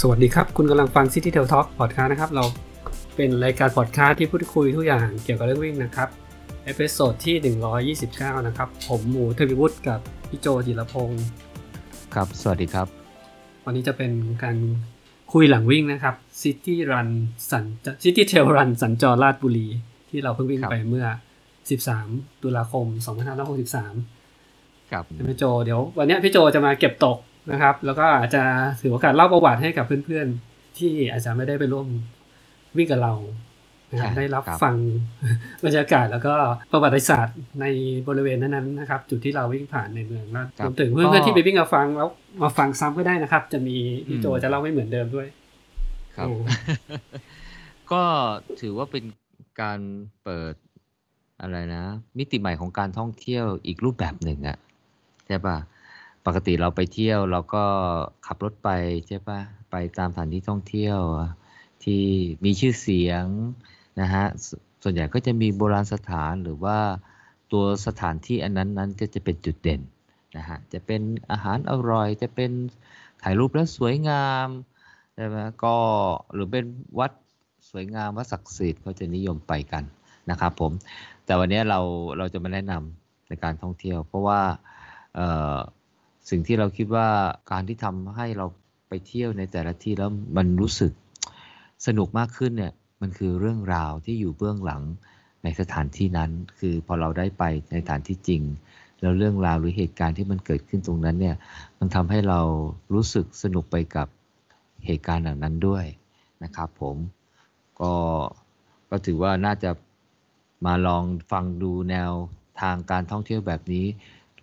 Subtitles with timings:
[0.00, 2.44] สวัสดีครับ คุณกำลังฟัง City Trail Talk Podcast นะครับ เรา
[3.16, 6.08] เป็นรายการพอดคาสต์ที่พูดคุยทุกอย่างเกี่ยวกับเรื่องวิ่งนะครับ
[6.64, 11.24] episode ที่ 129 นะครับ ผมหมูเทวิวุฒิกับพี่โจจิรพงศ์
[12.14, 12.86] ครับ สวัสดีครับ
[13.64, 14.12] วันนี้จะเป็น
[14.42, 14.56] การ
[15.32, 17.08] คุยหลังวิ่งนะครับ City Run
[17.50, 17.64] สัญ
[18.04, 19.68] City Trail Run สัญจรราชบุรี
[20.10, 21.06] ที่เราเพิ่งวิ่งครับไปเมื่อ
[21.74, 22.86] 13 ตุลาคม
[24.08, 27.18] 2563 ครับพี่โจ เดี๋ยววันเนี้ยพี่โจจะมาเก็บตก
[27.50, 28.42] นะครับ แล้วก็อาจจะ
[28.80, 31.86] ถือโอกาสเล่าประวัติให้กับเพื่อนๆ ที่อาจจะไม่ได้ไปร่วม
[32.76, 33.14] วิ่งกับเรา
[33.90, 34.76] นะครับครับได้รับครับฟัง
[35.64, 36.34] บรรยากาศแล้วก็
[36.72, 37.66] ประวัติศาสตร์ใน
[38.08, 42.08] บริเวณนั้นๆนะครับ จุดที่เราวิ่งผ่านในเมืองนะรวมถึงเพื่อนๆที่ไปวิ่งกับฟังแล้ว
[42.42, 43.76] มาฟังซ้ำก็ได้นะครับ จะมี
[44.06, 45.28] พี่โจจะเล่าไม่เหมือนเดิมด้วย
[46.16, 46.40] ครับอืม
[47.92, 48.02] ก็
[48.60, 49.04] ถือว่าเป็น
[49.60, 49.80] การ
[50.24, 50.54] เปิด
[51.40, 51.84] อะไรนะ
[52.18, 54.58] มิติใหม่ของการท่องเที่ยวอีกรูปแบบหนึ่งอะ
[55.26, 55.56] ใช่ปะ
[56.26, 57.64] ปกติเราไปเที่ยวเราก็
[58.26, 58.70] ขับรถไป
[59.08, 60.98] ใช่ปะไปตามสถานที่ท่องเที่ยว
[61.84, 62.04] ที่
[62.44, 63.24] มีชื่อเสียง
[64.00, 64.24] นะฮะ
[64.82, 66.78] ส่วนใหญ่ก็จะมีโบราณสถานหรือว่า
[67.52, 69.80] ตัวสถานที่อันนั้นนั้นก็จะเป็นจุดเด่น
[70.36, 71.00] นะฮะจะเป็น
[71.30, 72.50] อาหารอร่อย จะเป็น
[73.22, 74.48] ถ่ายรูปแล้วสวยงาม
[75.14, 75.76] ใช่ไหมก็
[76.34, 76.64] หรือเป็น
[76.98, 77.12] วัด
[77.70, 79.84] สวยงามวัดศักดิ์สิทธิ์เขาจะนิยมไปกัน
[80.30, 80.72] นะครับผม
[81.24, 81.80] แต่วันนี้เรา
[82.18, 84.40] เราจะมาแนะนำในการท่องเที่ยว เพราะว่า
[85.14, 85.56] เอ่อ
[86.30, 87.08] สิ่งที่เราคิดว่า
[87.50, 88.46] การที่ทำให้เรา
[88.88, 90.92] ไปเที่ยวในแต่ละที่แล้วมันรู้สึก
[91.86, 94.82] สนุกมากขึ้นเนี่ยมันคือเรื่องราวที่อยู่เบื้องหลัง
[95.44, 98.42] ในสถานที่นั้น คือพอเราได้ไปในสถานที่จริง
[99.00, 101.36] แล้วเรื่องราวหรือเหตุการณ์ที่มันเกิดขึ้นตรงนั้นเนี่ย
[101.78, 102.40] มันทำให้เรา
[102.94, 104.08] รู้สึกสนุกไปกับ
[104.86, 105.84] เหตุการณ์เหล่านั้นด้วย
[106.42, 106.96] นะครับ ผม
[107.80, 107.94] ก็
[108.90, 109.70] ก็ถือว่าน่าจะ
[110.66, 112.10] มาลองฟังดูแนว
[112.60, 113.86] ทางการท่องเที่ยวแบบนี้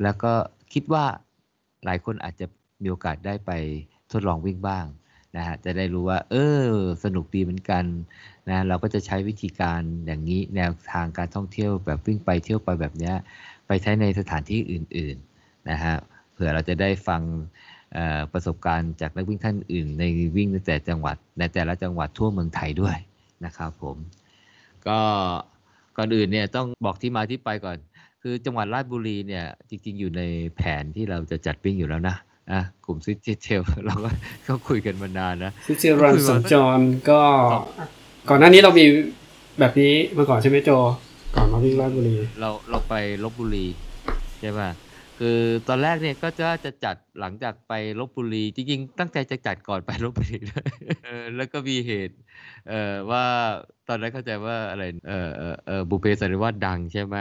[0.01, 0.33] แล้วก็
[0.73, 1.05] คิดว่า
[1.85, 2.45] หลายคนอาจจะ
[2.81, 3.51] มีโอกาสได้ไป
[4.11, 4.85] ทดลองวิ่งบ้าง
[5.37, 6.67] นะฮะจะได้รู้ว่า เออ
[7.03, 7.83] สนุกดีเหมือนกัน
[8.49, 13.15] นะเราก็จะใช้วิธีการอย่างนี้แนวทางการท่องเที่ยวแบบวิ่งไปเที่ยวไปแบบเนี้ย
[13.67, 15.95] ไปใช้ในสถานที่อื่นๆนะฮะ
[16.31, 17.21] เผื่อเราจะได้ฟัง
[18.33, 20.03] ประสบการณ์จากนักวิ่งท่านอื่น ใน
[20.35, 22.97] วิ่งในแต่จังหวัดในแต่ละจังหวัดทั่วเมืองไทยด้วย
[23.45, 23.97] นะครับผม
[24.87, 24.99] ก็
[25.97, 27.77] ก่อนอื่นเนี่ยต้องบอกที่มาที่ไปก่อน
[28.21, 30.21] คือจังหวัดราชบุรีเนี่ยจริง ๆ อยู่ใน
[30.55, 32.15] แผนที่เราจะจัดวิ่งอยู่แล้วนะ
[32.51, 34.09] อะกลุ่ม City Trail เราก็
[34.47, 36.79] ก็คุยกันมานานนะ City Run คุยมาสัญจร
[37.09, 37.21] ก็
[37.53, 37.63] ครับ
[38.29, 38.85] ก่อนหน้านี้เรามี
[39.59, 40.69] แบบนี้มาก่อนใช่ไหมโจ
[41.35, 42.93] ก่อนมาวิ่งราชบุรี เราเราไป
[43.23, 43.65] ลบบุรี
[44.39, 44.69] ใช่ป่ะ
[45.19, 50.65] คือตอนแรกเนี่ยก็จะจะจัดหลังจากไปลบบุรี จริงๆ ตั้งใจจะจัดก่อนไปลบบุรีด้วย
[51.05, 52.15] เออแล้วก็มีเหตุ
[52.69, 53.25] เอ่อว่า
[53.80, 57.15] ต อนนั้นเข้าใจว่าอะไร เออเออเออบุเพสันนิวาสดังใช่ไหม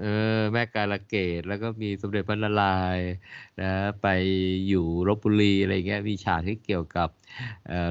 [0.00, 0.06] เอ
[0.36, 2.66] อ แม่กาลเกตแล้วก็มีสมเด็จพระนารา
[2.96, 3.08] ยณ์
[3.60, 3.72] นะ
[4.02, 4.06] ไป
[4.68, 7.08] อยู่ลบบุรีอะไรเงี้ยมีฉากที่เกี่ยวกับ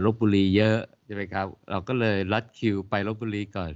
[0.05, 3.71] ลบบุรีเยอะใช่ไหมครับ เราก็เลยรัดคิวไปลบบุรีก่อน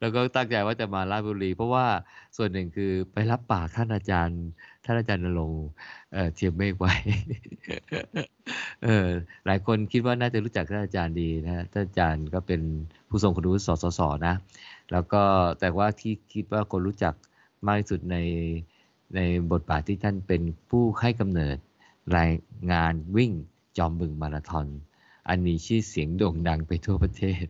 [0.00, 1.86] แล้วก็ตั้งใจว่าจะมาราชบุรี เพราะว่า
[2.36, 4.42] ส่วนหนึ่งคือไปรับปากท่านอาจารย์
[4.84, 5.52] ท่านอาจารย์นรง
[6.34, 6.92] เทียมเมฆไว้
[8.84, 9.08] เออ
[9.46, 12.60] หลายคนคิดว่าน่าจะรู้จักท่านอาจารย์ดีนะท่านอาจารย์ก็เป็น
[13.08, 14.34] ผู้ทรงคุณวุฒิสสสนะ
[14.92, 15.22] แล้วก็
[15.60, 17.14] แต่ว่าที่คิดว่าคนรู้จัก
[17.66, 18.16] มากที่สุดใน
[19.14, 19.20] ใน
[19.52, 21.56] บทบาทที่ท่านเป็นผู้ให้กำเนิด
[22.16, 22.30] ราย
[22.72, 23.32] งานวิ่ง
[23.76, 24.66] จอมบึงมาราธอน
[25.28, 27.46] อันมีชื่อเสียงโด่งดังไปทั่วประเทศ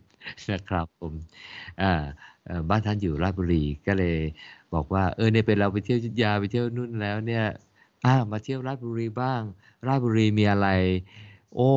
[0.51, 1.13] นะครับผม
[1.81, 2.03] อ่า
[2.69, 4.17] บ้านท่านอยู่ราชบุรีก็เลย
[4.73, 7.45] บอกว่าเออเนี่ยเป็นเราไปเที่ยวอยุทธยาไปเที่ยวนู่นแล้วเนี่ย
[8.05, 9.41] อ่ามาเที่ยวราชบุรีบ้าง
[9.87, 10.67] ราชบุรีมีอะไร
[11.55, 11.71] โอ้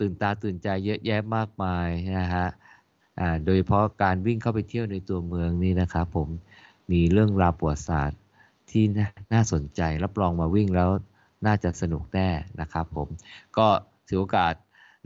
[0.00, 2.46] ตื่นตาตื่นใจเยอะแยะมากมายนะฮะ
[3.18, 6.28] อ่าโดยเฉพาะการวิ่งเข้าไปเที่ยวในตัวเมืองนี่นะครับผม
[6.90, 8.20] มีเรื่องราวประวัติศาสตร์
[8.70, 10.90] ที่น่าน่าสนใจรับรองมาวิ่งแล้ว
[11.46, 12.28] น่าจะสนุกแน่
[12.60, 13.08] นะครับผม
[13.56, 13.66] ก็
[14.08, 14.54] ถือโอกาส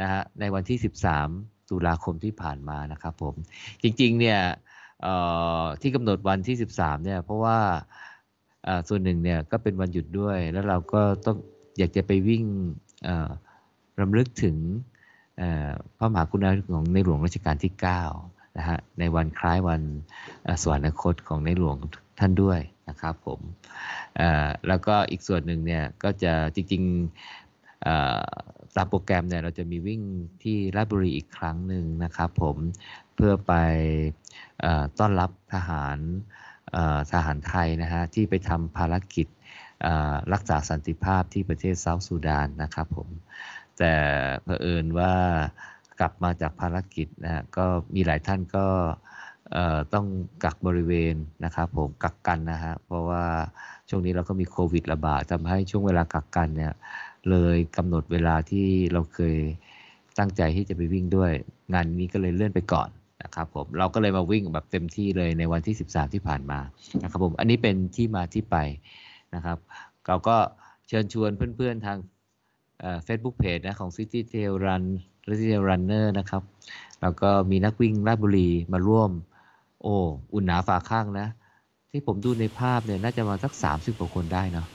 [0.00, 0.78] นะฮะในวันที่
[1.20, 3.34] 13 ตุลาคมที่ผ่านมานะครับผม
[3.82, 4.40] จริงๆเนี่ย
[5.80, 7.58] ที่กำหนดวันที่ 13เนี่ยเพราะว่า
[8.88, 11.36] ส่วนหนึ่งเนี่ยก็เป็นวันหยุดด้วย แล้วเราก็ต้อง
[11.78, 12.44] อยากจะไปวิ่ง
[14.00, 14.56] รำลึกถึง
[15.98, 17.72] พระมหากรุณาธิคุณของในหลวงรัชกาลที่
[18.14, 19.82] 9นะฮะในวันคล้ายวัน
[20.62, 21.76] สวรรคตของในหลวง
[22.20, 23.40] ท่านด้วยนะครับผม
[24.68, 27.41] แล้วก็อีกส่วนหนึ่งเนี่ยก็จะจริงๆ
[28.76, 30.02] ตามโปรแกรมเนี่ยเราจะมีวิ่ง
[30.42, 32.56] ที่ราชบุรีอีกครั้งหนึ่งนะครับผม
[33.14, 33.52] เพื่อไป
[34.64, 34.66] อ
[34.98, 35.98] ต้อนรับทหาร
[37.12, 39.26] ทหารไทยนะฮะที่ไปทำภารกิจ
[40.32, 43.08] รักษาสันติภาพที่ประเทศเซาท์ซูดานนะครับผม
[43.78, 43.94] แต่
[44.44, 45.14] เผอิญว่า
[46.00, 47.64] กลับมาจากภารกิจนะฮะก็
[47.94, 48.66] มีหลายท่านก็
[49.94, 50.06] ต้อง
[50.44, 51.14] กักบริเวณ
[51.44, 53.24] นะครับผมกักกันนะฮะเพราะว่า
[53.88, 56.72] ช่วงนี้เราก็มีโควิดระบาดทำให้ช่วงเวลากักกันเนี่ย
[57.30, 59.36] เลยกำหนดเวลาที่เราเคย
[60.18, 61.32] ตั้งใจที่จะไปวิ่งด้วย
[61.72, 62.88] งานนี้ก็เลยเลื่อนไปก่อน
[63.22, 66.60] นะครับผมเราก็เลยมาวิ่งแบบเต็มที่เลยในวันที่ 13 ที่ผ่านมา
[67.02, 68.56] นะครับผมอันนี้เป็นที่มาที่ไป
[69.34, 69.58] นะครับ
[70.06, 70.36] เราก็
[70.88, 71.98] เชิญชวนเพื่อนๆทาง
[73.04, 74.82] เฟซบุ๊กเพจนะของ City Trail Run
[75.26, 76.42] City Trail Runner นะครับ
[77.02, 79.10] แล้วก็มีนักวิ่งราชบุรีมาร่วม
[79.82, 79.94] โอ้
[80.34, 81.26] อุ่นหนาฝาข้างนะ
[81.90, 84.66] ที่ผมดูในภาพเนี่ยน่าจะมาสักสามสิบกว่าคนได้เนาะ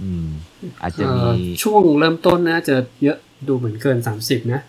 [0.00, 0.28] อืม
[0.82, 3.18] อาจจะมีเอ่อช่วงเริ่มต้นนะจะเยอะ
[3.48, 4.60] ดูเหมือนเกินสามสิบนะ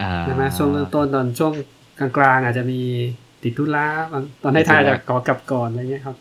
[0.00, 1.52] อ่าใช่ไหมช่วงเริ่มต้นตอนช่วง
[1.98, 2.80] กลางๆ อาจจะมี
[3.42, 6.16] ติดธุระบางตอนให้ทายอาจจะขอกลับก่อนอะไรเงี้ยครับ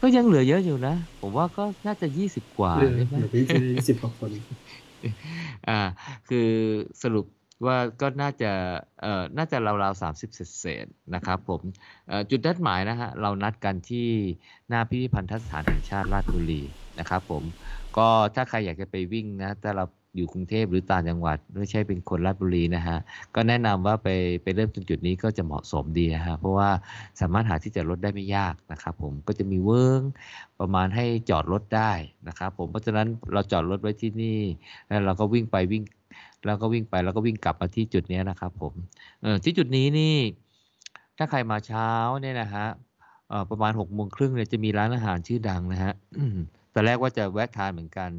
[0.00, 4.30] ก็ยังเหลือเยอะอยู่นะ ผมว่าก็น่าจะยี่สิบกว่าเออใช่ไหมเดี๋ยวนี้จะสิบกว่าคน
[5.68, 5.80] อ่า
[6.28, 6.48] คือ
[7.02, 7.26] สรุป
[7.66, 8.52] ว่าก็น่าจะ
[9.02, 11.60] เอ่อน่าจะราวๆสามสิบเศษๆนะครับผม
[12.08, 14.08] เอ่อจุดนัดหมายนะฮะเรานัดกันที่
[14.68, 16.62] หน้าพิพิธภัณฑสถานแห่งชาติราชบุรี
[16.98, 17.42] นะครับผม
[17.96, 19.84] ก็ถ้าใครอยากจะไปวิ่งนะถ้าเรา
[20.16, 22.98] อยู่กรุงเทพหรือต่างจังหวัด ไม่ใช่เป็นคนราชบุรีนะฮะ
[23.34, 24.08] ก็แนะนำว่าไป
[24.42, 26.70] ไปเริ่มตรงจุดนี้ก็จะเหมาะสมดีนะฮะ เพราะว่า
[27.20, 30.02] สามารถหาที่จอดรถได้ไม่ยากนะครับผมก็จะมีเวิ้ง
[30.60, 31.92] ประมาณให้จอดรถได้
[32.28, 34.40] นะครับผมเพราะฉะนั้นเราจอดรถไว้ที่นี่
[34.86, 35.82] แล้วเราก็วิ่งไปวิ่ง
[36.46, 38.72] แล้วก็วิ่งไปแล้วก็วิ่งกลับมาที่จุดนี้นะครับผม
[39.22, 40.16] เออที่จุดนี้นี่
[41.18, 41.90] ถ้าใครมาเช้า
[42.20, 42.66] เนี่ยนะฮะ
[43.50, 45.92] ประมาณหกโมงครึ่งเนี่ยจะมีร้านอาหารชื่อดังนะฮะ
[46.76, 48.10] ตอนแรกว่าจะแวะทานเหมือนกัน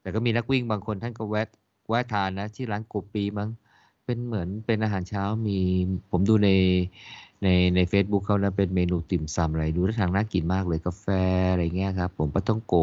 [0.00, 1.48] แต่ก็มีนักวิ่งบางคนท่านก็แวะ
[1.88, 3.48] แวะทานนะที่ร้านโกปีมั้ง
[4.04, 5.58] เป็นเหมือนเป็นอาหารเช้ามี
[6.10, 6.50] ผมดูใน
[7.42, 11.06] ในใน Facebook เขานะเป็นเมนูติ่มซำอะไรดูท่าทางน่ากินมากเลยกาแฟ
[11.52, 12.74] อะไรเงี้ยครับ ผมปาต้องโก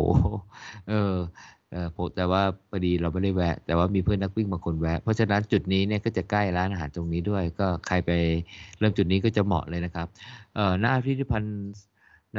[0.89, 1.15] เออ
[1.71, 8.11] เออผมแต่ว่าพอดีเราไม่ได้แวะ แต่ว่ามีเพื่อนนักวิ่งบางคนแวะ เพราะฉะนั้นจุดนี้เนี่ยก็จะใกล้ร้านอาหารตรงนี้ด้วย ก็ใครไป
[8.79, 10.07] เริ่มจุดนี้ก็จะเหมาะเลยนะครับ
[10.55, 11.55] เอ่อหน้าพิพิธภัณฑ์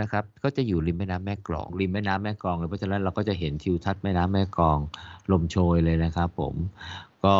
[0.00, 4.78] นะครับก็จะอยู่ริมแม่น้ำแม่กลอง ริมแม่น้ำแม่กลองเลยเพราะฉะนั้นเราก็จะเห็นทิวทัศน์แม่น้ำแม่กลอง
[5.32, 6.54] ลมโชยเลยนะครับผม
[7.24, 7.36] ก็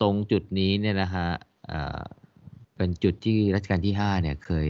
[0.00, 1.28] ตรงจุดนี้เนี่ยนะฮะ
[2.76, 4.68] เป็นจุดที่รัชกาลที่5เนี่ยเคย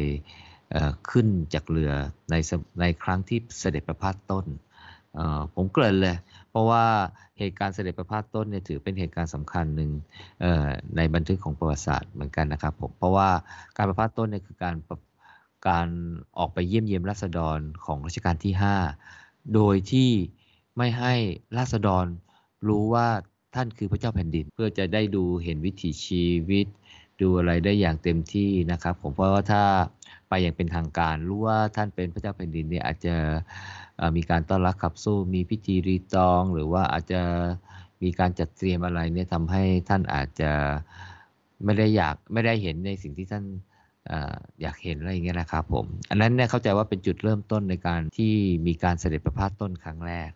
[0.71, 1.93] เขึ้นจากเรือ
[2.31, 2.35] ใน
[2.81, 4.47] ในครั้งที่เสด็จประพาสต้น
[5.55, 6.17] ผมเกริ่นเลย
[6.51, 6.85] เพราะว่า
[7.39, 9.91] เหตุการณ์เสด็จประพาสต้นเนี่ยถือเป็นเหตุการณ์สำคัญหนึ่ง
[10.97, 13.29] ในบันทึกของประวัติศาสตร์เหมือนกันนะครับผมเพราะว่า
[13.77, 14.75] การประพาสต้นเนี่ยคือการ
[15.69, 15.89] การ
[16.39, 18.53] ออกไปเยี่ยมเยียมราษฎรของรัชกาลที่
[19.03, 20.11] 5 โดยที่
[20.77, 21.15] ไม่ให้
[21.59, 22.07] ราษฎร
[22.69, 23.09] รู้ว่า
[23.55, 26.67] ท่านคือพระเจ้าแผ่นดิน เพื่อจะได้ดูเห็นวิถีชีวิต
[27.21, 29.63] ดูอะไรได้อย่างเต็มที่นะครับ ผมเพราะว่าถ้า
[30.29, 33.15] ไปอย่างเป็นทางการรู้ว่าท่านเป็นพระเจ้าแผ่นดินเนี่ยอาจจะ
[34.17, 37.21] มีการต้อนรับขับสู้มีพิธีรีตอง หรือว่าอาจจะ
[38.03, 40.53] มีการจัดเตรียมอะไรเนี่ยทำให้ท่านอาจจะ
[41.65, 43.45] ไม่ได้อยากไม่ได้เห็นในสิ่งที่ท่าน
[44.61, 48.35] อยากเห็นอะไรอย่างเงี้ยนะครับผม อันนั้นเนี่ยเข้าใจว่าเป็นจุดเริ่มต้นในการที่
[48.67, 50.31] มีการเสด็จประพาสต้นครั้งแรก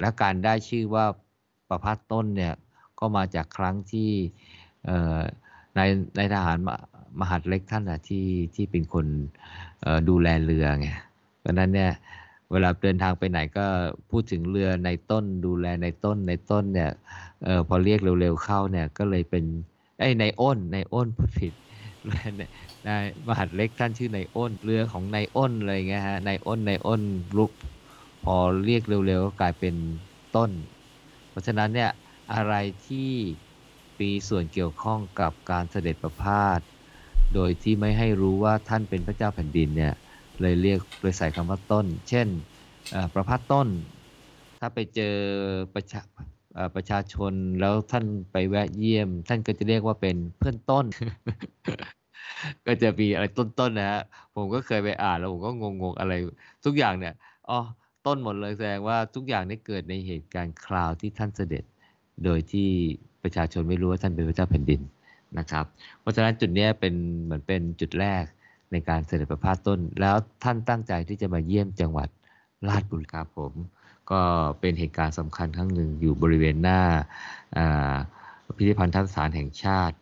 [0.00, 1.04] และการได้ชื่อว่า
[1.68, 2.54] ประพาสต้นเนี่ย
[3.00, 4.10] ก็มาจากครั้งที่
[5.76, 5.80] ใน
[6.16, 6.58] ในทหาร
[7.20, 9.06] มหาดเล็กท่านอะที่ที่เป็นคน
[10.08, 10.88] ดูแลเรือไง
[11.40, 11.90] เพราะนั้นเนี่ย
[12.50, 13.66] เวลาเดินทางไปไหนก็
[14.10, 16.90] พูดถึงเรือในต้นดูแลในต้นในต้นเนี่ย
[17.46, 19.44] ออพอเรียกเร็วๆเข้าเนี่ยก็เลยเป็น
[19.98, 21.54] ไอ้ในอ้นในอ้นพูดผิด
[22.86, 27.02] นในมหาดเล็กท่านชื่อในอ้นเรือของในอ้นอะไรเงี้ยฮะในอ้นในอ้น
[27.38, 27.52] ลุก
[28.24, 29.74] พอเรียกเร็วๆก็กลายเป็น
[30.36, 30.50] ต้น
[31.30, 31.90] เพราะฉะนั้นเนี่ย
[32.34, 32.54] อะไร
[32.86, 33.10] ที่
[34.00, 36.60] มีส่วนเกี่ยวข้องกับการเสด็จประพาส
[37.34, 39.94] โดยที่ไม่ให้รู้ว่าท่านเป็นพระเจ้าแผ่นดินเนี่ย
[40.40, 42.28] เลยเรียกเลยใส่คำว่าต้น เช่น
[43.14, 43.68] ประพาสต้น
[44.60, 45.14] ถ้าไปเจอ
[45.74, 46.00] ประชา
[46.54, 50.84] เอ่อประชาชนแล้วท่านไปแวะเยี่ยม ท่านก็จะเรียกว่าเป็นเพื่อนต้น
[52.66, 54.02] ก็จะมีอะไรต้นๆนะฮะ
[54.36, 56.12] ผมก็เคยไปอ่านแล้วผมก็งงๆอะไร
[56.64, 57.14] ทุกอย่างเนี่ย
[57.50, 57.60] อ๋อ
[58.06, 61.64] ต้นหมดเลยแสดงว่าทุกอย่างนี้เกิดในเหตุการณ์คราวที่ท่านเสด็จ
[62.24, 62.68] โดยที่
[63.22, 64.80] ประชาชนไม่รู้ว่าท่านเป็นพระเจ้าแผ่นดิน
[65.38, 65.64] นะครับ
[66.00, 68.24] เพราะฉะนั้นจุดนี้เป็นเหมือนเป็นจุดแรก
[68.72, 72.08] ในการเสด็จประพาสต้น แล้วท่านตั้งใจที่จะมาเยี่ยมจังหวัด
[72.68, 73.52] ราชบุรีครับผม
[74.10, 74.20] ก็
[74.60, 76.80] เป็นเหตุการณ์สำคัญครั้งหนึ่งอยู่บริเวณหน้า
[78.56, 79.96] พิพิธภัณฑ์ทัศนสานแห่งชาติ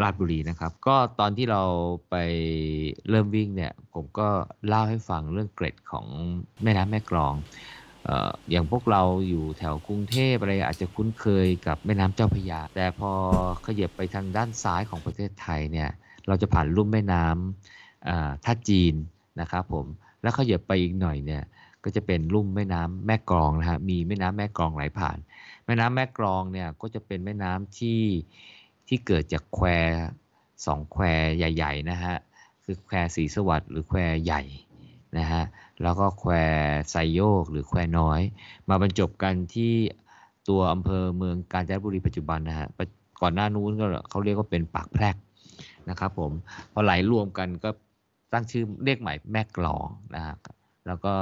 [0.00, 1.62] ราชบุรีนะครับ ก็ตอนที่เรา
[2.10, 2.16] ไป
[3.08, 4.28] เริ่มวิ่งเนี่ย ผมก็
[4.68, 6.06] เล่าให้ฟังเรื่องเกร็ดของ
[6.62, 7.34] แม่น้ำแม่กลอง
[8.50, 13.12] อย่างพวกเราอยู่แถวกรุงเทพอะไรอาจจะคุ้นเคยกับแม่น้ำเจ้าพระยา แต่พอ
[13.66, 15.90] ขยับไปทางด้านซ้ายของประเทศไทยเนี่ย
[16.26, 18.94] เราจะผ่านลุ่มแม่น้ำท่าจีน
[19.40, 19.86] นะครับผม
[20.22, 21.42] แล้วขยับไปอีกหน่อยเนี่ย
[21.84, 25.18] ก็จะเป็นลุ่มแม่น้ำแม่กลองนะฮะ มีแม่น้ำแม่กลองไหลผ่าน
[25.66, 28.00] แม่น้ำแม่กลองเนี่ยก็จะเป็นแม่น้ำที่
[28.88, 29.66] ที่เกิดจากแคว
[30.66, 31.04] สองแคว
[31.36, 32.16] ใหญ่ๆนะฮะ
[32.64, 34.42] คือแควศรีสวัสดิ์หรือแควใหญ่
[35.18, 35.42] นะฮะ
[35.82, 36.32] แล้วก็แคว
[36.90, 38.20] ไซโยกหรือแควน้อย
[38.68, 39.74] มาบรรจบกันที่
[40.48, 42.84] ตัวอำเภอเมืองกาญจนบุรีปัจจุบันนะฮะปะ
[43.20, 45.16] ก่อนหน้านู้นก็เขาเรียกว่าเป็นปากแพรก
[45.88, 46.32] นะครับผม
[46.72, 47.70] พอไหลรวมกันก็
[48.32, 50.34] ตั้งชื่อเรียกใหม่แม่กลองนะฮะ
[50.86, 51.14] แล้วก็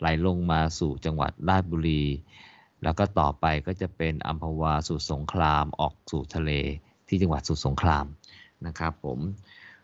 [0.00, 2.04] ไหลลงมาสู่จังหวัดราชบุรี
[2.82, 6.52] แล้วก็ต่อไปก็จะเป็นอัมพวาสู่สงครามออกสู่ทะเล
[7.10, 8.06] ที่จังหวัดสุสงคราม
[8.66, 9.18] นะครับผม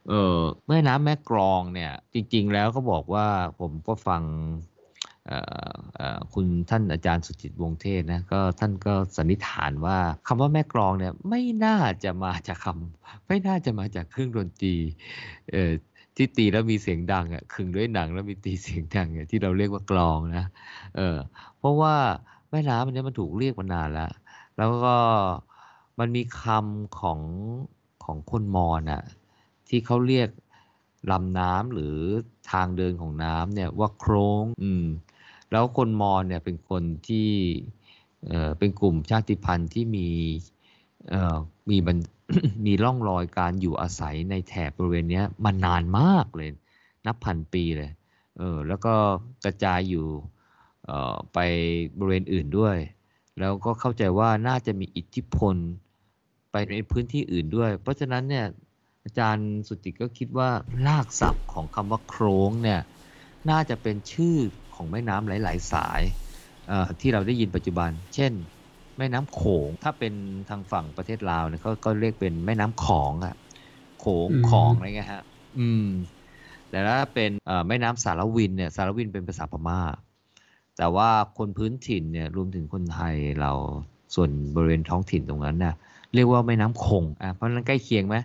[0.09, 3.27] เออแม่น้ำแม่กรองเนี่ยจริง ๆ แล้วก็บอกว่า
[3.61, 4.23] ผมก็ฟัง
[6.35, 14.75] คุณท่านอาจารย์สุจิตวงเทศนะก็ท่านก็สันนิษฐานว่าคำว่าแม่กรองเนี่ยไม่น่าจะมาจากคำไม่น่าจะมาจากเครื่องดนตรี
[16.17, 20.45] ที่ตีแล้วมีเสียงดังอะคึงด้วยหนังแล้วมีตีเสียงดังอะที่เราเรียกว่ากลองนะ
[20.97, 21.17] เออ
[21.59, 21.95] เพราะว่า
[22.51, 24.11] แม่น้ำมันนี้มันถูกเรียกมานานแล้ว
[24.57, 24.97] แล้วก็
[25.99, 27.21] มันมีคำของ
[28.05, 29.03] ของคนมอญอะ
[29.69, 30.29] ที่เขาเรียก
[31.11, 31.97] ลำน้ำหรือ
[32.51, 34.87] ทางเดินของน้ำเนี่ยว่าโครงอืม
[35.53, 37.29] แล้วคนมอญเนี่ยเป็นคนที่
[38.29, 40.09] เอ่อเป็นกลุ่มชาติพันธุ์ที่มี
[41.11, 41.37] เอ่อ
[41.71, 41.99] มีมัน
[42.67, 46.51] มีร่องรอยการอยู่อาศัยในแถบบริเวณนี้มานานมากเลย
[47.07, 47.91] นับพันปีเลย
[48.39, 48.95] เออแล้วก็
[49.45, 50.07] กระจายอยู่
[50.85, 51.39] เอ่อไป
[51.99, 52.77] บริเวณอื่นด้วย
[53.41, 55.57] แล้วก็เข้าใจว่าน่าจะมีอิทธิพล
[56.57, 58.47] ไปในพื้นที่อื่นด้วย เพราะฉะนั้นเนี่ย
[59.05, 60.51] อาจารย์สุติก็คิดว่า
[60.87, 62.81] รากศัพท์ของคำว่าโครงเนี่ย
[63.51, 64.37] น่าจะเป็นชื่อ
[64.75, 66.03] ของแม่น้ำหลาย ๆ สาย
[67.01, 68.33] ที่เราได้ยินปัจจุบัน เช่น
[68.99, 70.15] แม่น้ำโขง ถ้าเป็น
[70.49, 73.35] ทางฝั่งประเทศลาวเนี่ยก็ก็เรียกเป็นแม่น้ำของอะ
[74.01, 75.23] โขงของอะไรเงี้ยฮะ
[75.59, 75.87] อืม
[76.71, 77.31] แต่ถ้าเป็น
[77.69, 79.81] แม่น้ำสารวินเนี่ย สารวินเป็นภาษาพม่า
[80.77, 83.53] แต่ว่าคนพื้นถิ่นเนี่ยรวมถึงคนไทยเรา
[84.15, 85.75] ส่วนบริเวณท้องถิ่นตรงนั้นเนี่ย
[86.17, 88.17] เรียกว่าแม่น้ำคงอะเพราะนั้นใกล้เคียงไหม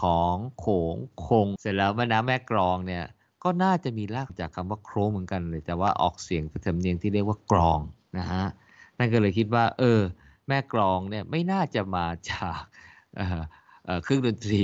[0.00, 0.96] ของโขง
[1.26, 3.04] คง เสร็จแล้วแม่น้ำแม่กรองเนี่ย
[3.42, 7.80] ก็น่าจะมีรากจากคำว่าโครเหมือนกันเลยแต่ว่าออกเสียงสำเนียงที่เรียกว่ากรอง
[8.18, 8.44] นะฮะ
[8.98, 10.00] นั่นก็เลยคิดว่า เออ
[10.48, 12.60] แม่กรองเนี่ยไม่น่าจะมาจาก
[14.02, 14.62] เครื่องดนตรี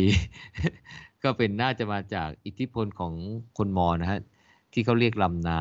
[1.22, 3.12] ก็เป็นน่าจะมาจากอิทธิพลของ
[3.58, 4.20] คนมอญนะฮะ
[4.72, 5.60] ที่เขาเรียกลำนา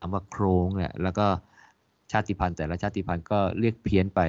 [0.00, 1.26] คำว่าโครงเนี่ยแล้วก็
[2.10, 4.20] ชาติพันธุ์แต่ละชาติพันธุ์ก็เรียกเพี้ยนไป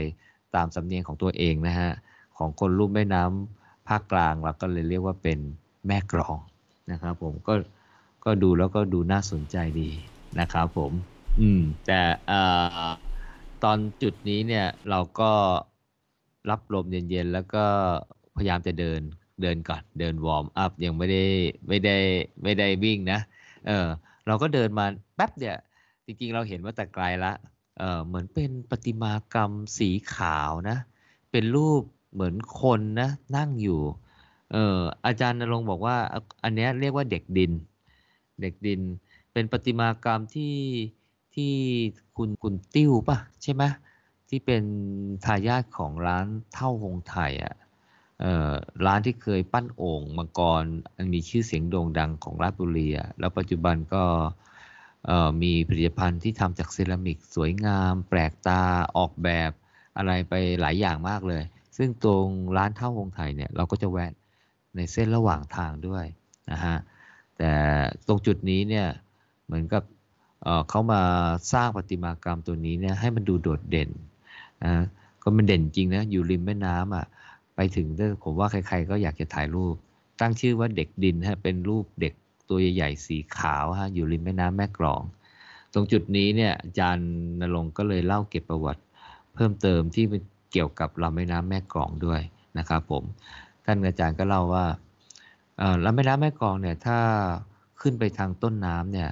[0.56, 1.92] ตามสำเนียงของตัวเองนะฮะ
[2.38, 5.40] ของคนรุ่มแม่น้ำภาคกลางเราก็เลยเรียกว่าเป็น
[5.88, 6.38] แม่กรอง
[6.92, 7.54] นะครับผมก็
[8.26, 9.90] ก็ดูแล้วก็ดูน่าสนใจดี
[10.40, 10.92] นะครับผม
[11.40, 12.02] อืมแต่
[13.64, 15.32] ตอนจุดนี้เนี่ยเราก็
[16.50, 17.66] รับลมเย็นๆ แล้วก็
[18.38, 19.02] พยายามจะเดิน
[19.42, 21.26] เดินก่อนเดินวอร์มอัพยังไม่ได้
[21.68, 21.98] ไม่ได้
[22.44, 23.20] ไม่ได้วิ่งนะ
[23.68, 23.88] เออ
[24.28, 25.60] เราก็เดินมาแป๊บเดียว
[26.06, 27.32] จริงๆ เราเห็นว่าแต่ไกลละ
[28.08, 30.78] เหมือนเป็นประติมากรรมสีขาวนะ
[31.32, 31.82] เป็นรูป
[32.14, 33.82] เหมือนคนนะนั่งอยู่
[34.52, 35.98] เอออาจารย์นรงบอกว่า
[36.44, 37.52] อันนี้เรียกว่าเด็กดิน
[38.42, 38.82] เด็กดิน
[39.34, 40.56] เป็นประติมากรรมที่
[41.36, 41.54] ที่
[42.18, 43.64] คุณคุณติ้วปะใช่ไหม
[44.30, 44.64] ที่เป็น
[45.26, 47.56] ทายาทของร้านเท่าหงไทยอะ
[48.86, 50.64] ร้านที่เคยปั้นโอ่งมังกร
[50.96, 54.04] อันมีชื่อเสียงโด่งดังของราชบุรีอะแล้วปัจจุบันก็
[55.42, 58.62] มีผลิตภัณฑ์ที่ทำจากเซรามิกสวยงาม แปลกตา
[58.98, 59.52] ออกแบบ
[59.98, 61.44] อะไรไปหลายอย่างมากเลย
[61.78, 62.28] ซึ่งตรง
[62.58, 64.12] ร้านเท่าหงไทยเนี่ยเราก็จะแวะ
[64.76, 66.06] ในเส้นระหว่างทางด้วย
[66.52, 66.76] นะฮะ
[67.38, 67.52] แต่
[68.08, 68.88] ตรงจุดนี้เนี่ย
[69.46, 69.84] เหมือนกับ
[70.44, 71.02] เเขามา
[71.54, 73.90] สร้างประติมากรรมตัวนี้เนี่ยให้มันดูโดดเด่น
[74.66, 74.84] นะ
[75.24, 77.06] ก็มันเด่นจริงนะอยู่ริมแม่น้ำอะ
[77.56, 77.88] ไปถึง
[78.24, 79.76] ผมว่าใครๆก็อยากจะถ่ายรูป
[80.22, 82.14] ตั้งชื่อว่าเด็กดินฮะเป็นรูปเด็ก
[82.50, 85.02] ตัวใหญ่ๆสีขาวฮะอยู่ริมแม่น้ำแม่กลอง
[85.74, 87.10] ตรงจุดนี้เนี่ยอาจารย์
[87.42, 88.84] นรงก็เลยเล่าเก็บประวัติ
[89.34, 90.06] เพิ่มเติมที่
[90.52, 92.22] เกี่ยวกับลำแม่น้ำแม่กลองด้วย
[92.58, 93.04] นะครับผม
[93.66, 94.66] ท่านอาจารย์ก็เล่าว่า
[95.86, 96.98] ลำแม่น้ำแม่กลองเนี่ยถ้า
[97.82, 99.10] ขึ้นไปทางต้นน้ำเนี่ย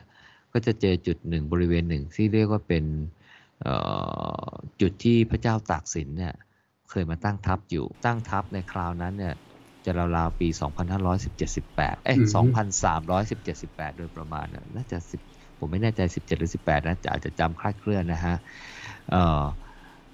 [0.53, 2.85] ก็จะเจอจุดหนึ่งบริเวณหนึ่งที่เรียกว่าเป็น
[4.81, 6.33] จุดที่พระเจ้าตากสินเนี่ย
[6.89, 9.33] เคยมาตั้งทัพอยู่ตั้งทัพในคราวนั้นเนี่ย
[9.87, 10.47] จะราวๆปี
[11.27, 12.17] 2578เอ้ย
[12.87, 14.97] 2317โดยประมาณ น่าจะ
[15.29, 18.35] 10 ผมไม่แน่ใจ 17 หรือ 18นะจะอาจจะจำคลาดเคลื่อนนะฮะ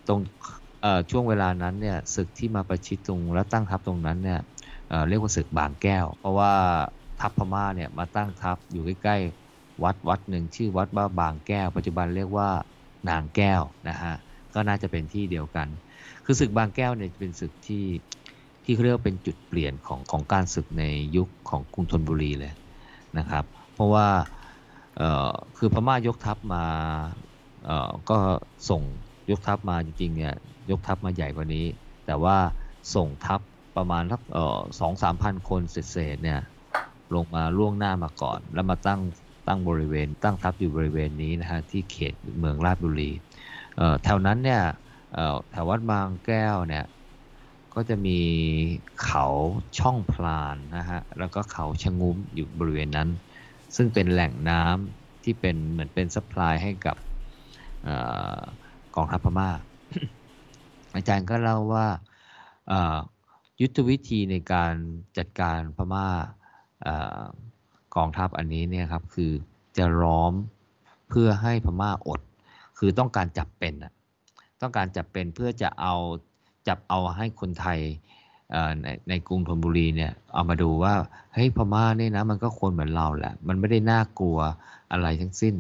[0.07, 0.19] ตรง
[1.11, 4.39] ช่วงเวลานั้นเนี่ยศึกที่มาประชิดตรงและตั้งทัพตรงนั้นเนี่ย
[5.09, 6.53] เรียกว่าศึกบางแก้ว เพราะว่า
[7.19, 12.49] ทัพพม่าเนี่ยมาตั้งทัพอยู่ใกล้ๆวัดวัดหนึ่งชื่อวัดบ้าบางแก้ว ปัจจุบันเรียกว่า
[13.09, 14.13] นางแก้วนะฮะ
[14.53, 15.67] ก็น่าจะเป็นที่เดียวกัน
[16.25, 17.83] คือศึกบางแก้วเนี่ยเป็นศึกที่
[18.63, 20.83] ที่เรียกว่าเป็นจุดเปลี่ยนของของการศึกใน
[21.15, 22.53] ยุคของกรุงธนบุรีเลย
[23.17, 24.07] นะครับ เพราะว่า
[25.57, 26.65] คือพม่ายกทัพมา
[28.09, 28.17] ก็
[28.69, 28.81] ส่ง
[29.29, 30.33] ยกทัพมาจริงๆเนี่ย
[30.69, 31.65] ยกทัพมาใหญ่กว่านี้
[32.05, 32.37] แต่ว่า
[32.95, 33.39] ส่งทัพ
[33.77, 34.21] ประมาณสัก
[34.79, 36.39] สองสามพันคนเศษเนี่ย
[37.15, 39.01] ลงมาล่วงหน้ามาก่อน แล้วมาตั้ง
[39.47, 43.11] ตั้งบริเวณ ตั้งทัพอยู่บริเวณนี้นะฮะที่เขตเมืองราชบุรี
[44.03, 44.61] แถวนั้นเนี่ย
[45.51, 46.83] แถววัดบางแก้วเนี่ย
[47.75, 48.19] ก็จะมี
[49.03, 49.25] เขา
[49.79, 53.09] ช่องพรานนะฮะ แล้วก็เขาชะงุ้มอยู่บริเวณนั้น
[53.75, 56.97] ซึ่งเป็นแหล่งน้ำที่เป็นเหมือนเป็น supply ให้กับ
[57.85, 57.87] อ
[58.95, 59.49] กองทัพพม่า
[60.95, 61.87] อาจารย์ก็เล่าว่า
[63.61, 64.73] ยุทธวิธีในการ
[65.17, 66.07] จัดการพม่า
[66.83, 67.21] เอ่อ
[67.95, 69.31] กองทัพอันนี้เนี่ยครับคือ
[69.77, 70.33] จะล้อม
[71.09, 72.21] เพื่อให้พม่าอด
[72.77, 73.73] คือต้องการจับเป็น
[74.61, 75.95] ต้องการจับเป็นเพื่อจะเอา
[76.67, 77.79] จับเอาให้คนไทย
[78.81, 80.93] ในในกรุงธนบุรีเนี่ยเอามาดูว่า
[81.33, 84.37] เฮ้ยพม่าเนี่ยนะมันก็คนเหมือนเราแหละ มันไม่ได้น่ากลัว
[84.91, 85.55] อะไรทั้งสิ้น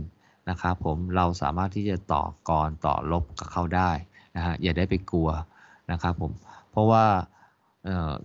[0.49, 3.91] นะครับผมเราสามารถที่จะต่อกรต่อลบกับเขาได้
[4.35, 5.29] นะฮะอย่าได้ไปกลัว
[5.91, 6.31] นะครับผม
[6.71, 7.05] เพราะว่า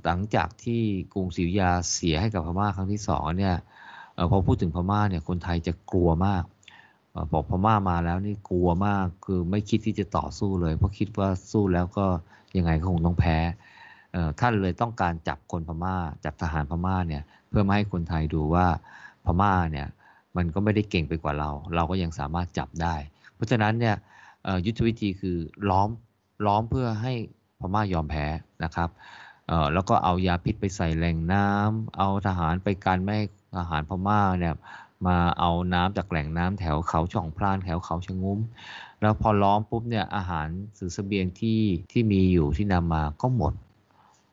[0.04, 0.82] หลังจากที่
[1.12, 3.56] กรุงศรีอยุธยาเสียให้กับพม่าครั้งที่สองเนี่ย
[4.16, 6.44] อพอพูดถึงพม่าเนี่ยคนไทยจะกลัวมาก
[7.14, 12.06] อบอกพม่ามาแล้วนี่กลัวมากคือไม่คิดที่จะต่อสู้เลย เพราะคิดว่าสู้แล้วก็
[12.56, 13.36] ยังไงก็คงต้องแพ้
[14.40, 18.66] ท่านเลยต้องการจับคนพม่า จับทหารพม่าเนี่ยเพื่อม่ให้คนไทยดูว่า
[19.24, 19.86] พม่าเนี่ย
[20.36, 22.94] มันก็ไม่ได้เก่งไปกว่าเรา เราก็ยังสามารถจับได้
[23.34, 23.96] เพราะฉะนั้นเนี่ย
[24.66, 25.36] ยุทธวิธีคือ
[25.70, 25.88] ล้อม
[26.46, 27.12] ล้อมเพื่อให้
[27.60, 28.26] พม่ายอมแพ้
[28.64, 28.88] นะครับ
[29.72, 33.26] แล้วก็เอายาพิษไปใส่แหล่งน้ำเอาทหารไปกันไม่ให้
[33.56, 34.54] ทหารพม่าเนี่ย
[35.06, 38.40] มาเอาน้ำจากแหล่งน้ำแถวเขาช่องพรานแถวเขาชะงุ้ม
[39.00, 41.60] แล้วพอล้อมปุ๊บเนี่ยอาหารสื่อเสบียงที่
[41.92, 43.54] ที่มีอยู่ที่นำมาก็หมด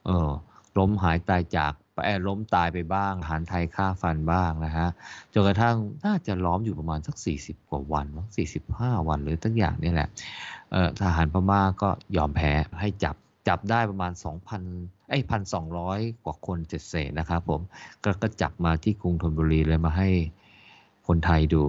[0.05, 0.29] เออ
[0.77, 1.73] ล้มหายตายจาก
[2.05, 4.87] เอ่อล้มตายไปบ้างอาหารไทยฆ่าฟันบ้างนะฮะ
[5.33, 8.27] จนกระทั่งน่าจะล้อมอยู่ประมาณสัก 40 กว่าวันมั้ง
[8.67, 10.09] 45วันหรือตั้งอย่างนี่แหละ
[10.71, 13.15] เออทหารพม่าก็ยอมแพ้ให้จับ
[13.47, 14.11] จับได้ประมาณ
[14.61, 15.65] 2,000ไอ้พันสอง
[16.25, 17.61] กว่าคนเจ็ดเศษนะครับผม
[18.03, 20.09] กก็จับมาที่กรุงธนบุรีเลยมาให้
[21.07, 21.63] คนไทยดู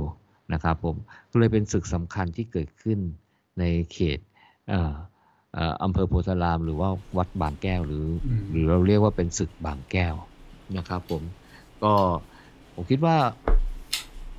[0.53, 0.97] นะครับผม
[1.31, 2.99] ก็เลยเป็นศึกสำคัญที่เกิดขึ้น
[3.59, 4.19] ในเขต
[4.69, 4.95] เอ่อ
[5.55, 10.15] เอ่ออำเภอโพธาราม หรือว่าวัดบางแก้วหรืออืมหรือเราเรียกว่าเป็นศึกบางแก้ว
[10.77, 11.23] นะครับผม
[11.83, 11.93] ก็
[12.75, 13.17] ผมคิดว่า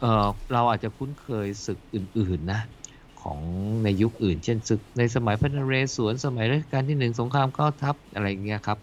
[0.01, 2.61] เอ่อเราอาจจะคุ้นเคยศึกอื่น ๆ นะ
[3.21, 3.39] ของ
[3.83, 8.77] ในยุคอื่น เช่นศึกในสมัยพระนเรศวรสมัยรัชกาลที่หนึ่งสงครามเก้าทัพอะไรอย่างเงี้ยครับ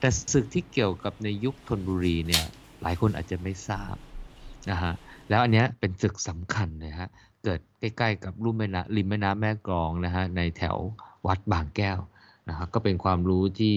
[0.00, 2.44] แต่ศึกที่เกี่ยวกับในยุคธนบุรีเนี่ย
[2.82, 3.96] หลายคนอาจจะไม่ทราบ
[4.70, 4.92] นะฮะ
[5.32, 7.08] แล้วอันเนี้ยเป็นศึกสำคัญเลยฮะ
[7.44, 10.76] เกิดใกล้ๆกับลุ่มแม่น้ำริมแม่น้ำแม่กลองนะฮะในแถว
[11.26, 11.98] วัดบางแก้ว
[12.48, 13.76] นะครับก็เป็นความรู้ที่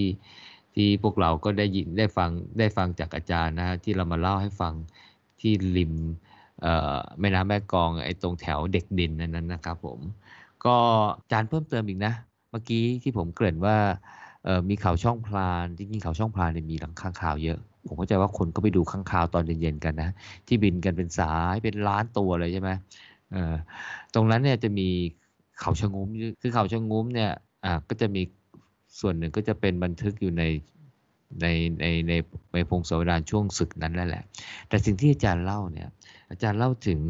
[0.74, 4.74] ที่พวกเราก็ได้ยินได้ฟังได้ฟังจากอาจารย์นะฮะที่เรามาเล่าให้ฟัง
[5.40, 5.92] ที่ริม
[6.62, 9.98] เอ่อแม่น้ำแม่กลองไอ้ตรงแถวเด็กดินนั้นนะครับผม
[10.64, 10.76] ก็
[11.18, 12.12] อาจารย์เพิ่มเติมอีกนะ
[12.50, 13.76] เมื่อกี้ที่ผมเกริ่นว่า
[14.44, 20.10] เอ่อมีเขาช่องพลานจริงๆเขาช่องพลานเนี่ยมีหลังข้างคาวเยอะ ผมเข้าใจว่าคนก็ไปดูข้างคาวตอนเย็นๆกันนะ
[20.46, 22.70] ที่บินกันเป็นสายเป็นล้านตัวเลยใช่ไหม
[24.14, 24.88] ตรงนั้นเนี่ยจะมี
[25.60, 26.08] เขาชะงุ้ม
[26.42, 27.32] คือเขาชะงุ้มเนี่ย
[27.88, 28.22] ก็จะมี
[29.00, 30.42] ส่วนหนึ่งก็จะเป็นบันทึกอยู่ใน
[31.42, 31.46] ใน
[31.80, 32.12] ในใน
[32.54, 34.24] ในพงศาวดารช่วงศึกนั้นแหละ
[34.68, 35.88] แต่สิ่งที่อาจารย์เล่าเนี่ย
[36.30, 37.00] อาจารย์เล่าถึง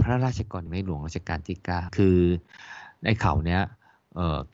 [0.00, 2.18] พระราชกรในหลวงรัชกาลที่ 9 คือ
[3.04, 3.62] ในเขาเนี้ย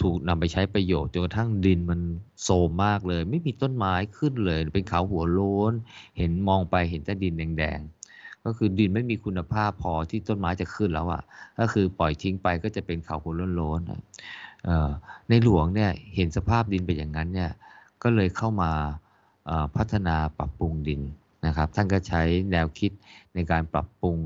[0.03, 2.01] ถูกนำไปใช้ประโยชน์จนกระทั่งดินมัน
[2.43, 5.73] โทรมมากเลย ไม่มีต้นไม้ขึ้นเลย เป็นเขาหัวโล้น
[6.19, 11.23] เห็นมองไปเห็นแต่ดินแดงๆ ก็คือดินไม่มีคุณภาพพอที่ต้นไม้จะขึ้นแล้วอะ
[11.59, 17.51] ก็คือปล่อยทิ้งไปก็จะเป็นเขาหัวโล้นๆในหลวงเนี่ยเห็นสภาพดินเป็นอย่างนั้นเนี่ย
[18.03, 18.71] ก็เลยเข้ามา
[19.77, 21.03] พัฒนาปรับปรุงดิน
[21.47, 22.93] นะครับ ท่านก็ใช้แนวคิด
[23.35, 24.19] ในการปรับปรุง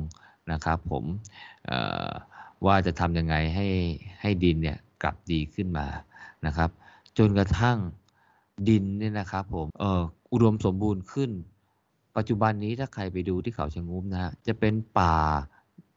[0.53, 1.05] นะครับผม
[2.66, 3.66] ว่าจะทำยังไงให้
[4.21, 5.87] ให้ดินเนี่ย กลับดีขึ้นมา
[6.47, 6.71] นะครับ
[7.19, 7.79] จนกระทั่ง
[8.69, 11.31] ดินเนี่ยนะครับผมเอ่ออุดมสมบูรณ์ขึ้น
[12.17, 15.17] ปัจจุบันนี้ถ้าใครไปดูที่เขาชะงุ้มนะฮะจะเป็นป่า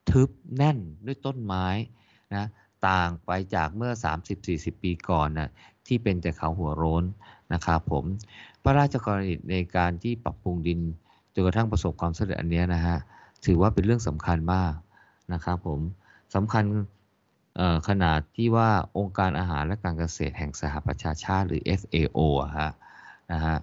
[0.10, 1.68] ทึบแน่นด้วยต้นไม้
[2.36, 2.46] นะ
[2.88, 3.92] ต่างไปจากเมื่อ
[4.38, 5.50] 30-40 ปีก่อนนะ
[5.88, 7.04] ที่เป็นแต่เขาหัวโร้น
[7.54, 8.06] นะครับผม
[8.64, 10.80] พระราชกรณีในการที่ปรับปรุงดิน
[11.34, 12.98] จนกระทั่งประสบความสำเร็จอันเนี้ยนะฮะ
[13.46, 14.74] ถือว่าเป็นเรื่องสำคัญมาก
[15.34, 15.80] นะครับผม
[16.36, 16.64] สำคัญ
[17.88, 22.72] ขนาดที่ว่าองค์การอาหารและการเกษตรแห่งสหประชาชาติหรือ FAO อะฮะ
[23.32, 23.58] นะฮะ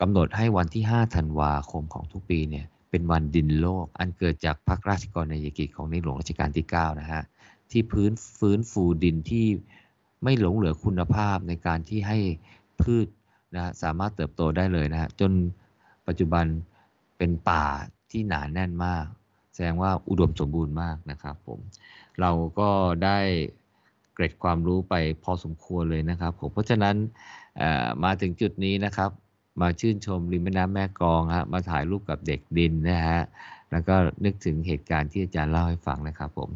[0.00, 7.22] กำหนดให้วันที่ 5 ธันวาคมของทุกปีเนี่ยเป็นวันดินโลก อันเกิดจากพระราชกรณียกิจของในหลวงรัชกาลที่ 9 นะฮะ
[7.70, 9.46] ที่พื้นฟื้นฟูดินที่
[10.22, 12.18] ไม่หลงเหลือคุณภาพในการที่ให้
[12.80, 13.06] พืช
[13.54, 15.32] นะฮะสามารถเติบโตได้เลยนะฮะ จน
[16.06, 16.44] ปัจจุบัน
[17.18, 17.64] เป็นป่า
[18.10, 19.04] ที่หนาแน่นมาก
[19.54, 21.60] แสดงว่าอุดมสมบูรณ์มากนะครับผม
[22.20, 22.70] เราก็
[23.04, 23.18] ได้
[24.14, 26.96] เกร็ดความรู้ไปพอสมควรเลยนะครับผมเพราะฉะนั้น
[28.04, 29.10] มาถึงจุดนี้นะครับ
[29.62, 33.22] มาชื่นชมริมแม่น้ำแม่กองฮะมาถ่ายรูปกับเด็กดินนะฮะ
[33.72, 36.48] แล้วก็นึกถึงเหตุการณ์ที่อาจารย์เล่าให้ฟังนะครับผม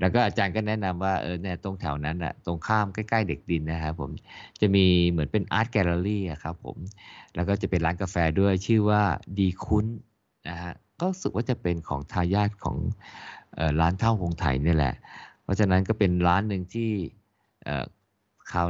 [0.00, 4.10] แล้วก็อาจารย์ก็แนะนำว่าเออเนี่ยตรงแถวนั้นอะตรงข้ามใกล้ๆเด็กดินนะครับผม
[4.60, 6.76] จะมีเหมือนเป็นอาร์ตแกลเลอรี่ครับผม
[7.34, 9.02] แล้วก็จะเป็นร้านกาแฟด้วยชื่อว่า
[9.38, 9.86] ดีคุ้น
[10.48, 12.76] นะฮะก็รู้สึกว่าจะเป็นของทายาทของ
[13.80, 14.94] ร้านเท่าหงไทยนี่แหละ
[15.42, 16.90] เพราะฉะนั้นก็เป็นร้านหนึ่งที่
[18.52, 18.66] คราว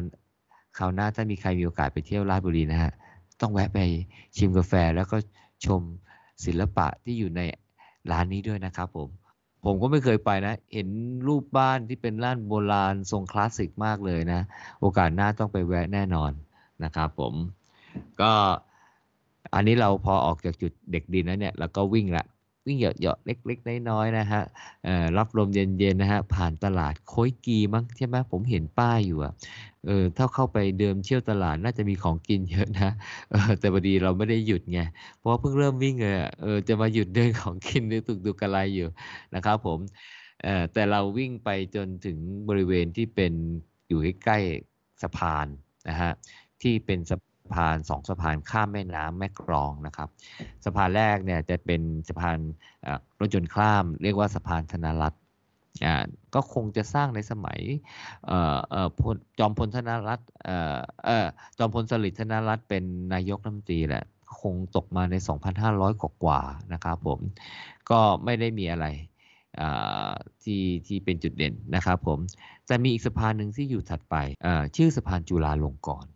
[0.78, 2.92] คราวหน้าถ้ามีใครมีโอกาสไปเที่ยวราชบุรีนะฮะ
[3.40, 3.78] ต้องแวะไป
[4.36, 5.16] ชิมกาแฟแล้วก็
[5.66, 5.80] ชม
[6.44, 7.40] ศิลปะที่อยู่ใน
[8.12, 9.08] ร้านนี้ด้วยนะครับผม
[9.64, 10.88] ผมก็ไม่เคยไปนะ เห็น
[11.28, 14.40] รูปบ้านที่เป็นร้านโบราณทรงคลาสสิกมากเลยนะ
[14.80, 16.32] โอกาสหน้าต้องไปแวะแน่นอน
[16.84, 17.34] นะครับผม
[18.20, 18.32] ก็
[19.54, 22.24] อันนี้เราพอออกจากจุดเด็กดินแล้วเนี่ยเราก็วิ่งละ
[22.66, 24.42] วิ่งเหยาะๆเล็ก ๆ น้อยๆนะฮะ
[25.18, 29.32] รับลมเย็นๆนะฮะผ่านตลาดโค้ยกีมั้งใช่ไหมผมเห็นป้ายอยู่อะ
[29.86, 32.90] เออถ้าเข้าไปเดิมเที่ยวตลาดน่าจะมีของกินเยอะนะ
[33.30, 34.80] เออแต่พอดีเราไม่ได้หยุดไง
[35.18, 38.88] เพราะเพิ่งเริ่มวิ่งเลยอะเออจะมาหยุดเดินของกินหรือตุกตุกอะไรอยู่
[39.34, 39.78] นะครับผม
[40.42, 43.32] เออแต่เราวิ่งไปจนถึงบริเวณที่เป็น
[43.88, 45.46] อยู่ใกล้ๆสะพาน
[45.88, 46.12] นะฮะ
[46.62, 47.16] ที่เป็นสะ
[47.52, 50.08] พานสองสะพานข้ามแม่น้ำแม่กรองนะครับ
[50.64, 52.38] สะพานแรกเนี่ยจะเป็นสะพาน
[53.20, 55.20] รถยนต์ข้าม เรียกว่าสะพานธนรัตน์
[56.34, 57.60] ก็คงจะสร้างในสมัย
[59.38, 60.28] จอมพลธนรัตน์
[61.58, 64.04] จอมพลสฤษดิ์ธนรัตน์เป็นนายกรัฐมนตรีแหละ
[64.40, 65.14] คงตกมาใน
[65.58, 66.40] 2,500 กว่ากว่า
[66.72, 67.20] นะครับผม
[67.90, 68.86] ก็ไม่ได้มีอะไร
[70.42, 72.18] ที่ที่เป็นจุดเด่นนะครับผม
[72.68, 74.16] จะมีอีกสะพานหนึ่งที่อยู่ถัดไป
[74.76, 76.10] ชื่อสะพานจุฬาลงกรณ์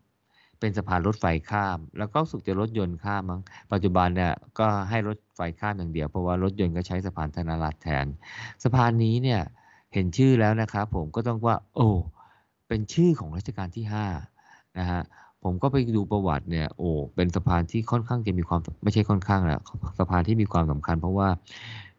[0.60, 3.40] เป็นสะพานรถไฟข้าม แล้วก็สุกจะรถยนต์ข้ามมั้ง
[3.72, 8.06] ปัจจุบันเนี่ยก็ให้รถไฟข้ามอย่างเดียว เพราะว่ารถยนต์ก็ใช้สะพานธนรัตแทน
[8.64, 9.40] สะพานนี้เนี่ย
[9.94, 11.88] เห็นชื่อแล้วนะครับผมก็ต้องว่า โอ้
[12.68, 13.84] เป็นชื่อของรัชกาลที่
[14.32, 15.02] 5นะฮะ
[15.42, 19.60] ผมก็ไปดูประวัติเนี่ยโอ้เป็นสะพานที่ค่อนข้างจะมีความไม่ใช่ค่อนข้างแหละ
[19.98, 21.28] สะพานที่มีความสำคัญ เพราะว่า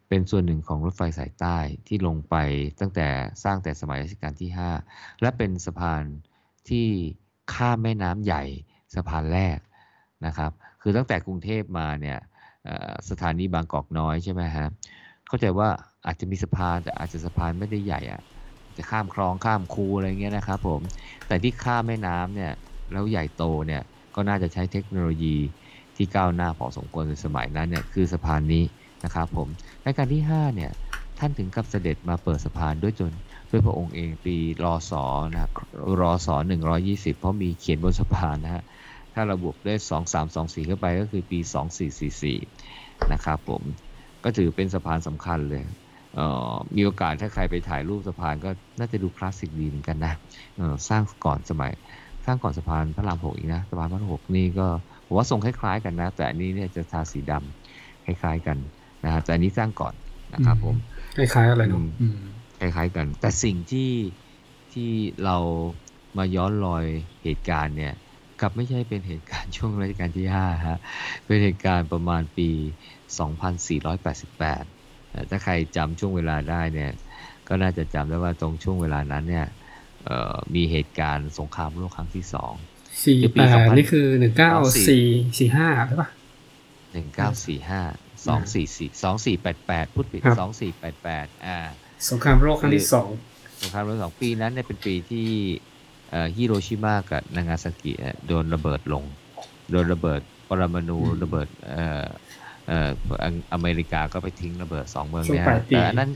[0.08, 2.34] เป็นส่วนหนึ่งของรถไฟสายใต้ที่ลงไป
[2.80, 3.08] ตั้งแต่
[3.44, 4.50] สร้างแต่สมัยรัชกาลที่
[4.84, 6.02] 5 และเป็นสะพาน
[6.68, 6.88] ที่
[7.54, 8.42] ข้ามแม่น้ำใหญ่
[8.94, 9.58] สะพานแรก
[10.26, 10.50] นะครับ
[10.82, 12.18] คือตั้งแต่กรุงเทพมาเนี่ย
[13.10, 14.66] สถานีบางกอกน้อยใช่ไหมฮะ
[15.26, 15.68] เข้าใจว่า
[16.06, 18.22] อาจจะมีสะพานแต่อาจจะสะพานไม่ได้ใหญ่อะ
[18.76, 20.80] จะข้ามคลองข้ามคูอะไรเงี้ยนะครับผม
[21.26, 22.52] แต่ที่ข้ามแม่น้ำเนี่ย
[22.92, 23.82] แล้วใหญ่โตเนี่ย
[24.14, 25.36] ก็น่าจะใช้เทคโนโลยี
[25.96, 28.64] ที่ก้าวหน้าพอสมควรในสมัยนั้นเนี่ยคือสะพานนี้
[29.04, 29.48] นะครับผม
[29.82, 30.70] ในการที่5เนี่ย
[31.18, 33.12] ท่านถึงกับเสด็จมาเปิดสะพานด้วยจน
[33.50, 35.50] ด้วยพระองค์เองปีรอสอนะครับ
[36.00, 36.36] รอสอ
[36.78, 38.62] 120เพราะมีเขียนบนสะพานนะฮะ
[39.14, 41.38] ถ้าเราบวกด้วย2 3 2 4เข้าไปก็คือปี
[42.26, 43.62] 2444นะครับผม
[44.24, 45.62] ก็ถือเป็นสะพานสำคัญเลย
[46.14, 50.12] เอ่อมีโอกาสถ้าใครไปถ่ายรูปสะพานก็น่าจะดูคลาสสิกดีเหมือนกันนะ
[50.56, 51.72] เออสร้างก่อนสมัย
[52.26, 54.66] สร้างก่อนสะพานพระรามหกอีกนะสะพานพระรามหกนี่ก็
[55.06, 58.56] ผมว่าทรงคล้ายๆกันนะ แต่อันนี้เนี่ยจะทาสีดำคล้ายๆกัน
[59.04, 59.94] นะฮะแต่อันนี้สร้างก่อน
[60.34, 60.76] นะครับผม
[61.16, 62.16] คล้ายๆอะไรเนาะอืมอืม
[62.60, 63.92] คล้ายๆกัน แต่สิ่งที่
[64.72, 64.90] ที่
[65.24, 65.36] เรา
[66.18, 66.84] มาย้อนรอย
[67.22, 67.94] เหตุการณ์เนี่ย
[68.40, 70.78] กลับไม่ใช่เป็นเหตุการณ์ช่วงรัชกาลที่5ฮะ
[71.26, 72.50] เป็นเหตุการณ์ประมาณปี
[73.40, 76.90] 2488เอ่อถ้าใครจำช่วงเวลาได้เนี่ย
[77.48, 79.46] ก็น่าจะจำได้ว่าตรงช่วงเวลานั้นเนี่ย
[80.04, 82.52] เอ่อมีเหตุการณ์สงครามโลกครั้งที่สอง
[83.04, 85.04] สี่คือปีแปด2000นี่คือหนึ่งเก้าสี่
[85.38, 86.10] สี่ห้าใช่ปะ
[86.92, 87.82] หนึ่งเก้าสี่ห้า
[88.26, 91.58] สองสี่สี่สองสี่แปดแปดพูดผิดครับสองสี่แปดแปดอ่า
[92.08, 93.08] สงครามโลกครั้งที่สอง
[93.60, 95.26] สงครามโลกสองปีนั้นเนี่ยเป็นปีที่
[96.10, 99.04] เอ่อฮิโรชิมากับนางาซากิเนี่ยโดนระเบิดลง
[99.70, 102.06] โดนระเบิดปรมาณูระเบิดเอ่อ
[102.68, 102.90] เอ่อ
[103.22, 106.10] อังอเมริกาก็ไปทิ้งระเบิดสองเมืองช่วงเนี่ยปลายปีแต่อันนั้น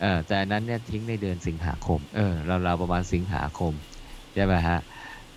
[0.00, 3.72] เออแต่อันนั้นเนี่ยทิ้งในเดือนสิงหาคม เออเราวๆประมาณสิงหาคม
[4.34, 4.78] ใช่ไหมฮะ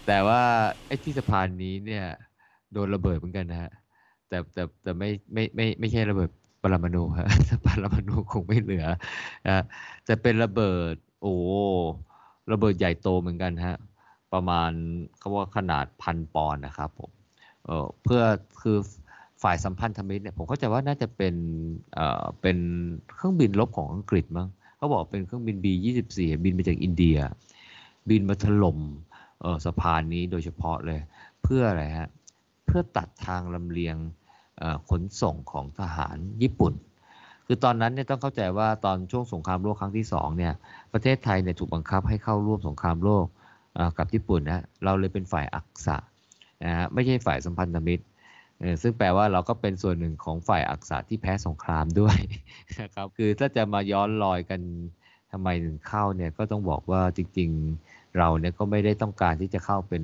[0.08, 0.42] แต่ว่า
[0.88, 2.06] ไอ้ที่สะพานนี้เนี่ย
[2.74, 3.72] โดนระเบิดเหมือนกันนะฮะ
[4.30, 6.30] แต่แต่แต่ไม่ไม่ไม่ไม่ใช่ระเบิด
[6.64, 8.86] ปรมาณูฮะถ้าปรมาณูคงไม่เหลือ
[9.48, 9.64] นะ
[10.08, 11.34] จะเป็นระเบิด โอ้
[12.52, 13.78] ระเบิดใหญ่โตเหมือนกันฮะ
[14.34, 14.72] ประมาณ
[15.18, 17.12] เขาว่าขนาดพันปอนด์นะครับผม
[17.66, 18.22] เออเพื่อ
[18.62, 18.78] คือ
[19.44, 21.36] ฝ่ายสัมพันธมิตรเนี่ยผมเข้าใจว่าน่าจะเป็น
[21.94, 22.58] เอ่อเป็น
[23.14, 27.18] เครื่องบินรบของอังกฤษมั้งเขาบอกเป็นเครื่องบิน B24 บินมาจากอินเดีย
[28.10, 28.80] บินมาถล่ม
[29.42, 31.00] เออสะพานนี้โดยเฉพาะเลย
[31.44, 32.10] เพื่ออะไรฮะ
[32.66, 33.96] เพื่อตัดทางลำเลียง
[34.90, 36.74] ขนส่งของทหารญี่ปุ่น
[37.46, 40.54] คือตอนนั้นเนี่ยต้องเข้าใจว่าตอนช่วงสงครามโลกครั้งที่สองเนี่ย
[40.94, 43.26] ประเทศไทยเนี่ยถูกบังคับให้เข้าร่วมสงครามโลก
[43.98, 45.98] กับญี่ปุ่นนะเราเลยเป็นฝ่ายอักษะ
[46.66, 48.04] นะฮะไม่ใช่ฝ่ายสัมพันธมิตร
[48.60, 52.18] เออซึ่งแปลว่าเราก็เป็นส่วนหนึ่งของฝ่ายอักษะที่แพ้สงครามด้วย
[52.82, 54.62] นะครับคือถ้าจะมาย้อนรอยกัน
[55.32, 60.04] ทำไมถึงเข้าเนี่ยก็ต้องบอกว่าจริงๆเราเนี่ยก็ไม่ได้ต้องการที่จะเข้าเป็น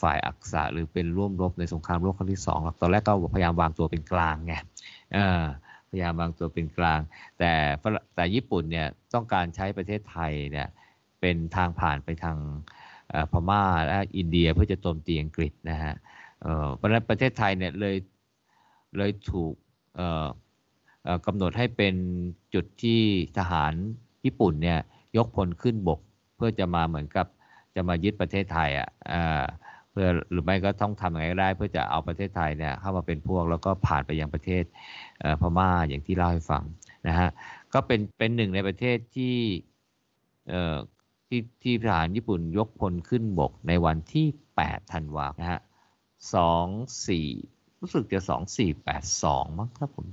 [0.00, 4.54] ฝ่ายอักษะหรือเป็นร่วมรบในสงครามโลกครั้งที่สองหรอกตอนแรกก็พยายามวางตัวเป็นกลางไง
[5.90, 7.00] พยายามวางตัวเป็นกลาง
[7.38, 7.52] แต่
[8.14, 10.68] แต่ญี่ปุ่นเนี่ยต้องการใช้ประเทศไทยเนี่ย
[11.20, 12.38] เป็นทางผ่านไปทาง
[13.32, 15.94] พม่าและอินเดียเพื่อจะโจมตีอังกฤษนะฮะ
[16.76, 17.96] เพราะฉะนั้นประเทศไทยเนี่ยเลย
[18.96, 19.54] เลยถูก
[21.26, 21.94] กำหนดให้เป็น
[22.54, 23.00] จุดที่
[23.38, 23.72] ทหาร
[24.24, 24.78] ญี่ปุ่นเนี่ย
[25.16, 26.00] ยกพลขึ้นบก
[26.36, 27.26] เพื่อจะมาเหมือนกับ
[27.74, 29.42] จะมายึดประเทศไทยอะอ่า
[29.90, 34.64] เพื่อหรือไม่ก็ต้องทำอยังไงก็ได้ เพื่อจะเอาประเทศไทยเนี่ยเข้ามาเป็นพวกแล้วก็ผ่านไปยังประเทศ
[35.38, 36.62] เพม่าอย่างที่เล่าให้ฟัง
[37.08, 37.28] นะฮะ
[37.74, 39.36] ก็เป็นเป็นหนึ่งในประเทศที่
[40.48, 40.76] เอ่อ
[41.28, 44.26] ที่ที่ทหารญี่ปุ่นยกพลขึ้นบกในวันที่
[44.60, 45.60] 8ธันวาคมนะฮะ
[46.34, 46.66] สอง
[47.08, 47.28] สี่
[47.80, 50.06] รู้สึกจะสองสี่แปดสองมั้งครับผม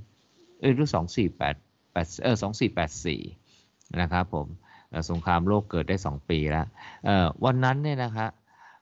[0.59, 1.55] เออหรือสองสี่แปด
[1.91, 3.21] แปดเออสองสี่แปดสี่
[4.01, 4.47] นะครับผม
[5.09, 6.65] สงครามโลกเกิดได้ 2 ปีแล้ว
[7.05, 8.27] เอ่อวันนั้นเนี่ยนะคะ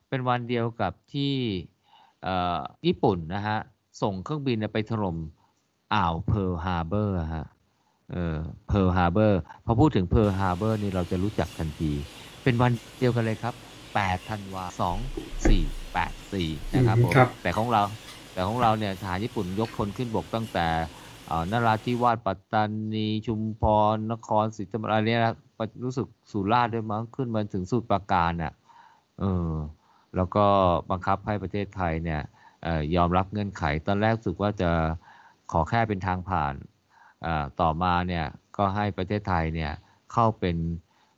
[0.08, 1.34] เป็นวันเดียวกับที่
[2.22, 3.58] เอ่อญี่ปุ่นนะฮะ
[4.02, 5.16] ส่งเครื่องบินเนี่ยไปถล่ม
[5.94, 7.46] อ่าวเพิร์ลฮาร์เบอร์ฮะ
[8.12, 8.36] เออ
[8.68, 11.92] เพิร์ลฮาร์เบอร์พอพูดถึงเพิร์ลฮาร์เบอร์นี่เราจะรู้จักทันที
[12.42, 13.54] เป็นวันเดียวกันเลยครับ
[13.92, 17.82] 8 ธันวา 2 4 8 4 นะครับผมครับแต่ของเรา
[18.32, 21.07] แต่ของเราเนี่ยทหารญี่ปุ่นยกพลขึ้นบกตั้งแต่เอ่อ
[21.52, 22.62] นราธิวาสปัตตา
[22.94, 23.62] นีชุมพ
[23.94, 25.34] รนครศรีธรรมราชเนี่ยนะ
[25.84, 28.52] รู้สึกสุราษฎร์ด้วยมั้งขึ้นมาถึงสุดปราการน่ะ
[29.18, 29.52] เออ
[30.16, 30.46] แล้วก็
[30.90, 32.20] บังคับให้ประเทศไทยเนี่ย
[32.66, 34.70] ออยอมรับเงื่อนไข ตอนแรกสึกว่าจะ
[35.52, 36.54] ขอแค่เป็นทางผ่าน
[37.26, 39.72] ออต่อมาเนี่ยก็ให้ประเทศไทยเนี่ย
[40.12, 40.56] เข้าเป็น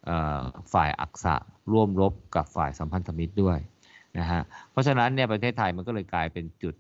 [0.09, 0.43] ออ
[0.73, 1.35] ฝ่ายอักษะ
[1.73, 3.59] ร่วมรบกับฝ่ายสัมพันธมิตรด้วย
[4.19, 6.75] นะฮะเพราะฉะนั้นเนี่ยประเทศไทยมันก็เลยกลายเป็นจุด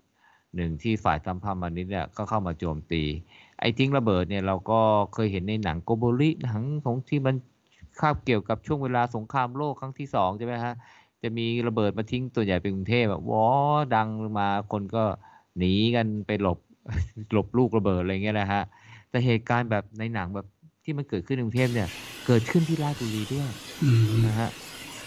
[0.56, 3.02] หนึ่งที่ฝ่ายสัมพันธมิตรเนี่ยก็เข้ามาโจมตี
[3.60, 4.80] ไอ้ทิ้งระเบิดเนี่ยเราก็
[5.14, 7.34] เคยเห็นในหนังโกโบริหนังของที่มัน
[8.00, 10.74] คาบเกี่ยวกับช่วงเวลาสงครามโลกครั้งที่สองใช่ไหมฮะ
[11.22, 13.44] จะมีระเบิดมาทิ้งตัวใหญ่เป็นกรุงเทพแบบวอ
[13.94, 14.08] ดัง
[14.38, 15.04] มาคนก็
[15.58, 16.58] หนีกันไปหลบ
[17.32, 18.62] หลบลูกระเบิดอะไรเงี้ยนะฮะ
[19.10, 20.46] แต่เหตุการณ์แบบในหนังแบบ
[20.84, 21.88] ที่มันเกิดขึ้นในกรุงเทพเนี่ย
[22.26, 23.50] เกิดขึ้นที่ราชบุรีด้วย
[24.26, 24.48] นะฮะ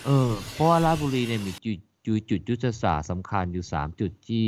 [0.05, 4.47] เออเพราะว่าราชบุรีเนี่ยมีจุด จุดจุดยุทธศาสตร์สำคัญอยู่สามจุดที่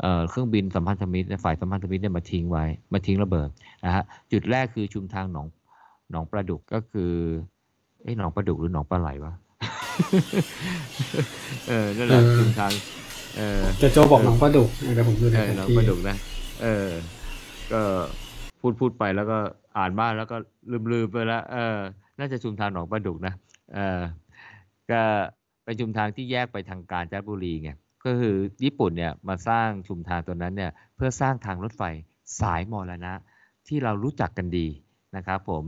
[0.00, 3.48] เอ่อเครื่องบินสัมพันธมิตรฝ่ายสัมพันธมิตรเนี่ยมาทิ้งไว้มาทิ้งระเบิด
[3.84, 5.46] นะฮะจุดแรกคือชุมทางหนอง
[6.10, 7.12] หนองประดุกก็คือ
[8.02, 9.32] เอ้หนองประดุกหรือหนองปลาไหลวะ
[11.68, 12.72] เออนั่นแหละชุมทาง
[13.36, 16.16] เออแต่โจบอกหนองปลาดุกเดี๋ยวผมดูในเออแผนน้องที่ปลาดุกนะ
[16.62, 16.88] เออ
[17.72, 17.80] ก็
[18.60, 19.38] พูดพูดไปแล้วก็
[19.78, 20.36] อ่านบ้านแล้วก็
[20.70, 21.78] ลืมลืมไปแล้วเออ
[22.18, 23.34] น่าจะชุมทางหนองปลาดุกนะ
[23.74, 24.00] เออ
[24.90, 25.02] ก็
[25.64, 27.70] เป็นชุมทางที่แยกไปทางกาญจนบุรีไง
[28.04, 31.82] ก็คือญี่ปุ่นเนี่ยมาสร้างชุมทางตัวนั้นเนี่ยเพื่อสร้างทางรถไฟ
[32.40, 33.12] สายมรณะ
[33.68, 34.66] ที่เรารู้จักกันดี
[35.16, 35.64] นะครับผม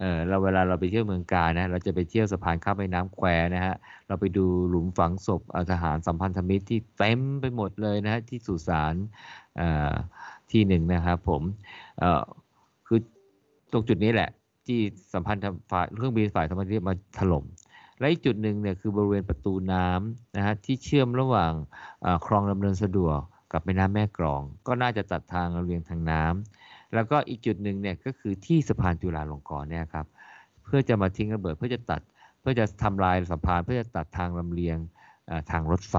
[0.00, 3.74] เออเราเวลาเราไปเที่ยวเมืองกาญนะเราจะไปเที่ยวสะพานข้ามแม่น้ำแควนะฮะ
[4.08, 8.94] เราไปดูหลุมฝังศพทหารสัมพันธมิตรที่เต็มไปหมดเลยนะฮะที่สุสาน
[10.50, 11.42] ที่หนึ่งนะครับผม
[12.86, 12.98] คือ
[13.72, 14.30] ตรงจุดนี้แหละ
[14.66, 14.78] ที่
[15.12, 17.44] สัมพันธฝ่ายเครื่องบินฝ่ายสัมพันธมิตรมาถล่ม
[17.98, 21.52] และอีกจุดหนึ่งเนี่ยคือบริเวณประตูน้ำนะฮะที่เชื่อมระหว่าง
[22.04, 23.18] อคลองดำเนินสะดวก
[23.52, 30.06] กับแม่น้ำแม่กลอง ก็น่าจะตัดทางระเลียงทางน้ำแล้วก็อีกจุดหนึ่งเนี่ยก็คือที่สะพานจุฬาลงกรณ์เนี่ยครับ
[30.64, 32.00] เพื่อจะมาทิ้งระเบิดเพื่อจะตัด
[32.40, 34.78] เพื่อจะทำลายสะพานเพื่อจะตัดทางลำเลียง
[35.50, 35.96] ทางรถไฟ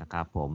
[0.00, 0.50] นะครับผม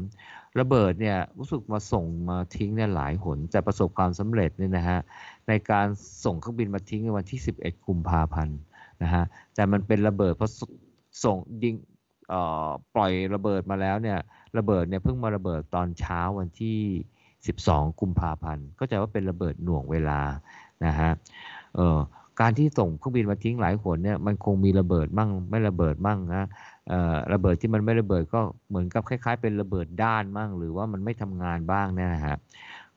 [0.59, 4.99] ระเบิดเนี่ยรู้สึกมาส่งมาทิ้งเนี่ยหลายหนแต่ประสบความสำเร็จเนี่ยนะฮะ
[5.47, 5.87] ในการ
[6.25, 8.57] ส่งเครื่องบินมาทิ้งในวันที่ 11 กุมภาพันธ์
[9.03, 9.23] นะฮะ
[9.55, 10.51] แต่มันเป็นระเบิดเพราะ
[11.23, 11.75] ส่งยิง
[12.95, 14.17] ปล่อยระเบิดมาแล้วเนี่ย
[14.57, 16.79] ระเบิดเนี่ยเพิ่งมาระเบิดตอนเช้าวันที่
[17.39, 20.21] 12 กุมภาพันธ์ก็จะว่าเป็นระเบิดหน่วงเวลา
[20.85, 21.11] นะฮะ
[22.41, 26.43] การที่ส่งเครื่องบินมาทิ้งหลายหนเนี่ยมันคงมีระเบิดมั่งไม่ระเบิดมั่งนะ
[27.33, 32.37] ระเบิดที่มันไม่ระเบิดก็เหมือนกับคล้าย ๆ เป็นระเบิดด้านมั่ง หรือว่ามันไม่ทำงานบ้างเนี่ยนะฮะ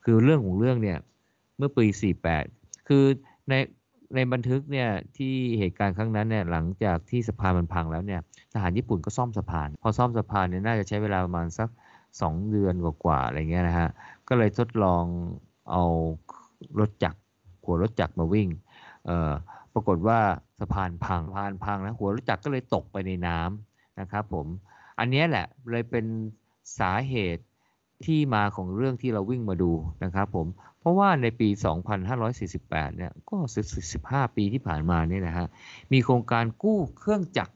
[0.03, 0.97] คือเรื่องของเรื่องเนี่ย
[1.57, 1.85] เมื่อปี
[2.37, 3.03] 48 คือ
[3.49, 3.53] ใน
[4.15, 8.21] ในบันทึกเนี่ยที่เหตุการณ์ครั้งนั้นเนี่ยหลังจากที่สะพานมันพังแล้วเนี่ย
[8.53, 11.69] ทหารญี่ปุ่นก็ซ่อมสะพาน พอซ่อมสะพานเนี่ยน่าจะใช้เวลาประมาณสัก
[12.09, 13.89] 2 เดือนกว่าๆอะไรเงี้ยนะฮะ
[14.27, 15.05] ก็เลยทดลอง
[15.71, 15.83] เอา
[16.79, 17.19] รถจักร
[17.65, 18.47] หัวรถจักรมาวิ่ง
[19.05, 19.31] เอ่อ
[19.73, 20.19] ปรากฏว่า
[20.59, 24.47] สะพานพังสะพานพังแล้วหัวรถจักรก็เลยตกไปในน้ำนะครับผม
[24.99, 26.05] อันนี้แหละเลยเป็น
[26.79, 27.43] สาเหตุ
[28.05, 29.71] ที่มาของเรื่องที่เราวิ่งมาดู
[30.03, 30.47] นะครับผม
[30.85, 31.49] ราะว่าในปี
[32.23, 33.35] 2548 เนี่ย ก็
[33.85, 35.47] 15 ปีที่ผ่านมาเนี่ยนะฮะ
[35.91, 37.53] มีโครงการกู้เครื่องจักร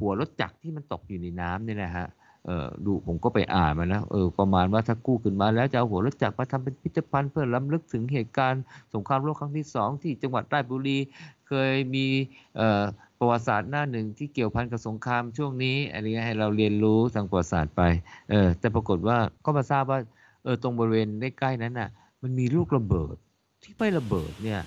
[0.00, 2.06] หัวรถจักรที่มันตกอยู่ในน้ำเนี่ยนะฮะ
[2.46, 8.62] เออดูผมก็ไปอ่านมานะ เออ ประมาณว่าถ้ากู้ขึ้นมาแล้วจะเอาหัวรถจักรมาทำเป็นพิพิธภัณฑ์เพื่อล้ำลึกถึงเหตุการณ์
[8.94, 10.98] สงครามโลกครั้งที่สองที่จังหวัดราชบุรี
[11.48, 12.06] เคยมี
[12.56, 12.84] เอ่อ
[13.18, 17.82] ประวัติศาสตร์หน้าหนึ่งที่เกี่ยวพันกับสงครามช่วงนี้อะไรเงี้ยให้เราเรียนรู้ทางประวัติศาสตร์ไป
[18.30, 19.98] เออ แต่ปรากฏว่าก็มาทราบว่า
[20.44, 21.88] เออ ตรงบริเวณใกล้ๆนั้นน่ะ
[22.22, 23.16] มันมีลูกระเบิด
[23.62, 24.60] ที่ไม่ระเบิดเนี่ย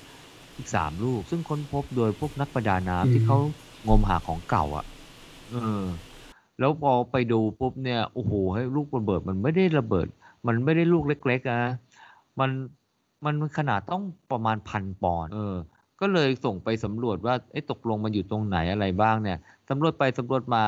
[0.58, 3.38] อีกสามลูก ซึ่งค้นพบโดยพวกนักประดาน้ำที่เขา
[3.88, 4.86] งมหาของเก่าอะ
[5.52, 5.84] เออ
[6.60, 10.08] แล้วพอไปดูปุ๊บเนี่ยโอ้โหให้ลูกระเบิดมันไม่ได้ระเบิด
[10.48, 11.62] มันไม่ได้ลูกเล็กๆนะ
[12.40, 12.50] มัน
[13.26, 15.56] มันขนาดต้องประมาณพันปอนด์เออ
[16.02, 19.38] ก็เลยส่งไปสำรวจว่าไอ้ตกลงมันอยู่ตรงไหนอะไรบ้างเนี่ย
[19.70, 20.64] สำรวจไปสำรวจมา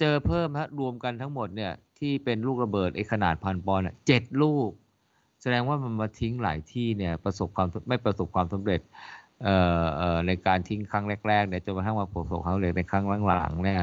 [0.00, 4.70] เจอเพิ่มฮะรวมกันทั้งหมดเนี่ยที่เป็นลูกระเบิดไอ้ขนาดพันปอนด์เจ็ดลูก
[5.42, 8.80] แสดงว่ามันมาทิ้งหลายที่เนี่ยประสบความไม่ประสบความสำเร็จ
[9.42, 13.80] เอ่อเอ่อในการทิ้งครั้งแรกๆเนี่ยจนกระทั่งมาประสบความสำเร็จในครั้งหลังๆเนี่ย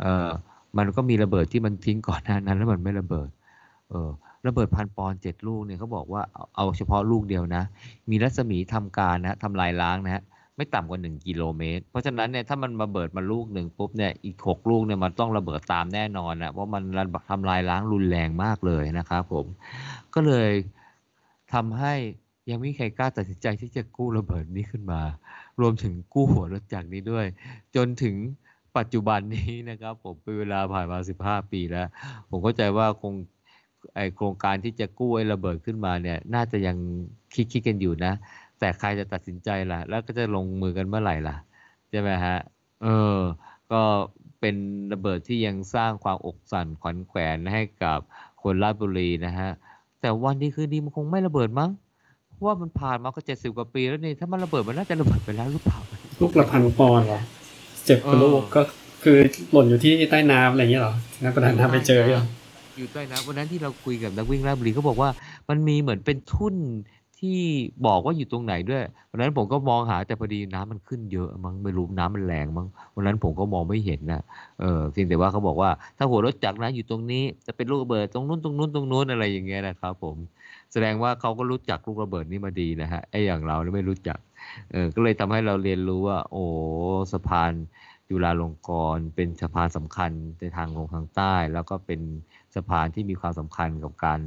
[0.00, 0.28] เอ่อ
[0.78, 3.28] มันก็มีระเบิดที่มันทิ้งก่อนหน้านั้นแล้วมันไม่ระเบิด
[3.90, 4.10] เออ
[4.46, 6.22] ระเบิดพันปอนด์เจ็ดลูกเนี่ยเขาบอกว่า
[6.56, 7.62] เอาเฉพาะลูกเดียวนะ
[8.10, 10.22] มีรัศมีทำการนะทำลายล้างนะฮะ
[10.56, 16.82] ไม่ต่ำกว่า 1 กิโลเมตร เพราะฉะนั้นเนี่ยถ้ามันระเบิดมาลูกหนึ่งปุ๊บเนี่ยอีก 6 ลูกเนี่ยมันต้องระเบิดตามแน่นอนนะเพราะมัน
[17.30, 19.46] ทำลายล้างรุนแรงมากเลยนะครับผม
[20.14, 20.50] ก็เลย
[21.52, 21.94] ทำให้
[22.50, 25.02] ยังไม่มีใครกล้าตัดสินใจที่จะกู้ระเบิดนี้ขึ้นมา
[25.60, 27.26] รวมถึงกู้หัวรถจักรนี้ด้วย
[27.76, 28.14] จนถึง
[28.76, 31.88] ปัจจุบันนี้นะครับ ผมเป็นเวลาผ่านมา 15 ปีแล้ว
[32.28, 33.14] ผมเข้าใจว่าคง
[33.94, 36.76] ไอโครงการที่จะกู้ไอ้ระเบิดขึ้นมาเนี่ย น่าจะยัง
[37.34, 38.12] คิดคิดกันอยู่นะ
[38.58, 41.36] แต่ใครจะตัดสินใจล่ะ แล้วก็จะลงมือกันเมื่อไหร่ล่ะ
[41.90, 42.36] ใช่ไหมฮะ
[42.82, 43.18] เออ
[43.72, 43.82] ก็
[44.40, 44.56] เป็น
[44.92, 47.98] ระเบิดที่ยังสร้างความอกสั่นขวัญแขวนให้กับ
[48.42, 49.50] คนราชบุรีนะฮะ
[50.00, 51.70] แต่วันนี้คืนดีมันคงไม่ระเบิดมั้ง
[52.28, 55.78] เพราะว่ามันผ่านมาก็เจ็ดสิบกว่าปีแล้วนี่ถ้ามันระเบิดมันน่าจะระเบิดไปแล้วหรือเปล่า
[56.20, 57.20] ลูกละพันปอนด์เหรอ
[57.86, 58.62] เจ็บกว่าลูกก็
[59.02, 59.16] คือ
[59.52, 62.24] หล่นอยู่ที่ใต้น้ำอะไรอย่างเงี้ยเหรอนักประดาน้ำไปเจอเหรอ
[62.76, 65.10] อยู่ใต้น้ำวันนั้นที่เราคุยกับนักวิ่งราชบุรีเขาบอกว่า
[65.48, 66.54] มันมีเหมือนเป็นทุ่น
[67.20, 67.38] ที่
[67.86, 74.22] บอกว่าอยู่ตรงไหนด้วยวันนั้นผมก็มองหาแต่พอดีน้ำมันขึ้นเยอะมั้งไม่รู้น้ำมันแรงมั้งวันนั้นผมก็มองไม่เห็นนะ
[74.60, 80.16] เออเพียงแต่ว่าเขาบอกว่าถ้าหัวรถจักรนะอยู่ตรงนี้จะเป็นลูกระเบิดตรงนู้นตรงนู้นตรงนู้นอะไรอย่างเงี้ยนะครับผม
[80.72, 84.18] แสดงว่าเขาก็รู้จักลูกระเบิดนี้มาดีนะฮะไอ้อย่างเราเนี่ยไม่รู้จัก
[84.72, 86.44] เออก็เลยทำให้เราเรียนรู้ว่า โอ้
[87.12, 87.52] สะพาน
[88.08, 92.00] จุฬาลงกรณ์เป็นสะพานสำคัญในทางลงทางใต้ แล้วก็เป็น
[92.54, 94.20] สะพานที่มีความสำคัญกับการ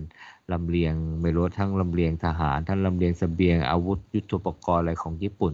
[0.53, 5.53] ลำเลียงไม่รู้ทั้งลำเลียงทหาร ทั้งลำเลียงสเสบียงอาวุธยุทโธปกรณ์อะไรของญี่ปุ่น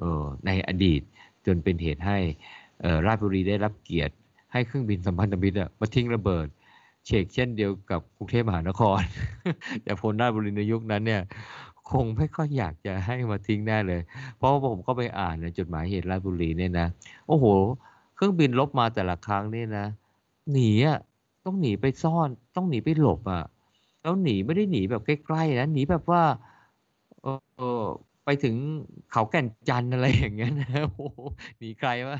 [0.00, 1.00] ออในอดีต
[1.46, 2.18] จนเป็นเหตุให้
[2.84, 4.14] ออราชบุรีได้รับเกียรติ
[4.52, 6.46] ให้เครื่องบินสัมพันธมิตรมาทิ้งระเบิด
[7.06, 9.00] เชกเช่นเดียวกับกรุงเทพมหานคร
[9.82, 11.22] แต่พลราชบุรีในยุคนั้นเนี่ย
[11.90, 14.00] คงไม่ค่อยอยากจะให้มาทิ้งแน่เลย
[14.36, 16.88] เพราะว่าผมก็ไปอ่านในจดหมายเหตุราชบุรีเนี่ยนะ
[17.28, 17.46] โอ้โห
[18.14, 19.86] เครื่องบินลบมาแต่ละครั้งเนี่ยนะ
[20.52, 20.98] หนีอะ
[21.44, 23.42] ต้องหนีไปซ่อนต้องหนีไปหลบอะ
[24.04, 26.22] แล้วหนีไม่ได้หนีแบบใกล้ๆนะหนีแบบว่า
[27.22, 27.82] เออเออ
[28.24, 28.54] ไปถึง
[29.12, 31.20] เขาแก่นจันทร์อะไรอย่างเงี้ยนะโอ้โห
[31.58, 32.18] หนีไกลวะ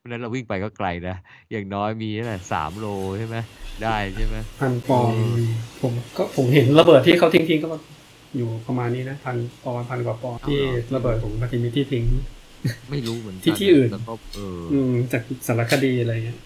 [0.00, 1.16] วันนั้นเราวิ่งไปก็ไกลนะ
[1.50, 2.86] อย่างน้อยมีเท่าไหร่สามโล
[3.18, 3.36] ใช่ไหม
[3.82, 5.22] ได้ใช่ไหมพันปอนด์
[5.82, 7.68] ผมก็ผมเห็นระเบิดที่เขาทิ้งทิ้งๆก็
[8.36, 10.60] อยู่ประมาณนี้นะพันปอนด์พันกว่าปอนด์ที่
[10.94, 12.04] ระเบิดของปฏิมิตรที่ทิ้ง
[12.90, 16.38] ไม่รู้เหมือนกัที่ที่อื่นแต่ก็เอออืมจากสารคดีอะไรเงี้ย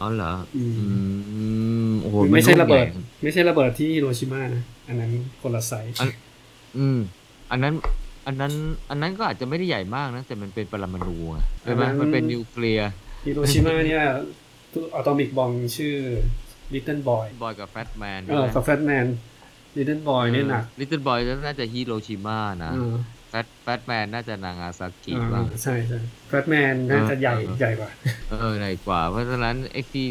[0.00, 1.40] อ๋อเหรออืมอื
[1.88, 6.08] มโอ้โหไม่ใช่นลูกระเบิดใหญ่ไม่ใช่ระเบิดที่ฮิโรชิมานะอันนั้นคนละไซส์อัน
[6.78, 6.98] อืม
[7.50, 7.74] อันนั้น
[8.26, 8.52] อันนั้น
[8.90, 12.90] อันนั้นก็อาจจะไม่ได้ใหญ่มากนะ แต่มันเป็นปรมาณูอะใช่ไหมมันเป็นนิวเคลียร์
[13.26, 14.02] ฮิโรชิมาเนี่ย
[14.94, 15.94] atomic bomb ชื่อ
[16.74, 19.06] Little Boy กับ Fat Man เออกับ Fat Man
[19.76, 22.94] Little Boy เนี่ยหนัก Little Boy น่าจะฮิโรชิมานะเออ
[23.28, 27.90] Fat Fat Man น่าจะนางาซากิอ่าบ้างใช่ใช่ Fat Man น่าจะใหญ่เออใหญ่กว่า
[28.30, 30.06] เออใหญ่กว่า เพราะฉะนั้นไอ้ที่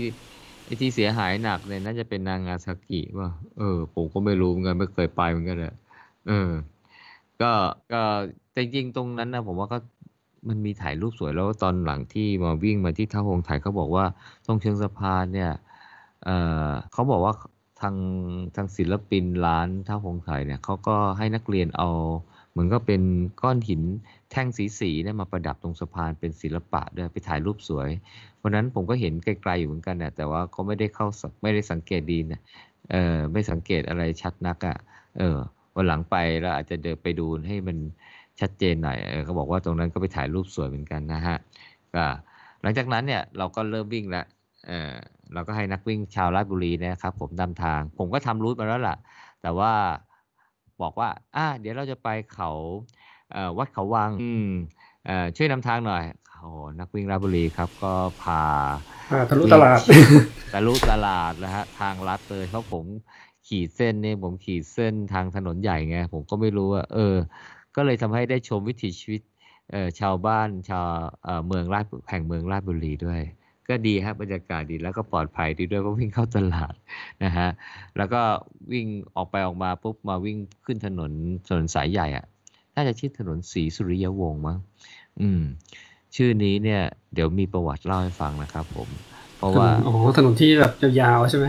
[0.65, 5.75] ไอ้ที่เสียหายหนักเนี่ยน่าจะเป็นนางาซากิว่าเออ ผมก็ไม่รู้เหมือนกันไม่เคยไปเหมือนกันเลย
[6.27, 6.51] เออ
[7.41, 7.51] ก็
[7.93, 8.01] ก็
[8.51, 9.77] แต่จริงๆตรงนั้นนะผมว่าก็
[10.47, 14.05] มันมีถ่ายรูปสวยแล้วตอนหลังที่มาวิ่งมาที่ท่าหงถ่ายเขาบอกว่า
[14.45, 15.51] ตรงเชิงสะพานเนี่ย
[16.25, 16.29] เอ
[16.69, 17.33] อเขาบอกว่า
[17.81, 17.95] ทาง
[18.55, 21.89] ทางศิลปินร้านท่าหงถ่ายเนี่ยเขาก็ให้นักเรียนเอา
[22.35, 23.01] เห มือนก็เป็น
[23.41, 23.81] ก้อนหิน
[24.31, 27.89] แท่งสีสีๆเนี่ยมาประดับตรงสะพานเป็นศิลปะด้วยไปถ่ายรูปสวย
[28.37, 31.07] เพราะนั้นผมก็เห็นไกลๆอยู่เหมือนกันนะแต่ว่าก็ไม่ได้เข้า
[31.41, 32.41] ไม่ได้สังเกตดีนะ
[32.91, 34.77] เออไม่สังเกตอะไรชัดนักอะ่ะ
[35.17, 35.37] เออ
[35.75, 37.77] วันหลังไปแล้วอาจจะเดินไปดูให้มัน
[38.39, 41.37] ชัดเจนหน่อยเออเขาบอกว่าตรงนั้นก็ไปถ่ายรูปสวยเหมือนกันนะฮะ
[41.95, 42.05] ก็
[42.61, 44.25] หลังจากนั้นเนี่ยเราก็เริ่มวิ่งล้ว
[44.67, 44.93] เออ
[45.33, 48.97] เราก็ให้นักวิ่งชาวราชบุรีนยนะครับ ผมนำทาง ผมก็ทำรูทมาแล้วล่ะ
[49.41, 49.71] แต่ว่า
[50.81, 52.51] บอกว่า อ่า เดี๋ยวเราจะไปเขา
[53.31, 54.49] เอ่อวัดเขาวังอืม
[55.05, 56.03] เอ่อช่วยนำทางหน่อย
[56.39, 58.43] โอ้โหนักวิ่งราชบุรีครับก็พา
[59.11, 59.79] อ่าทะลุตลาด
[60.53, 62.85] ทะลุตลาดนะฮะทางลัดเลยเพราะผม
[63.47, 67.15] ขีดเส้นเนี่ยผมขีดเส้นทางถนนใหญ่ไงผมก็ไม่รู้ว่าเออ
[67.75, 69.21] ก็เลยทำให้ได้ชมวิถีชีวิต
[69.71, 70.85] เอ่อชาวบ้านชาว
[71.23, 73.21] เอ่อเมืองราชแห่งเมืองราชบุรีด้วย
[73.69, 76.73] ก็ดีครับบรรยากาศดีแล้วก็ปลอดภัยดีด้วยเพราะวิ่งเข้าตลาด
[77.23, 77.47] นะฮะ
[77.97, 78.21] แล้วก็
[78.71, 81.11] วิ่งออกไปออกมาปุ๊บมาวิ่งขึ้นถนน
[81.47, 82.25] ถนนสายใหญ่อะ
[82.75, 84.57] น่าจะชื่อถนนศรีสุริยวงศ์มั้ง
[85.19, 85.41] อืม
[86.15, 86.81] ชื่อนี้เนี่ย
[87.13, 88.89] เดี๋ยวมีประวัติเล่าให้ฟังนะครับ ผม
[89.37, 91.45] เพราะว่าอ๋อถนนที่แบบยาวๆใช่ไหม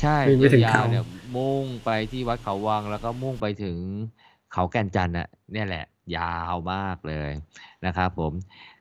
[0.00, 1.04] ใช่วิ่งไปถึงยาวเขาๆเนี่ย
[1.36, 3.76] มุ่งไปที่วัดเขาวัง แล้วก็มุ่งไปถึง
[4.52, 5.84] เขาแก่นจันทร์น่ะเนี่ยแหละ
[6.16, 7.30] ยาวมากเลย
[7.86, 8.32] นะครับ ผม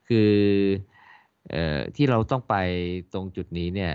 [0.07, 0.31] คือ
[1.49, 2.55] เอ่อที่เราต้องไป
[3.13, 3.91] ตรงจุดนี้เนี่ย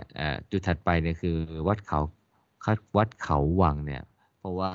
[0.51, 1.36] จุดถัดไปเนี่ยคือ
[1.68, 2.01] วัดเขา
[2.97, 4.03] วัดเขาวังเนี่ย
[4.38, 4.72] เพราะว่า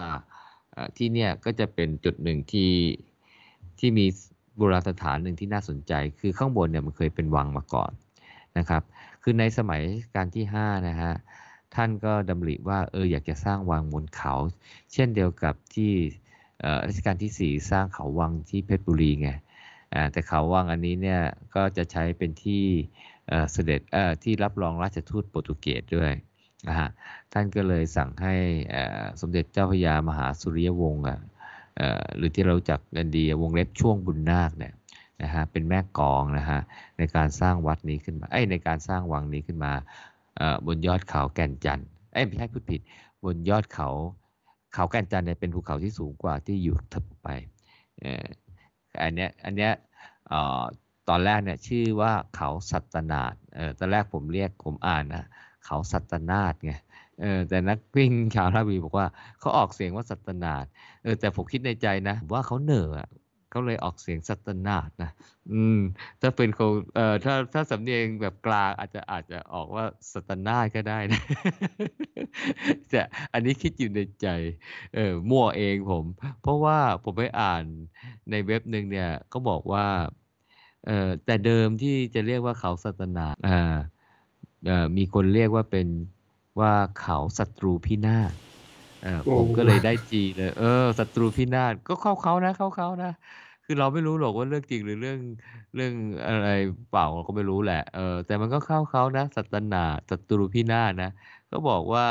[0.98, 2.72] ที่เนี่ยก็จะเป็นจุดหนึ่งที่
[3.80, 4.06] ที่มี
[4.58, 7.92] โบราณสถานหนึ่งที่น่าสนใจ คือข้างบนเนี่ยมันเคยเป็นวังมาก่อน
[8.58, 8.82] นะครับ
[9.24, 9.82] คือในสมัย
[10.16, 11.14] การที่ห้านะฮะ
[11.76, 14.34] ท่านก็ดำริว่าเอออยากจะสร้างวังบนเขา
[14.94, 15.92] เช่นเดียวกับที่
[16.88, 19.30] รัชกาลที่สี่สร้างเขาวังที่เพชรบุรีไง
[20.12, 21.22] แต่เขาวังอันนี้เนี่ย
[21.56, 22.64] ก็จะใช้เป็นที่
[23.52, 23.82] เสด็จ
[24.24, 26.12] ที่รับรองราชทูตโปรตุเกสด้วย
[26.68, 26.90] นะฮะ
[27.34, 28.36] ท่านก็เลยสั่งให้
[29.22, 31.04] สมเด็จเจ้าพระยามหาสุริยวงศ์
[32.18, 34.74] หรือที่เราจักกันดีวงเล็บช่วงบุญนาคเนี่ย
[35.24, 36.60] นะฮะเป็นแม่กองนะฮะ
[36.98, 39.74] ในการสร้างวัดนี้ขึ้นมาไอในการสร้างวังนี้ขึ้นมา
[40.66, 42.82] บนยอดเขาแก่นจันทร์เอ้ไม่ใช่พูดผิด
[43.24, 43.90] บนยอดเขา
[44.74, 47.28] เขาแก่นจันต์เนี่ยเป็นภูเขาที่สูงกว่าที่อยู่ถัดไป
[49.02, 49.74] อันเนี้ยอันเนี้ย
[51.10, 55.26] ตอนแรกเนี่ยชื่อว่าเขาสัตนาดเออตอนแรกผมเรียกผมอ่านนะ
[55.66, 56.74] เขาสัตนาดไง
[57.22, 59.08] เออแต่นักวิ่งชาวราบีบอกว่า
[59.40, 60.66] เขาออกเสียงว่าสัตนาด
[61.04, 62.92] เออแต่ผมคิดในใจนะว่าเขาเหน่อ
[63.52, 65.12] เขาเลยออกเสียงสัตนาดนะ
[65.54, 65.80] อืม
[66.22, 71.22] ถ้าเป็นคนเอ่อถ้าถ้าสำเนียงแบบกลางอาจจะอาจจะออกว่าสัตนาดก็ได้นะ
[72.90, 73.02] แต่
[73.34, 74.28] อันนี้คิดอยู่ในใจ
[74.96, 76.06] เออมั่วเองผม
[76.42, 77.64] เพราะว่าผมไปอ่าน
[78.32, 79.88] ในเว็บหนึ่งเนี่ยก็บอกว่า
[80.86, 83.76] เอ่อแต่เดิมที่จะเรียกว่าเขาสัตนาดอ่า
[84.66, 85.88] เอ่อมีคนเรียกว่าเป็น
[86.60, 88.32] ว่าเขาศัตรูพินาศ
[89.02, 90.66] เออโอ้ผมก็เลยได้จีเลย เออ
[91.00, 93.12] ศัตรูพินาศก็เข้าเขานะเข้าเขานะ
[93.66, 95.20] คือเราไม่รู้หรอกว่าเรื่องจริงหรือเรื่อง
[95.76, 95.94] เรื่อง
[96.28, 96.48] อะไร
[96.90, 99.78] เปล่าเราก็ไม่รู้แหละเออแต่มันก็เข้าเขานะสัตนา
[100.10, 101.10] ศัตรูพินาศนะ
[101.52, 102.06] ก็บอกว่า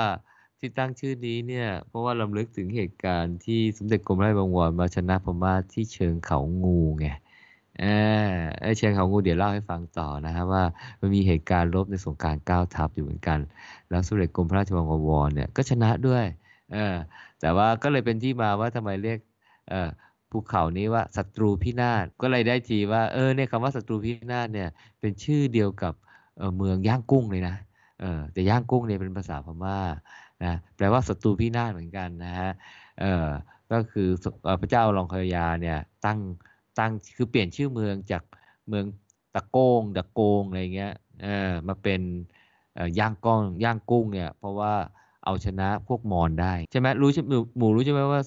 [0.58, 7.06] ที่ตั้งชื่อนี้เนี่ย เพราะว่าลำลึกถึงเหตุการณ์ที่สมเด็จกรมราชบังวรมาชนะพม่าที่เชิงเขางูไง
[7.78, 7.84] เออ
[8.60, 10.64] ไอเชิงเขางูเดี๋ยวเล่าให้ฟังต่อนะครับว่า
[11.00, 13.38] มันมีเหตุการณ์รบในสงครามเก้าทัพอยู่เหมือนกัน
[13.90, 16.24] แล้วสมเด็จกรมพระราชวังวรเนี่ยก็ชนะด้วย
[16.72, 16.96] เออ
[17.40, 19.18] แต่ว่าก็เลยเป็นที่มาว่าทำไมเรียก
[19.68, 19.90] เออ
[20.30, 24.68] ภูเขานี้ว่าศัตรูพินาศก็เลยได้ทีว่าเออเนี่ยคำว่าศัตรูพินาศเนี่ย
[25.00, 25.94] เป็นชื่อเดียวกับ
[26.38, 27.56] เเมืองย่างกุ้งเลยนะ
[28.00, 29.78] เออแต่ย่างกุ้งเนี่ยเป็นภาษาพม่า
[30.44, 32.50] นะแปลว่าศัตรูพินาศเหมือนกันนะฮะ
[33.00, 33.28] เออ
[33.72, 34.08] ก็คือ
[34.60, 36.18] พระเจ้าลองคยาเนี่ยตั้ง
[36.78, 38.22] ตั้งคือเปลี่ยนชื่อเมืองจาก
[38.68, 38.84] เมือง
[39.34, 40.92] ตะโกงตะโกงอะไรเงี้ย
[41.22, 42.00] เออมาเป็น
[42.98, 44.74] ย่างก้องย่างกุ้งเนี่ยเพราะว่า
[45.24, 48.22] เอาชนะพวกมอญได้ใช่ไหมรู้ใช่หมู่หมู่รู้ใช่ไหมว่า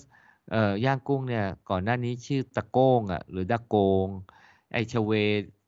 [0.52, 3.76] เอ่อย่างกุ้งเนี่ยก่อนหน้านี้ชื่อตะโก้งอะหรือดะโก
[4.06, 4.08] ง
[4.74, 5.12] ไอชเว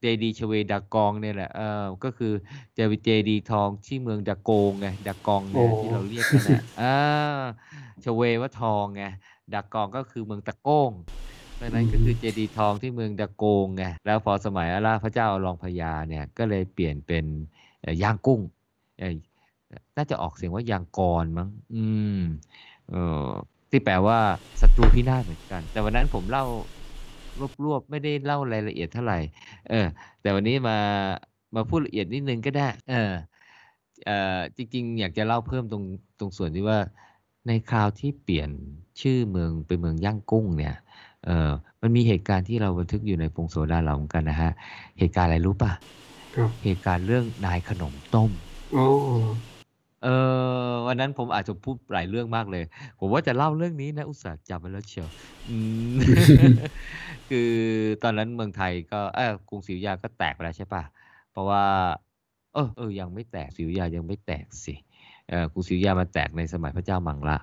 [0.02, 2.34] เจดีชเวดากองเนี่ยแหละเออก็คือ
[2.76, 6.86] เจดีเจดีทองที่เมืองดะโกงไงดะกองเนี่ยโอ้ที่เราเรียกกันนะอ่า
[8.04, 9.04] ชเวว่าทองไง
[9.54, 10.92] ดะกองก็คือเมืองตะโก้ง
[11.60, 17.26] ดังนั้นก็คือเจดีทองที่เมืองดะโกงไงแล้วพอสมัยอาราพระเจ้าอลองพญาเนี่ยก็เลยเปลี่ยนเป็น
[17.82, 18.42] เอ่อย่างกุ้ง
[19.00, 19.14] เอ่อ
[19.98, 21.76] น่าจะออกเสียงว่ายางกรมั้ง อื
[22.08, 22.12] ม
[22.88, 22.96] เออ
[23.72, 24.18] ที่แปลว่า
[24.62, 26.44] ศัตรูพินาศเหมือนกัน แต่วันนั้นผมเล่า
[27.64, 29.16] รวบๆไม่ได้เล่ารายละเอียดเท่าไหร่
[29.70, 29.76] เออ
[30.22, 30.78] แต่วันนี้มา
[31.56, 32.96] มาพูดละเอียดนิดนึงก็ได้ เออ
[34.06, 35.84] เอ่อจริง ๆ อยากจะเล่าเพิ่มตรง
[36.20, 36.80] ตรงส่วนที่ว่า
[37.48, 38.50] ในคราวที่เปลี่ยน
[39.02, 40.76] ชื่อเมืองเป็นเมืองย่างกุ้งเนี่ย
[41.26, 41.52] เออ
[41.82, 44.52] มันมีเหตุการณ์ที่เราบันทึกอยู่ในพงศาวดารเราเหมือนกันนะฮะ
[45.00, 45.72] เหตุการณ์อะไรรู้ป่ะ
[46.36, 48.32] ครับเหตุการณ์เรื่องนายขนมต้ม
[48.74, 48.82] อ๋อ
[50.06, 50.12] เอ
[50.70, 52.64] อวันนั้นผมอาจจะพูดหลายเรื่องมากเลย
[53.00, 55.08] ผมว่าจะเล่าเรื่องนี้นะ อุตส่าห์จำไว้แล้วเชียว
[57.30, 57.52] คือ
[58.04, 60.84] ตอนนั้นเมืองไทยก็เออกรุงศรีอยุธยาก็แตกไปแล้วใช่ปะ
[61.32, 61.64] เพราะว่า
[62.54, 64.76] เออเออยังไม่แตกศรีอยุธยายังไม่แตกสิ
[65.30, 67.38] เออกรุงศรีอยุธยามันแตกในสมัยพระเจ้ามังละ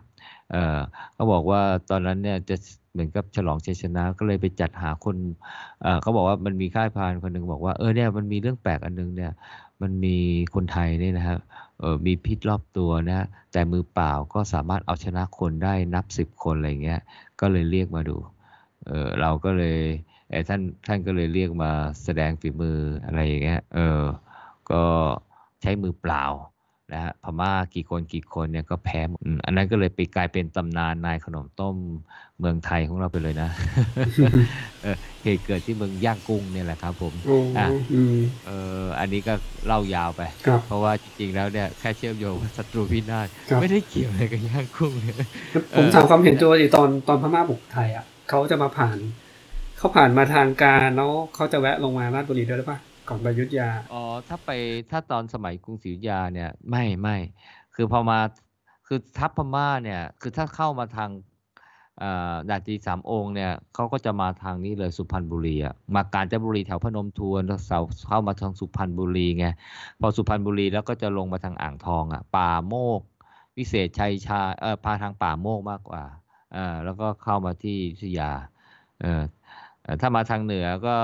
[0.50, 0.78] เออ
[1.14, 1.60] เขาบอกว่า
[1.90, 2.56] ตอนนั้นเนี่ยจะ
[2.92, 5.16] เหมือนกับฉลองชัยชนะก็เลยไปจัดหาคน
[5.82, 9.32] เออเขาบอกว่ามันมีค่ายพานคนหนึ่งบอกว่าเออเนี่ยมันมีเรื่องแปลกอันนึงเนี่ย
[9.82, 10.16] มันมี
[10.54, 11.38] คนไทยเนี่ยนะครับ
[12.06, 17.00] มีพิษรอบตัวนะแต่มือเปล่าก็สามารถเอาชนะคนได้นับสิบคนอะไรเงี้ย
[17.40, 18.16] ก็เลยเรียกมาดู
[18.86, 19.78] เออเราก็เลย
[20.28, 21.70] เท่านท่านก็เลยเรียกมา
[22.04, 24.02] แสดงฝีมืออะไรอย่างเงี้ยเออ
[24.70, 24.84] ก็
[25.62, 26.24] ใช้มือเปล่า
[26.92, 31.76] นะฮะพม่ากี่คนกี่คนเนี่ยก็แพ้หมดอืมอันนั้นก็เลยไปกลายเป็นตำนานนายขนมต้ม
[32.40, 33.48] เมืองไทยของเราไปเลยนะ
[34.82, 38.16] เออเหตุเกิดที่เมืองย่างกุ้งเนี่ยแหละครับผมโอ้อะอืม
[38.46, 38.50] เอ
[38.82, 39.34] ออันนี้ก็
[39.66, 45.14] เล่ายาวไปครับเพราะว่าจริงๆแล้วเนี่ยแค่เชื่อมโยงว่าศัตรูพินาศครับไม่ได้เกี่ยวอะไรกับย่างกุ้งเลย
[45.76, 48.98] ผมถามความเห็นโจดิตอนตอนพม่าบุกไทยอะเขาจะมาผ่าน
[49.78, 52.78] เขาผ่านมาทางการแล้วเขาจะแวะลงมาราชบุรีด้วยหรือเปล่า
[53.12, 54.50] ก่อนไปอยุทธยา อ๋อถ้าไป
[54.90, 57.16] ถ้าตอนสมัยกรุงศรีอยุธยาเนี่ยไม่ไม่
[57.74, 58.18] คือพอมา
[58.86, 61.10] คือทัพพม่าเนี่ย คือถ้าเข้ามาทาง
[61.98, 69.46] เอ่อดาจีสามองค์เนี่ยเขาก็จะมาทางนี้เลยสุพรรณบุรีอะมากาญจนบุรีแถวพนมทวนแล้วเสาเข้ามาทางสุพรรณบุรีไง
[70.00, 73.00] พอสุพรรณบุรีแล้วก็จะลงมาทางอ่างทองอะป่าโมก
[73.56, 76.02] วิเศษชัยชาเออพาทางป่าโมกมากกว่า
[76.52, 78.30] เออแล้วก็เข้ามาที่อยุธยา
[79.00, 79.22] เออเอ่อ
[80.00, 80.96] ถ้ามาทางเหนือก็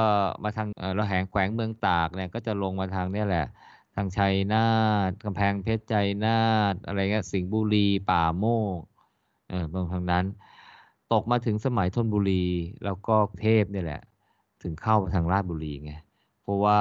[0.45, 3.47] มาทางเระแหงแขวงเมืองตากเนี่ยก็จะลงมาทางนี่แหละ
[3.95, 4.69] ทางชัยนา
[5.09, 8.45] ทกำแพงเพชรชัยนาทอะไรเงี้ยสิงห์บุรีป่าโม
[8.79, 8.81] ก
[9.49, 10.25] เออตรงทางนั้น
[11.13, 12.45] ตกมาถึงสมัยธนบุรี
[12.85, 14.03] แล้วก็เทพเนี่ยแหละ
[14.63, 15.93] ถึงเข้าทางราชบุรีไง
[16.43, 16.79] เพราะว่า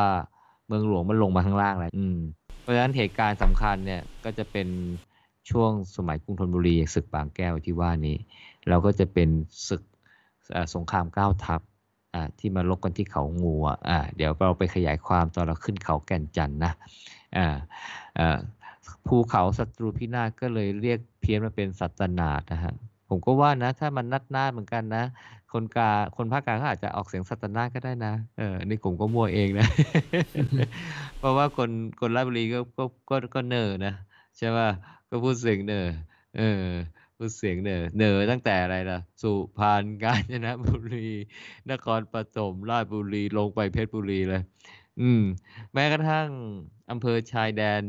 [0.67, 2.19] เมืองหลวงมันลงมาข้างล่างแล้วอืม
[2.61, 4.67] เพราะฉะนั้นเหตุการณ์สำคัญเนี่ยก็จะเป็น
[5.49, 8.17] ช่วงสมัยกรุงธนบุรีศึกบางแก้วที่ว่านี้
[8.69, 9.29] เราก็จะเป็น
[9.67, 9.81] ศึก
[10.75, 11.61] สงครามเก้าทัพ
[12.17, 16.71] อ่าที่มาลบกันที่เขางูอะอ่าเดี๋ยวเราไปขยายความตอนเราขึ้นเขาแก่นจันนะ
[17.37, 17.47] อ่า
[18.19, 18.37] อ่า
[19.07, 22.73] ภูเขาศัตรูพินาศก็เลยเรียกเพี้ยนมาเป็นสัตนาดนะฮะ
[23.09, 25.03] ผมก็ว่านะถ้ามันนัดนาดเหมือนกันนะ
[25.53, 29.67] คนกาคนภาคกลางเขาอาจจะออกเสียงสัตนาดก็ได้นะเออนี่ผมก็มั่วเองนะ
[31.19, 33.93] เพราะว่าคนคนราชบุรีก็ก็ก็ก็เนอนะ
[34.37, 34.69] ใช่ป่ะ
[35.09, 35.87] ก็พูดเสียงเนอ
[36.37, 36.63] เออ
[37.17, 41.07] พูดเสียงเหนอเหนอตั้งแต่อะไรล่ะ สุพรรณกาญจนบุรี
[41.71, 44.41] นครปฐมราชบุรีลงไปเพชรบุรีเลย
[45.01, 45.21] อืม
[45.73, 46.27] แม้กระทั่ง
[46.91, 47.81] อำเภอชายแดน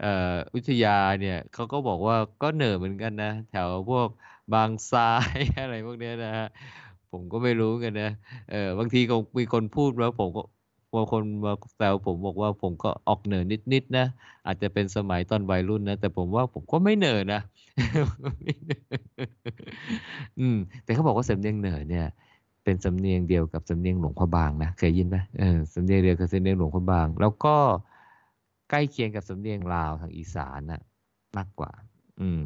[0.00, 4.08] เอ่ออยุธยาเนี่ยเขาก็บอกว่าก็เหนอเหมือนกันนะ แถวพวก
[4.54, 6.46] บางทรายอะไรพวกเนี้ยนะฮะ
[7.10, 8.10] ผมก็ไม่รู้กันนะ
[8.50, 10.42] เออบางทีก็มีคนพูดแล้วผมก็
[10.94, 14.06] บางคนมาแซวผมบอกว่าผมก็ออกเหนอนิดๆนะ
[14.46, 17.40] อาจจะเป็นสมัยตอนวัยรุ่นนะ แต่ผมว่าผมก็ไม่เหนอนะ
[20.40, 22.06] อืม แต่เขาบอกว่าสำเนียงเหนอเนี่ย
[22.64, 27.56] เป็นสำเนียงเดียวกับสำเนียงหลวงพระบางนะเคยยินไหมเออสำเนียงเดียวกับสำเนียงหลวงพระบาง แล้วก็
[28.70, 30.82] ใกล้เคียงกับสำเนียงลาวทางอีสานน่ะ
[31.36, 31.72] มากกว่า
[32.20, 32.40] อืม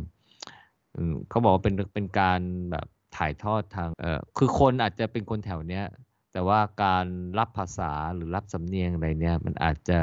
[1.28, 2.86] เขาบอกว่าเป็นเป็นการแบบ
[3.16, 5.84] ถ่ายทอดทางเออคือคนอาจจะเป็นคนแถวเนี้ย
[6.32, 7.06] แต่ว่าการ
[7.38, 10.00] รับภาษาหรือรับสำเนียงอะไรเนี่ย มันอาจจะ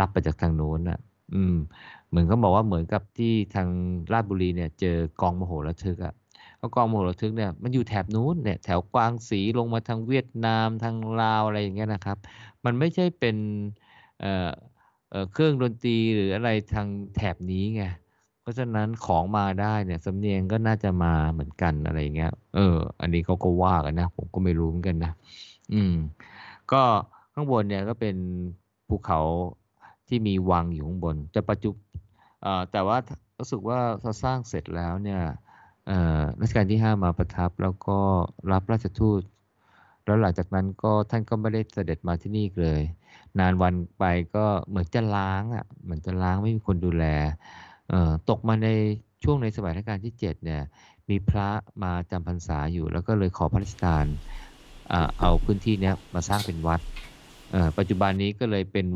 [0.00, 0.98] รับมาจากทางโน้นน่ะ
[1.34, 1.54] อืม
[2.08, 3.68] เหมือนเขาบอกว่าเหมือนกับที่ทาง
[4.12, 6.14] ราชบุรีเนี่ย เจอกองมโหระทึกอะ
[6.58, 12.18] แล้วกองมโหระทึกเนี่ยมันอยู่แถบนู้นเนี่ยแถวกวางสีลงมาทางเวียดนามทางลาวอะไรอย่างเงี้ยนะครับ
[12.64, 13.36] มันไม่ใช่เป็น
[14.20, 17.82] เเเครื่องดนตรีหรืออะไรทางแถบนี้ไง
[18.42, 25.12] เพราะฉะนั้นของมาได้เนี่ยสำเนียงก็น่าจะมาเหมือนกันอะไรอย่างเงี้ย เออ อันนี้เขาก็ว่ากันนะ ผมก็ไม่รู้เหมือนกันนะ
[25.72, 25.94] อืม
[26.72, 26.82] ก็
[27.34, 28.16] ข้างบนเนี่ยก็เป็น
[28.88, 29.20] ภูเขา
[30.08, 31.70] ที่มีวังอยู่ข้างบน จะประจุ
[32.42, 32.96] เอ่อแต่ว่า
[33.38, 33.78] รู้สึกว่า
[34.22, 35.20] สร้างเสร็จแล้วเนี่ย
[35.86, 37.98] เอ่อรัชกาลที่ห้ามาประทับแล้วก็
[38.52, 39.22] รับราชทูต
[40.04, 42.82] แล้วหลังจากนั้นก็ท่านก็ไม่ได้เสด็จมาที่นี่เลย
[43.38, 47.06] นานวันไปก็เหมือนจะล้างอะ เหมือนจะล้างไม่มีคนดูแล
[48.30, 48.68] ตกมาใน
[49.24, 50.62] ช่วงในสมัยรัชกาลที่เจ็ดเนี่ย
[51.10, 51.48] มีพระ
[51.82, 54.06] มาจำพรรษาอยู่ แล้วก็เลยขอพระราชทาน
[55.18, 56.80] เอาพื้นที่นี้มาสร้างเป็นวัด
[57.78, 58.86] ปัจจุบันนี้ก็เลยเป็น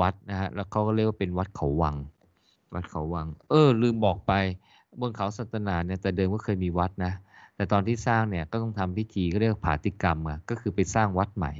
[0.00, 1.96] วัดนะฮะ แล้วเขาก็เรียกว่าเป็นวัดเขาวัง
[2.74, 4.32] วัดเขาวัง เออ ลืมบอกไป
[5.00, 7.12] บนเขาสัตนาเนี่ยแต่เดิมก็เคยมีวัดนะ
[7.56, 11.52] แต่ตอนที่สร้างเนี่ยก็ต้องทำพิธีก็เรียกว่าผาติกรรมอะก็คือไปสร้างวัดใหม่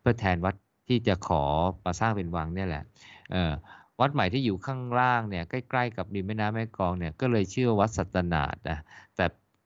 [0.00, 0.54] เพื่อแทนวัด
[0.88, 1.42] ที่จะขอ
[1.84, 2.84] มาสร้างเป็นวังเนี่ยแหละ
[3.32, 3.52] เออ
[4.00, 8.78] วัดใหม่ที่อยู่ข้างล่างเนี่ยใกล้ๆกับริมแม่น้ำแม่กองเนี่ยก็เลยชื่อวัดสัตนาดนะ
[9.16, 9.24] แต่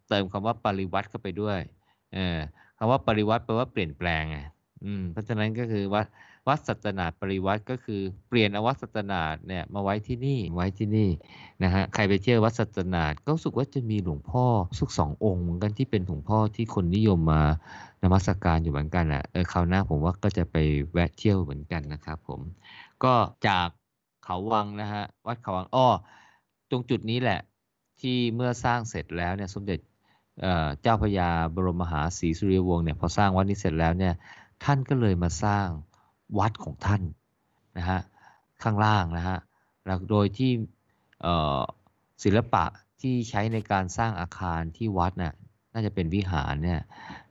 [0.09, 1.61] เติมคำว่าปริวัติเข้าไปด้วย
[2.15, 2.39] เออ
[2.79, 4.39] คำว่าปริวัติแปลว่าเปลี่ยนแปลงไง
[4.85, 6.07] อืมเพราะฉะนั้นก็คือวัด
[6.49, 11.11] วัดสัตนาดปริวัติก็คือเปลี่ยนอาวัดสัตนาดเนี่ยมาไว้ที่นี่ไว้ที่นี่
[11.63, 14.45] นะฮะใครไปเที่ยววัดสัตนาดก็รู้สึกว่าจะมีหลวงพ่อ
[14.79, 17.43] สุกสององค์เหมือนกันที่เป็นหลวงพ่อที่คนนิยมมา
[18.03, 20.57] นมัสการอยู่เหมือนกันแหละเออคราวหน้าผมว่าก็จะไป
[20.93, 22.41] แวะเที่ยวเหมือนกันนะครับผม
[23.05, 23.15] ก็
[23.49, 23.69] จาก
[24.25, 25.89] เขาวังนะฮะวัดเขาวังอ้อ
[26.71, 27.41] ตรงจุดนี้แหละ
[28.01, 29.79] ที่เมื่อสร้างเสร็จแล้วเนี่ยสมเด็จ
[30.41, 34.15] เเจ้าพระยาบรมมหาศรีสุริยวงศ์เนี่ยพอสร้างวัดนี้เสร็จแล้วเนี่ย
[34.65, 35.67] ท่านก็เลยมาสร้าง
[36.39, 37.03] วัดของท่าน
[37.79, 38.01] นะฮะ
[38.63, 39.39] ข้างล่างนะฮะ
[39.87, 40.51] แล้วโดยที่
[42.25, 42.65] ศิลปะ
[43.01, 45.35] ที่ใช้ในการสร้างอาคารที่วัดน่ะ
[45.73, 46.81] น่าจะเป็นวิหารเนี่ย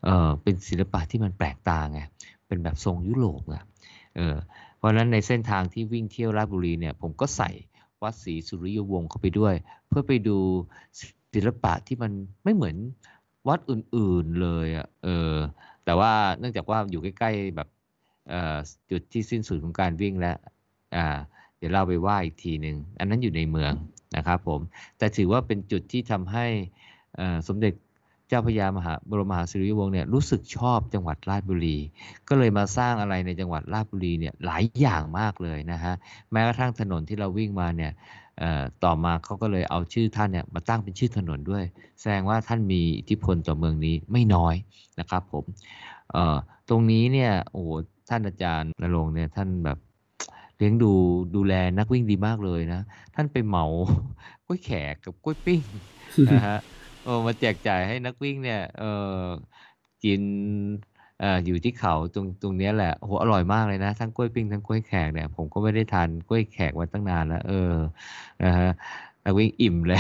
[0.04, 2.02] เออเป็นศิลปะที่มันแปลกตาไง
[2.48, 3.58] เป็นแบบทรงยุโรปไง
[4.16, 4.36] เออ
[4.84, 7.50] ราะฉะนั้นในเส้นทางที่วิ่งเที่ยวราชบุรีเนี่ยผมก็ใส่
[8.02, 9.56] วัดศรีสุริยวงศ์เข้าไปด้วย
[9.88, 10.38] เพื่อไปดู
[11.34, 12.12] ศิลปะที่มัน
[12.44, 12.76] ไม่เหมือน
[13.48, 15.34] วัดอื่นๆเลยอะเออ
[15.86, 17.68] แต่ว่าเนื่องจากว่าอยู่ใกล้ๆแบบ
[18.92, 20.38] จุดที่สิ้นสุดของการวิ่งแล้ว
[20.96, 21.06] อ่า
[21.58, 23.74] เดี๋ยวเราไปว่าอีกทีหนึ่งอันนั้นอยู่ในเมือง
[24.18, 24.60] นะครับผม
[24.98, 26.46] แต่ถือว่าเป็นจุดที่ทำให้
[27.48, 27.74] สมเด็จ
[28.34, 31.78] จ้าพระยามหาบรมมหาสิริวงศ์เนี่ยรู้สึกชอบจังหวัดราชบุรี
[32.28, 35.94] ก็เลยมาสร้างอะไรในจังหวัดราชบุรีเนี่ยหลายอย่างมากเลยนะฮะ
[36.32, 37.92] แม้กระทั่งถนนที่เราวิ่งมาเนี่ย
[38.84, 41.64] ต่อมาเขาก็เลยเอาชื่อท่านเนี่ยมาตั้งเป็นชื่อถนนด้วย
[42.00, 44.56] แสดงว่าท่านมีอิทธิพลต่อเมืองนี้ไม่น้อย
[45.00, 45.46] นะครับผม
[46.70, 47.64] ตรงนี้เนี่ยโอ้
[48.10, 49.78] ท่านอาจารย์นรงเนี่ยท่านแบบ
[50.58, 50.92] เลี้ยงดู
[51.36, 52.82] ดูแลนักวิ่งดีมากเลยนะ
[53.16, 53.66] ท่านไปเหมา
[54.46, 55.62] กล้วยแขกกับกล้วยปิ้ง
[56.30, 56.60] นะฮะ
[57.04, 58.86] เออมาแจกจ่ายให้นักวิ่งเนี่ย เออ
[60.04, 60.22] กิน
[61.20, 67.74] เอ่ออยู่ที่เขาตรงตรงนี้แหละโหอร่อยมากเลยนะ ทั้งกล้วยปิ้งทั้งกล้วยแขกเนี่ย ผมก็ไม่ได้ทานกล้วยแขกมาตั้งนานแล้ว เออ
[68.44, 68.70] นะฮะ
[69.26, 70.00] นักวิ่งอิ่มเลย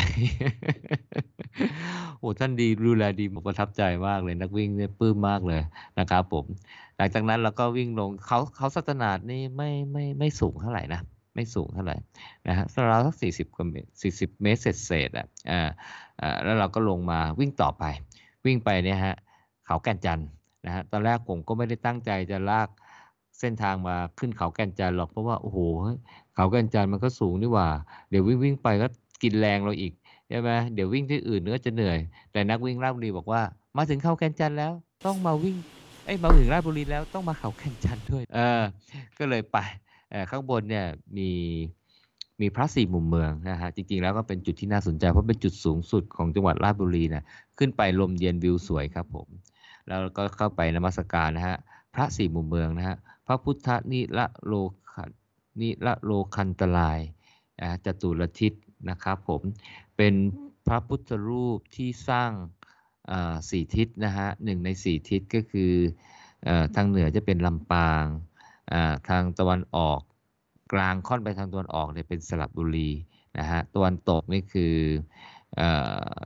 [2.19, 5.59] โอ้ท่านดีดูแลดีผมประทับใจมากเลย นักวิ่งเนี่ยปลื้มมากเลย
[5.99, 6.45] นะครับผม
[6.97, 10.99] หลังจากนั้นเราก็วิ่งลงเขาเขาสัตนาดนี่ไม่ไม่ไม่สูงเท่าไหร่นะ
[11.35, 11.97] ไม่สูงเท่าไหร่
[12.47, 15.61] นะฮะราวสักสี่สิบกว่าเมตรสี่สิบเมตรเศษเศษอะอ่า
[16.21, 17.83] อ่าแล้วเราก็ลงมาวิ่งต่อไป
[18.45, 19.15] วิ่งไปเนี่ยฮะ
[19.65, 20.27] เขาแก่นจันทร์
[20.65, 22.69] นะฮะตอนแรกผมก็ไม่ได้ตั้งใจจะลาก
[23.39, 25.59] เส้นทางมาขึ้นเขาแก่นจันทร์หรอกเพราะว่าโอ้โห
[26.35, 27.67] เขาแก่นจันทร์มันก็สูงนี่ว่า
[28.09, 28.87] เดี๋ยววิ่งวิ่งไปก็
[29.23, 29.93] กินแรงเราอีก
[30.29, 31.97] ใช่ไหมเดี๋ยววิ่งที่อื่นเนื้อจะเหนื่อย
[32.31, 33.41] แต่นักวิ่งราชบุรีบอกว่า
[33.77, 34.71] มาถึงเขาแก่นจันทร์แล้ว
[35.05, 35.55] ต้องมาวิ่ง
[36.05, 38.61] เอ้ยมาถึงราชบุรีแล้วต้องมาเขาแก่นจันทร์ด้วย เออ
[39.17, 39.57] ก็เลยไป
[40.29, 40.85] ข้างบนเนี่ย
[41.17, 41.29] มี
[42.41, 47.23] มีพระสี่มุมเมืองนะฮะจริงๆแล้วก็เป็นจุดที่น่าสนใจเพราะเป็นจุดสูงสุดของจังหวัดราชบุรีนะ
[47.57, 49.27] ขึ้นไปลมเย็นวิวสวยครับผม
[49.87, 51.57] แล้วก็เข้าไปนมัสการนะฮะ
[51.93, 52.97] พระสี่มุมเมืองนะฮะ
[53.27, 54.53] พระพุทธนิละโล
[54.91, 55.09] คัน
[55.61, 56.99] นิละโลคันตลาย
[57.85, 58.53] จตุรทิศ
[58.89, 59.41] นะครับผม
[59.97, 60.13] เป็น
[60.67, 62.31] พระพุทธรูปที่สร้าง
[63.49, 65.73] สี่ทิศนะฮะหนึ่งในสี่ทิศก็คือ
[66.75, 68.05] ทางเหนือจะเป็นลำปาง
[69.09, 69.99] ทางตะวันออก
[70.73, 72.89] กลางค่อนไปทางตะวันออกเนี่ยเป็นสระบุรี
[73.39, 74.73] นะฮะตะวันตกนี่คือ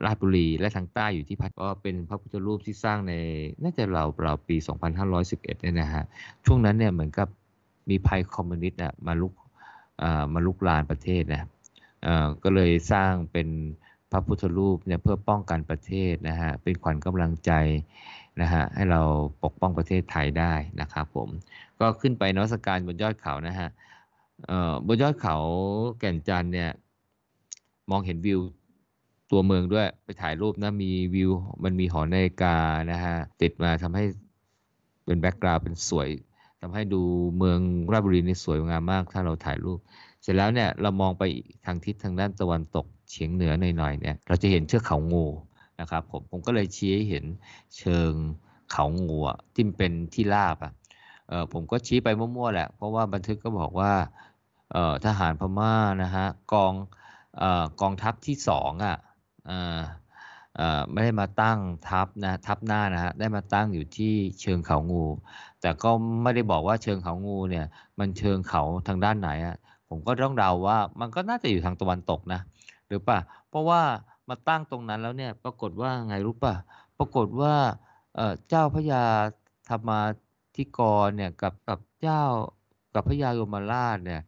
[0.05, 3.13] ราชบุรีและทางใต้อยู่ที่พัทก็เป็นพระพุทธรูปที่สร้างใน
[3.63, 4.57] น่าจะเราเราปี
[5.03, 6.03] 2511เนี่ยนะฮะ
[6.45, 7.27] ช่วงนั้นเนี่ยเหมือนกับ
[7.89, 9.33] มีภัยคอมมิวนิสต์มาลุก
[10.33, 11.49] มาลุกลานประเทศนะ
[12.43, 13.47] ก็เลยสร้างเป็น
[14.11, 17.51] พระพุทธรูปเนี่ยเพื่อป้องกันประเทศนะฮะเป็นขวัญกำลังใจ
[18.41, 19.01] นะฮะให้เรา
[19.43, 21.29] ปกป้องประเทศไทยได้นะครับผม
[21.79, 23.69] ก็ขึ้นไปนวัสการบนยอดเขานะฮะ
[24.87, 25.37] บนยอดเขา
[25.99, 26.69] แก่นจันเนี่ย
[27.91, 28.39] มองเห็นวิว
[29.31, 31.31] ตัวเมืองด้วยไปถ่ายรูปนะมีวิว
[31.63, 32.55] มันมีหอนาฬิกา
[32.91, 34.03] นะฮะติดมาทำให้
[35.05, 36.09] เป็นแบ็กกราวด์เป็นสวย
[36.61, 37.01] ทำให้ดู
[37.37, 37.59] เมือง
[37.91, 39.79] ราชบุรีนี่สวยงามมาก ถ้าเราถ่ายรูป
[40.21, 41.23] เสร็จแล้วเนี่ยเรามองไป
[41.65, 45.25] ทางทิศทางด้านตะวันตกเฉียงเหนือหน่อยๆเนี่ยเราจะเห็นเชือกเขางู
[45.79, 47.25] นะครับผมผมก็เลยชี้ให้เห็น
[47.77, 48.11] เชิง
[48.71, 49.19] เขางู
[49.53, 50.73] ที่เป็นที่ราบอะ
[51.29, 53.93] เออผมก็ชี้ไปมั่วๆแหละ เพราะว่าบันทึกก็บอกว่า
[54.71, 55.73] เออทหารพม่า
[56.03, 56.73] นะฮะกอง
[57.37, 58.97] เอ่อกองทัพที่สองอะ
[59.47, 59.79] เออ
[60.55, 65.05] เอ่อไม่ได้มาตั้งทัพนะทัพหน้านะฮะได้มาตั้งอยู่ที่เชิงเขางู
[65.61, 65.89] แต่ก็
[66.23, 67.65] ไม่ได้บอกว่าเชิงเขางูเนี่ย
[67.99, 69.55] มันเชิงเขาทางด้านไหนอะ
[69.89, 72.41] ผมก็ต้องเดาว่ามันก็น่าจะอยู่ทางตะวันตกนะ
[72.87, 73.19] หรือป่ะ
[73.49, 73.81] เพราะว่า
[74.29, 76.55] มาตั้งตรงนั้นแล้วเนี่ย ปรากฏว่าไงรู้ป่ะ
[76.97, 77.55] ปรากฏว่า
[78.49, 79.03] เจ้าพระยา
[79.69, 80.01] ธรรมา
[80.55, 82.23] ธิกรเนี่ยกับกับเจ้า
[82.93, 84.21] กับพระยายมราชเนี่ย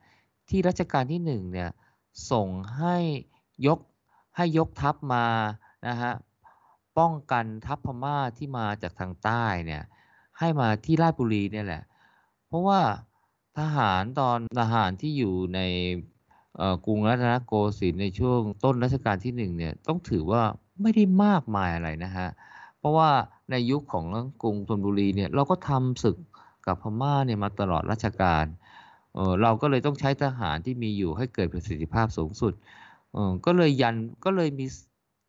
[0.50, 1.70] ที่รัชกาลที่หนึ่งเนี่ย
[2.32, 2.48] ส่ง
[2.78, 2.98] ให้
[3.68, 3.80] ยก
[4.36, 5.26] ให้ยกทัพมา
[5.88, 6.14] นะฮะ
[6.98, 9.84] ป้องกันทัพพม่าที่มาจากทางใต้เนี่ย
[10.40, 11.84] ให้มาที่ราชบุรีเนี่ยแหละ
[12.48, 12.80] เพราะว่า
[13.58, 15.60] ทหารตอนทหารที่อยู่ใน
[16.86, 20.44] กรุงรัตนโกสินทร์ในช่วงต้นรัชกาลที่หนึ่งเนี่ยต้องถือว่า
[20.82, 22.28] ไม่ได้มากมายอะไรนะฮะ
[22.80, 23.10] เพราะว่า
[23.52, 24.06] ในยุคของ
[24.42, 26.18] กรุงธนบุรีเนี่ยเราก็ทำศึก
[26.68, 28.46] กับพม่าเนี่ยมาตลอดรัชกาล
[29.14, 32.54] เเราก็เลยต้องใช้ทหารที่มีอยู่ให้เกิดประสิทธิภาพสูงสุด
[33.46, 33.96] ก็เลยยัน
[34.26, 34.66] ก็เลยมี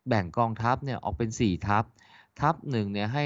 [0.07, 1.83] แบ่งกองทัพเนี่ยออกเป็นสี่ทัพ
[2.39, 3.25] ทัพหนึ่งเนี่ยให้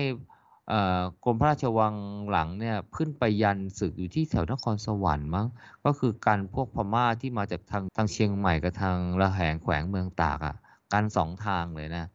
[1.23, 1.95] กรมพระราชวัง
[2.29, 5.47] หลังเนี่ยขึ้นไปยันศึกอยู่ที่แถวนครสวรรค์มั้ง
[5.85, 10.55] ก็คือการพวกพม่าที่มาจากทางทางเชียงใหม่กับทางระแหงแขวงเมืองตากอะ
[10.93, 12.05] กันสองทางเลยนะ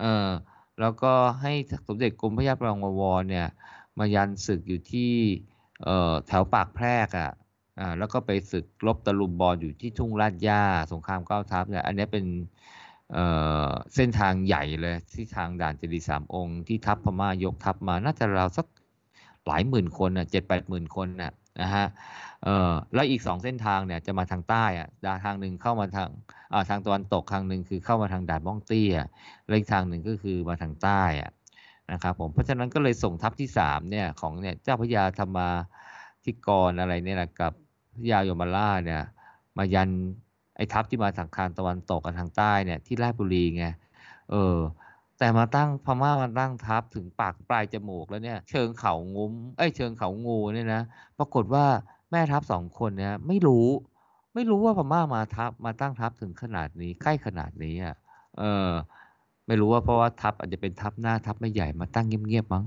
[0.00, 0.28] เออ
[0.80, 1.52] แล้วก็ให้
[1.86, 3.48] สมเด็จกรมพระยาปรางวรเนี่ย
[3.98, 5.12] มายันศึกอยู่ที่
[6.26, 7.30] แถวปากแพรกอะ
[7.80, 12.24] อ่าแล้วก็ไปศึกลบตะลุมบอลอยู่ที่ทุ่งลาดย่าสงครามเก้าทัพเนี่ยอันนี้เป็น
[13.94, 18.66] เส้นทางใหญ่เลยที่ทางด่านเจดีสามองค์ที่ทัพพม่ายกทัพมาน่าจะราวสัก
[19.46, 21.32] หลายหมื่นคนอะเจ็ดแปดหมื่นคนอะ
[21.62, 21.86] นะฮะ
[22.94, 28.94] แล้วอีกสองเส้นทางเนี่ยจะมาทางใต้อะดาทางหนึ่งเข้ามาทางาทางตะวันตกทางหนึ่งคือเข้ามาทางด่านบ้องเตี้ย
[29.46, 31.30] แล้วอีกทางหนึ่งก็คือมาทางใต้อะ
[31.92, 35.48] นะครับผมเพราะฉะนั้นก็เลยส่งทัพที่สามเนี่ยของเนี่ยเจ้าพระยาธรรมา
[36.24, 37.52] ธิกรอะไรเนี่ยแหละกับ
[37.94, 39.02] พระยายมราชเนี่ย
[39.58, 39.90] มายัน
[40.60, 43.64] อ้ทัพที่มาทางทางตะวันตกกับทางใต้เนี่ยที่ราชบุรีไง
[44.30, 44.58] เออ
[45.18, 50.82] แต่มาตั้งพม่ามาตั้งทัพถึงปากปลายจมูกแล้วเนี่ยเชิงเขางุ้มเอ้เชิงเขางูเนี่ยนะ
[51.18, 51.64] ปรากฏว่า
[52.10, 53.66] แม่ทัพสองคนเนี่ยไม่รู้
[54.34, 57.94] ไม่รู้ว่าพม่ามาทัพมาตั้งทัพถึงขนาดนี้ใกล้ขนาดนี้อะ
[58.38, 58.70] เออ
[59.46, 62.64] ไม่รู้ว่าเพราะว่าทัพอาจจะเป็นทัพหน้าทัพไม่ใหญ่มาตั้งเงียบๆมั้ง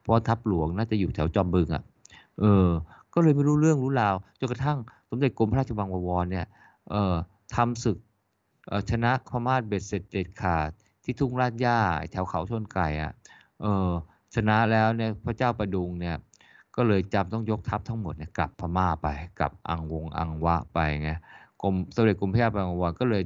[0.00, 1.82] เพราะาทัพหลวงน่าจะอยู่แถวจอมบึงอะ
[2.40, 2.66] เออ
[3.14, 4.78] ก็เลยไม่รู้เรื่องรู้ราวจนกระทั่ง
[5.10, 6.46] สมเด็จกรมพระราชวังวรเนี่ย
[7.54, 7.98] ทำศึก
[8.90, 10.70] ชนะพม่าเบ็ดเสร็จเด็ดขาด
[11.04, 11.78] ที่ทุ่งลาดย่า
[12.10, 13.12] แถวเขาชนไก่อะ
[13.60, 13.90] เออ
[14.34, 16.16] ชนะแล้วเนี่ยพระเจ้าประดุงเนี่ย
[16.76, 19.08] ก็เลยจำต้องยกทัพทั้งหมดเนี่ยกลับพม่าไป
[19.38, 21.10] กลับอังวงอังวะไปไง
[21.62, 23.22] กรมสมเด็จกรมพระยาบางวรก็เลย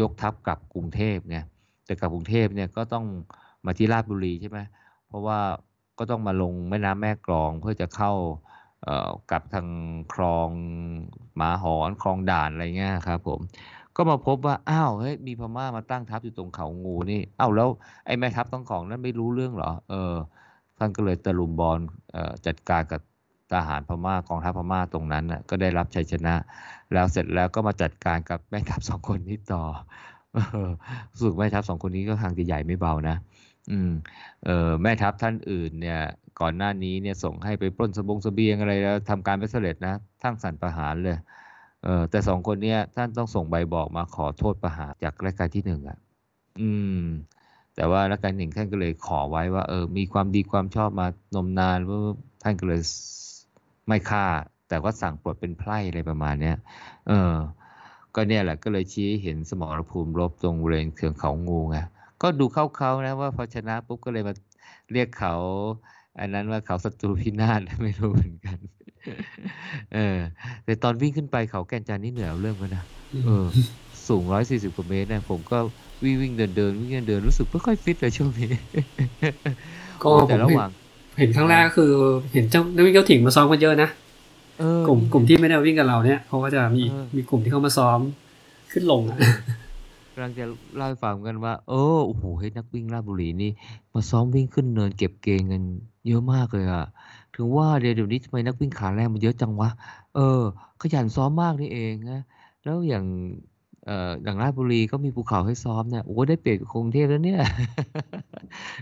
[0.00, 1.38] ยกทัพกลับกรุงเทพไง
[1.84, 3.04] แต่กลับกรุงเทพเนี่ยก็ต้อง
[3.64, 4.58] มาที่ราชบุรีใช่ไหม
[5.06, 5.38] เพราะว่า
[5.98, 8.12] ก็ต้องมาลงแม่น้ำแม่กลองเพื่อจะเข้า
[9.30, 9.68] กับทาง
[10.14, 10.48] คลอง
[11.36, 13.40] หมาหอนคลองด่านอะไรเงี้ยครับผม
[13.96, 17.68] ก็มาพบว่าอ้าวเฮ้ยมีพม่ามาตั้งทัพอยู่ตรงเขางูนี่อ้าวแล้ว
[18.06, 20.14] ไอ้แม่ทัพต้องของนั้นไม่รู้เรื่องเหรอเออ
[20.78, 21.78] ท่านก็เลยตะลุมบอล
[22.46, 23.00] จัดการกับ
[23.52, 26.34] ทหารพม่ากองทัพพม่าตรงนั้นน่ะก็ได้รับชัยชนะ
[26.92, 29.62] แล้วเสร็จแล้วก็มาจัดการกับแม่ทัพสองคนนี้ต่อ
[31.20, 33.16] สึกแม่ทัพสองคนนี้ก็ทางจะใหญ่ไม่เบานะ
[33.70, 33.92] อืม
[34.44, 36.00] เออแม่ทัพท่านอื่นเนี่ย
[36.40, 41.16] ก่อนหน้านี้เนี่ยส่งให้ไปปล้นสบงสเบียงอะไรแล้วทำการไม่สำเร็จนะทั้งสันประหารเลย
[41.84, 45.98] เออแต่สองคนเนี้ยท่านต้องส่งใบบอกมาขอโทษประหารจากรายการที่หนึ่งอะ
[46.60, 46.70] อื
[47.00, 47.04] ม
[47.76, 51.98] แต่ว่ารายการหนึ่งท่านก็เลยขอไว้ว่า เออ มีความดีความชอบมานมนานว่า
[52.42, 52.80] ท่านก็เลย
[53.88, 54.26] ไม่ฆ่า
[54.68, 56.56] แต่ว่าสั่งปลดเป็นไพร่อะไรประมาณเนี้ย
[57.08, 57.34] เออ
[58.14, 61.78] ก็เนี่ยแหละก็เลยชี้เห็นสมรภูมิรบตรงบริเวณเขื่อนเขางูไง
[62.22, 64.34] ก็ดูเข้าเขานะว่าพอชนะปุ๊บก็เลยมา
[64.92, 65.34] เรียกเขา
[66.18, 68.58] อันนั้นว่าเขาศัตรูพินาศไม่รู้เหมือนกัน
[69.94, 70.18] เออ
[70.64, 72.84] แต่ตอนวิ่งขึ้นไปเขาแก่นจันทร์นี่เหนื่อยเอาเรื่องกันนะ
[73.24, 73.46] เออ
[74.08, 75.58] สูงร้อยสี่สิบกว่าเมตรเนี่ยผมก็
[76.04, 78.48] วิ่งวิ่งเดินเดินวิ่งเดินเดินรู้สึกไม่ค่อยฟิตเลยช่วงนี้
[80.02, 80.70] ก็โอ้ผแต่มระหเห็นว่าง
[81.18, 81.90] เห็นครั้งแรกก็คือ
[82.32, 83.88] เห็นเจ้านักวิ่งเจ้าถิ่นมาซ้อมกันเยอะนะ
[84.60, 88.00] เออกลุ่มกลุ่มที่ไม่ได้วิ่งกับเราเนี่ยเขาก็จะมีเออมีกลุ่มที่เขามาซ้อม
[88.72, 90.44] ขึ้นลงอะกำลังจะ
[90.76, 93.50] เล่าให้ฟังกันว่า เออโอ้โหเฮ้ยนักวิ่งราชบุรีนี่
[93.92, 95.62] มาซ้อมวิ่งขึ้นเนินเก็บเกงกัน
[96.06, 96.86] เยอะมากเลยอะ
[97.34, 99.70] ถึงว่าเดี๋ยวนี้ทำไมนักวิ่งขาแรงมันเยอะจังวะ
[100.16, 100.40] เออ
[100.80, 102.20] ขยันซ้อมมากนี่เองนะ
[102.64, 103.04] แล้วอย่าง
[103.86, 107.40] เอ่ออย่างราชบุรีก็มีภูเขาให้ซ้อมเนี่ยโอ้ได้เปรียบกรุงเทพแล้วเนี่ย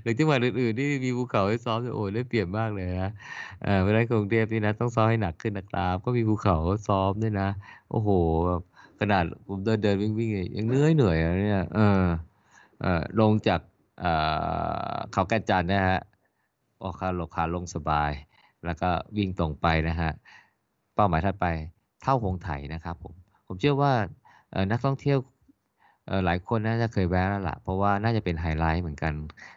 [0.03, 3.11] หรือจังหวัดอื่นๆที่มีภูเขาให้ซ้อมเนี่ยโอ้ได้เปรียบมากเลยนะ
[3.63, 6.57] เออเพราะนั้นกรุงเทพนี่นะต้องซ้อมให้หนักขึ้นนะครับก็มีภูเขา
[6.89, 7.49] ซ้อมด้วยนะ
[7.91, 8.09] โอ้โห
[8.47, 8.63] แบบ
[9.01, 12.05] ขนาดผมเดินเดินวิ่งวิ่งยังเหนื่อยเหนื่อยอะเนี่ยเออ
[12.81, 13.61] เออลงจาก
[15.13, 16.01] เขาแก่นจันทร์นะฮะ
[16.83, 18.11] ออกขาลงขาลงสบาย
[18.65, 20.11] แล้วก็วิ่งตรงไปนะฮะ
[20.95, 21.47] เป้าหมายถัดไป
[22.03, 23.15] เท่าหงไถนะครับผม
[23.47, 23.93] ผมเชื่อว่า
[24.71, 25.19] นักท่องเที่ยว
[26.25, 29.13] หลายคนน่าจะเคยแวะแล้วล่ะ เพราะว่าน่าจะเป็นไฮไลท์เหมือนกัน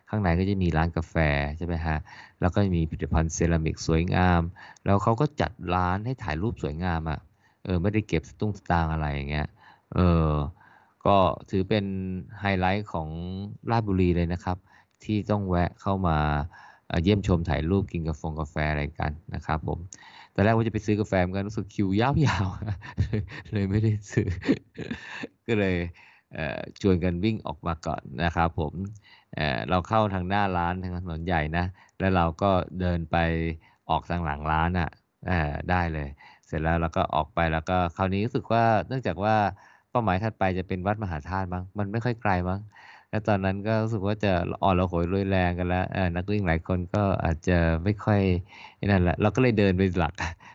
[0.10, 1.16] ข้างในก็จะมีร้านกาแฟ
[1.58, 1.98] ใช่ไหมฮะ
[2.42, 4.42] แล้วก็มีผลิตภัณฑ์เซรามิกสวยงาม
[4.86, 7.20] แล้วเขาก็จัดร้านให้ถ่ายรูปสวยงามอะ่ะ
[7.64, 9.47] เออไม่ได้เก็บสตุ้งสตางอะไรอย่างเงี้ย
[9.93, 10.30] เออ
[11.05, 11.18] ก็
[11.49, 11.86] ถือเป็น
[12.39, 13.09] ไฮไลท์ของ
[13.72, 14.57] ราชบุรีเลยนะครับ
[15.03, 16.18] ที่ต้องแวะเข้ามา
[16.88, 19.80] เเยี่ยมชมถ่ายรูปกินกาแฟกาแฟอะไรกันนะครับผม
[20.34, 24.28] ตอนแรกว่าจะไปซื้อกาแฟกันรู้สึกคิวยาวๆเลยไม่ได้ซื้อ
[25.47, 25.76] ก็เลย
[26.82, 28.74] ชวนกันวิ่งออกมาก่อนนะครับผม
[29.36, 31.66] เเราเข้าทางหน้าร้านทางถนนใหญ่นะ
[31.99, 33.18] แล้วเราก็เดินไป
[33.89, 34.89] ออกทางหลังร้านอะ
[35.70, 36.09] ได้เลย
[36.52, 39.36] เสร็จแล้วเราก็ออกไปแล้วก็คราวนี้รู้สึกว่าเนื่องจากว่า
[39.91, 42.60] เป้าหมายถัดไปจะเป็นวัดมหาธาตุมั้งมันไม่ค่อยไกลมั้ง
[43.10, 44.32] แล้วตอนนั้นก็รู้สึกว่าจะ
[44.64, 45.86] อ่อนระหยรวยแรงกันแล้ว
[46.16, 48.22] นักวิ่งหลายคนก็อาจจะไม่ค่อย
[48.91, 50.14] นั่นแหละเราก็เลยเดินไปหลัก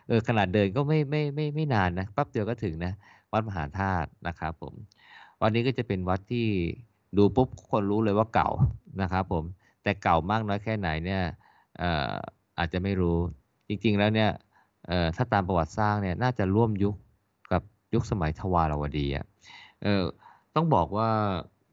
[0.09, 2.92] เออขนาดเดินก็ไม่ไม่ไม่ไม่นานนะแป๊บเดียวก็ถึงนะ
[3.32, 4.74] วัดมหาธาตุนะครับผม
[5.42, 6.47] วันนี้ก็จะเป็นวัดที่
[7.16, 8.51] ดูปุ๊บคนรู้เลยว่าเก่า
[9.03, 9.44] นะครับผม
[9.82, 11.22] แต่เก่ามากน้อยแค่ไหนเนี่ย
[11.80, 12.12] ออ
[12.59, 13.16] อาจจะไม่รู้
[13.68, 14.30] จริงๆแล้วเนี่ย
[15.16, 16.95] ถ้าตามประวัติสร้างเนี่ยน่าจะร่วมยุค
[17.53, 17.62] กับ
[17.95, 19.24] ยุคสมัยทวารวดีอะ
[19.82, 20.03] เออ
[20.55, 21.11] ต้องบอกว่า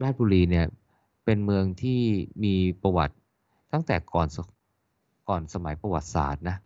[0.04, 0.66] ราชบุรีเนี่ย
[1.26, 2.02] เป็นเมืองที่
[2.44, 3.16] มีประวัติ
[3.74, 4.28] ตั้งแต่ก่อน
[5.30, 6.58] ก่อนสมัยประวัติศาสตร์นะ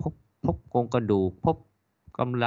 [0.00, 0.12] พบ
[0.44, 1.56] พบโครงกระดูกพบ
[2.18, 2.46] กำไร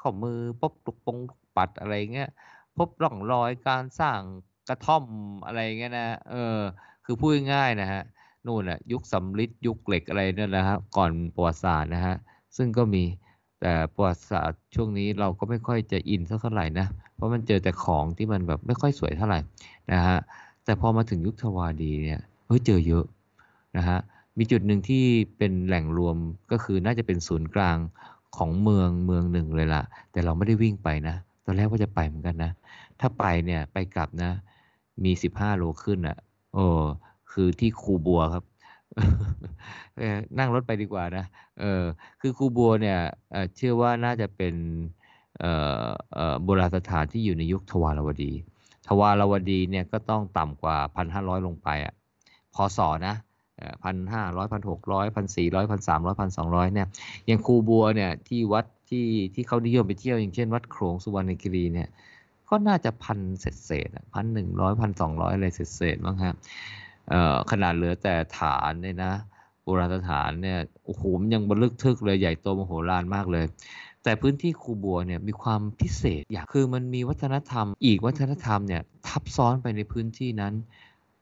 [0.00, 1.18] ข้อมือพบลูกปง
[1.56, 2.30] ปัดอะไรเงี้ย
[2.76, 4.20] พบร่องรอยการสร้าง
[4.68, 5.04] กระท่อม
[5.46, 6.58] อะไรเงี้ยนะเออ
[7.04, 8.02] คือพูดง่ายนะฮะ
[8.46, 12.16] นู่นน่ะยุคสำริดยุคเหล็กอะไรนั่นนะฮะก่อนประวัติศาสตร์นะฮะ
[12.56, 13.04] ซึ่งก็มี
[13.60, 19.38] แต่ประวัติศาสตร์ช่วงนี้เราก็ไม่ค่อยจะอินสักเท่าไหร่นะ เพราะมันเจอแต่ของที่มันแบบไม่ค่อยสวยเท่าไหร่
[19.92, 20.18] นะฮะ
[20.64, 23.04] แต่พอมาถึงยุคทวารดีเนี่ยเฮ้ยเจอเยอะ
[23.76, 23.98] นะฮะ
[24.38, 25.04] มีจุดหนึ่งที่
[25.38, 26.16] เป็นแหล่งรวม
[26.50, 27.78] ก็คือน่าจะเป็นศูนย์กลาง
[28.36, 29.82] ของเมืองเมืองหนึ่งเลยล่ะ
[30.12, 32.52] แต่เราไม่ได้วิ่งไปนะ ตอนแรกว่าจะไปเหมือนกันนะ
[33.00, 34.30] ถ้าไปเนี่ยไปกลับนะ
[35.04, 36.16] มีสิบห้าโลขึ้นอะ
[36.54, 36.64] โอ้
[37.32, 38.44] คือที่คูบัวครับ
[40.38, 41.24] นั่งรถไปดีกว่านะ
[41.60, 41.84] เออ
[42.20, 42.98] คือคูบัวเนี่ย
[43.56, 44.54] เชื่อว่าน่าจะเป็น
[46.44, 48.32] โบราณสถานที่อยู่ในยุคทวารวดี
[48.88, 51.94] ทวารวดีเนี่ยก็ต้องต่ำกว่าพันห้าร้อยลงไปอะ
[52.54, 53.14] พศนะ
[53.84, 56.86] พันห้าร้อยพันหกร้อยพันสี่ร้อยพันสามร้อยพันสองร้อยเนี่ย
[57.26, 61.88] อย่างครูบัวเนี่ยที่วัดที่ที่เขานิยมไปเที่ยวอย่างเช่นวัดโขงสุวรรณคีรีเนี่ย
[62.48, 66.34] ก็น่าจะพันเศษเศษพันหนึ่งร้อยพันสองร้อยอะไรเศษเศษมั้งครับ
[67.10, 69.14] เอ่อขนาดเหลือแต่ฐานเนี่ยนะ
[69.62, 73.46] โบราณสถานเนี่ยโอ้โหมันยังบรรลึกทึกเลยใหญ่โตมโหฬารมากเลย
[74.02, 80.54] แต่พื้นที่คูบัวเนี่ยมีความพิเศษอย่างคือมันมีวัฒนธรรม อีกวัฒนธรรมเนี่ยทับซ้อนไปในพื้นที่นั้น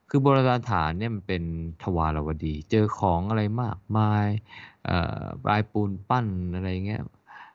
[0.09, 1.43] คือโบราณสถานเนี่ยมันเป็น
[1.83, 4.27] ทวารวดี เจอของอะไรมากมาย
[4.85, 7.03] เอ่อลายปูนปั้นอะไรเงี้ย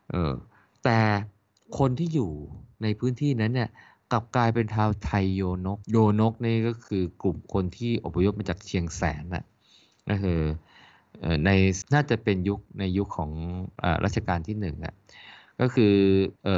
[0.09, 0.33] เออ
[0.83, 0.99] แต่
[1.79, 2.31] คนที่อยู่
[2.83, 3.69] ในพื้นที่นั้นเนี่ย
[4.11, 9.43] กลับกลายเป็นชาวไทยโยนก โยนกนี่ก็คือกลุ่มคนที่อพยพมาจากเชียงแสนน่ะ
[10.09, 10.39] ก็คือ
[11.45, 11.49] ใน
[11.93, 13.31] น่าจะเป็นยุคในยุคของ
[13.83, 14.93] อรัชกาลที่หนึ่งอะ
[15.61, 15.95] ก็คือ
[16.47, 16.49] อ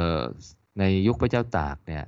[0.78, 2.04] ในยุคพระเจ้าตากเนี่ย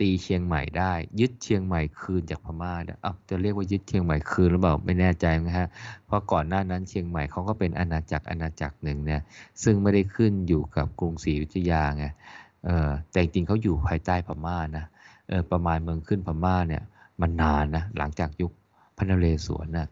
[0.00, 2.74] ตีเชียงใหม่ได้ ยึดเชียงใหม่คืนจากพม่า
[3.04, 5.68] อะจะเรียกว่ายึดเชียงใหม่คืนหรือเปล่าไม่แน่ใจนะฮะ
[6.06, 9.20] เพราะก่อนหน้านั้นเชียงใหม่เขาก็เป็นอาณาจักรอาณาจักรหนึ่งเนี่ย
[9.62, 12.06] ซึ่งไม่ได้ขึ้นอยู่กับกรุงศรีอยุธยาไง
[13.10, 14.84] แต่จริงเขาอยู่ภายใต้พม่านะ
[15.52, 16.82] ประมาณเมืองขึ้นพม่าเนี่ย
[17.20, 18.52] มันนานนะหลังจากยุค
[18.96, 19.86] พระนเรศวรนะ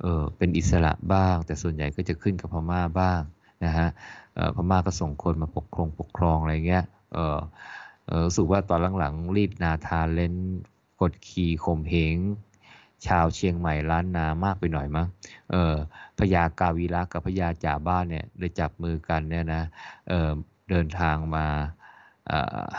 [0.00, 3.20] เออเป็นอิสระบ้าง แต่ส่วนใหญ่ก็จะขึ้นกับพม่าบ้าง
[3.64, 3.88] นะฮะ
[4.56, 6.84] พม่าก็ส่งคนมาปกครองปกครองอะไรเงี้ย
[7.14, 7.38] เออ
[8.24, 10.34] รู้สึกว่าตอนหลังๆรีดนาทาเล่น
[11.00, 12.16] กดขี่ข่มเหง
[13.06, 15.06] ชาวเชียงใหม่ล้านนามากไปหน่อยมั้ง
[15.50, 15.74] เออ
[16.18, 19.62] พญากาวีระกับพญาจ่าบ้านเนี่ยเลยจับมือกันเนี่ยนะ
[20.08, 20.30] เออ
[20.70, 21.46] เดินทางมา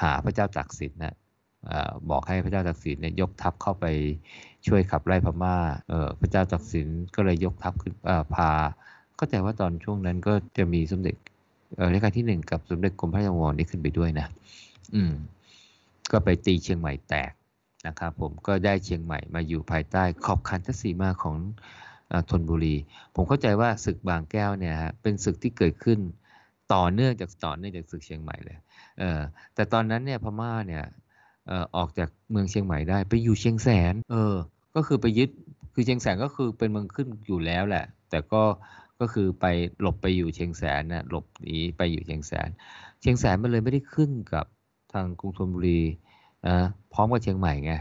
[0.01, 1.15] หาพระเจ้าตากสินนะ
[1.65, 3.85] เอ่อบอกให้พระเจ้าตากสินเนี่ยยกทัพเข้าไป
[4.67, 5.55] ช่วยขับไล่พม่า
[6.19, 7.93] พระเจ้าตากสินก็เลยยกทัพขึ้น
[8.35, 8.49] พา
[9.15, 11.15] เข้าใจว่าตอนช่วงนั้นก็จะมีสมเด็จ
[11.93, 14.27] รัชกาลที่หนึ่งกับสมเด็จกรมพระยาวรนี่ขึ้นไปด้วยนะ
[14.95, 15.13] อืม
[16.11, 17.31] ก็ไปตีเชียงใหม่แตก
[17.87, 21.35] นะครับผมก็ได้เชียงใหม่มาอยู่ภายใต้ขอบคันทศีมาของ
[22.29, 22.75] ธนบุรี
[23.15, 25.99] ผมเข้าใจว่าศึกบางแก้วเนี่ยฮะเป็นศึกที่เกิดขึ้น
[26.73, 28.57] ต่อเนื่องจากต่อเนื่องจากศึกเชียงใหม่เลย
[29.55, 30.83] แต่ตอนนั้นเนี่ยพม่าเนี่ย
[31.47, 34.35] เออออกจากเมืองเชียงใหม่ได้ไปอยู่เชียงแสน เออ
[34.75, 35.29] ก็คือไปยึด
[35.73, 38.43] คือเชียงแสนก็คือเป็นเมืองขึ้นอยู่แล้วแหละ แต่ก็
[38.99, 39.45] ก็คือไป
[39.81, 42.49] หลบไปอยู่เชียงแสนนะหลบหนีไปอยู่เชียงแสน
[43.01, 44.45] เชียงแสนมันเลยไม่ได้ขึ้นกับ
[44.93, 45.81] ทางกรุงธนบุรี
[46.47, 46.57] นะ
[46.93, 47.73] พร้อมกับเชียงใหม่ไง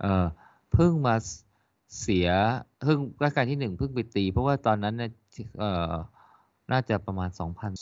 [0.00, 0.24] เออ
[0.72, 1.14] เพิ่งมา
[2.00, 2.28] เสีย
[2.84, 5.10] เพิ่งรัชกาลที่หนึ่งเพิ่งไปตี เพราะว่าตอนนั้นเนี่ย
[5.58, 5.92] เออ
[6.72, 7.30] น่าจะประมาณ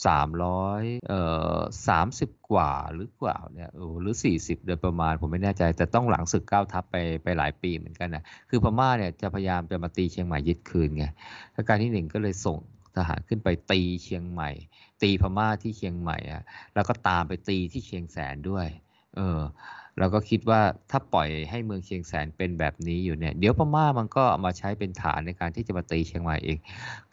[0.07, 1.21] 2,300เอ่
[1.55, 1.59] อ
[2.05, 11.05] 30 กว่าหรือกว่าเนี่ยเออหรือ 40 โดยประมาณผมไม่แน่ใจ แต่ต้องหลังศึกเก้าทัพไปไปหลายปีเหมือนกันนะคือพม่าเนี่ยจะพยายามจะมาตีเชียงใหม่ยึดคืนไง
[11.55, 12.57] รัชกาลที่หนึ่งก็เลยส่ง
[12.95, 14.49] ทหารขึ้นไปตีเชียงใหม่
[15.01, 18.67] ตีพม่าที่เชียงใหม่อะแล้วก็ตามไปตีที่เชียงแสนด้วย
[19.15, 19.39] เออ
[19.99, 26.57] แล้วก็คิดว่าถ้าปล่อยให้เมืองเชียงแสนเป็นแบบนี้อยู่เนี่ย เดี๋ยวพม่ามันก็เอามาใช้เป็นฐานในการที่จะมาตีเชียงใหม่เอง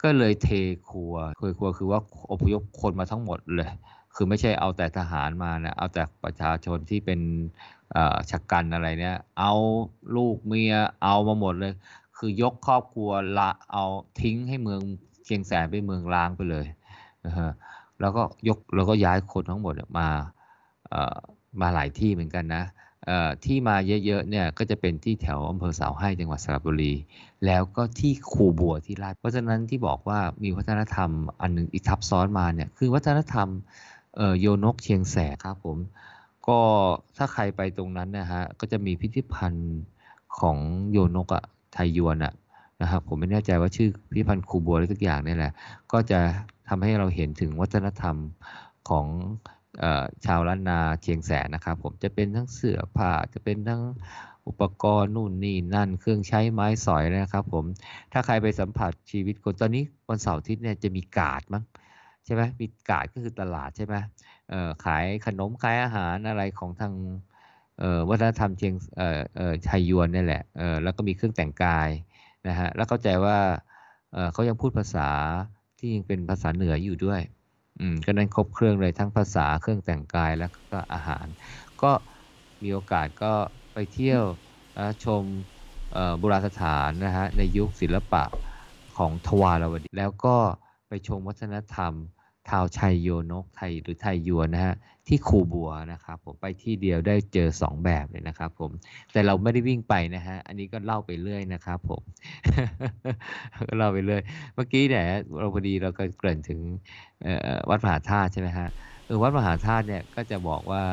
[0.01, 0.47] ก็เลยเท
[0.89, 1.99] ครัวเทครัวคือว่า
[2.31, 3.71] อพยพคนมาทั้งหมดเลย
[4.15, 7.19] คือไม่ใช่เอาแต่ทหารมานะเอาแต่ประชาชนที่เป็น
[7.95, 9.53] อ่อชักกันอะไรเนี่ย เอา
[10.15, 11.73] ลูกเมียเอามาหมดเลย
[12.17, 13.09] คือยกครอบครัว
[13.39, 13.83] ละเอา
[14.21, 14.81] ทิ้งให้เมือง
[15.25, 16.65] เชียงแสนเป็นเมืองร้างไปเลย
[17.25, 17.51] นะฮะ
[18.01, 20.07] แล้วก็ยกแล้วก็ย้ายคนทั้งหมดมา
[20.93, 21.17] อ่อ
[21.61, 22.63] มาหลายที่เหมือนกันนะ
[23.45, 26.93] ที่มาเยอะๆเนี่ยก็จะเป็นที่แถวอำเภอเสาให้จังหวัดสระบุรี
[27.45, 31.09] แล้วก็ที่คูบัวที่ราชเพราะฉะนั้นที่บอกว่ามีวัฒนธรรม
[31.41, 33.47] อันหนึงอีทับซ้อนมาเนี่ยคือวัฒนธรรม
[34.39, 35.77] โยนกเชียงแสนครับผม
[36.47, 36.59] ก็
[37.17, 39.77] ถ้าใครไปตรงนั้นนะฮะก็จะมีพิพิธภัณฑ์
[40.39, 40.57] ของ
[40.91, 41.43] โยนกอะ
[41.73, 42.33] ไทยยวนอะ
[42.81, 45.53] นะครับผมไม่แน่ใจว่าชื่อพิพิธภัณฑ์คูบัวอะไรสักอย่างนี่แหละ
[45.91, 46.19] ก็จะ
[46.69, 48.15] ทำให้เราเห็นถึงวัฒนธรรม
[48.89, 49.05] ของ
[50.25, 53.81] ชาวล้านนาเชียงแสนนะครับ ผมจะเป็นทั้งเสื้อผ้าจะเป็นทั้ง
[54.47, 57.65] อุปกรณ์นู่นนี่นั่น เครื่องใช้ไม้สอยนะครับ ผม
[58.11, 61.63] ถ้าใครไปสัมผัสชีวิตคนตอนนี้วันเสาร์อาทิตย์เนี่ยจะมีกาดมั้ง
[62.25, 63.95] ใช่ไหมมีกาดก็คือตลาดใช่ไหม
[64.85, 66.93] ขายขนมขายอาหารอะไรของทาง
[68.09, 70.43] วัฒนธรรมเชียงเอ่อเอ่อไทยยวนนี่แหละ
[70.83, 71.89] แล้วก็มีเครื่องแต่งกาย
[72.47, 73.37] นะฮะแล้วเข้าใจว่า
[74.33, 75.09] เขายังพูดภาษา
[75.77, 77.21] ที่ยังเป็นภาษาเหนืออยู่ด้วย
[77.79, 81.27] อืมก็นั้นครบเครื่องเลยทั้งภาษาเครื่องแต่งกายแล้วก็อาหาร
[81.81, 81.91] ก็
[82.63, 83.33] มีโอกาสก็
[83.73, 84.23] ไปเที่ยว
[85.03, 85.23] ชม
[86.19, 88.23] โบราณสถานนะฮะในยุคศิลปะ
[88.97, 90.37] ของทวารวดี แล้วก็
[90.87, 91.93] ไปชมวัฒนธรรม
[92.47, 94.75] ชาวชัยโยนกไทยหรือไทยยวนนะฮะ
[95.07, 98.71] ที่คูบัวนะครับผมไปที่เดียวได้เจอสองแบบเลยนะครับผม
[99.11, 102.01] แต่เราไม่ได้วิ่งไปนะฮะอันนี้ก็เล่าไปเรื่อยนะครับผม
[103.69, 104.21] ก็เล่าไปเรื่อย
[104.55, 105.05] เมื่อกี้เนี่ย
[105.39, 106.59] เราพอดีเราก็เกริ่นถึง
[107.69, 108.67] วัดมหาธาตุใช่ไหมฮะ
[109.05, 110.83] เออวัดมหาธาตุเนี่ยก็จะบอกว่า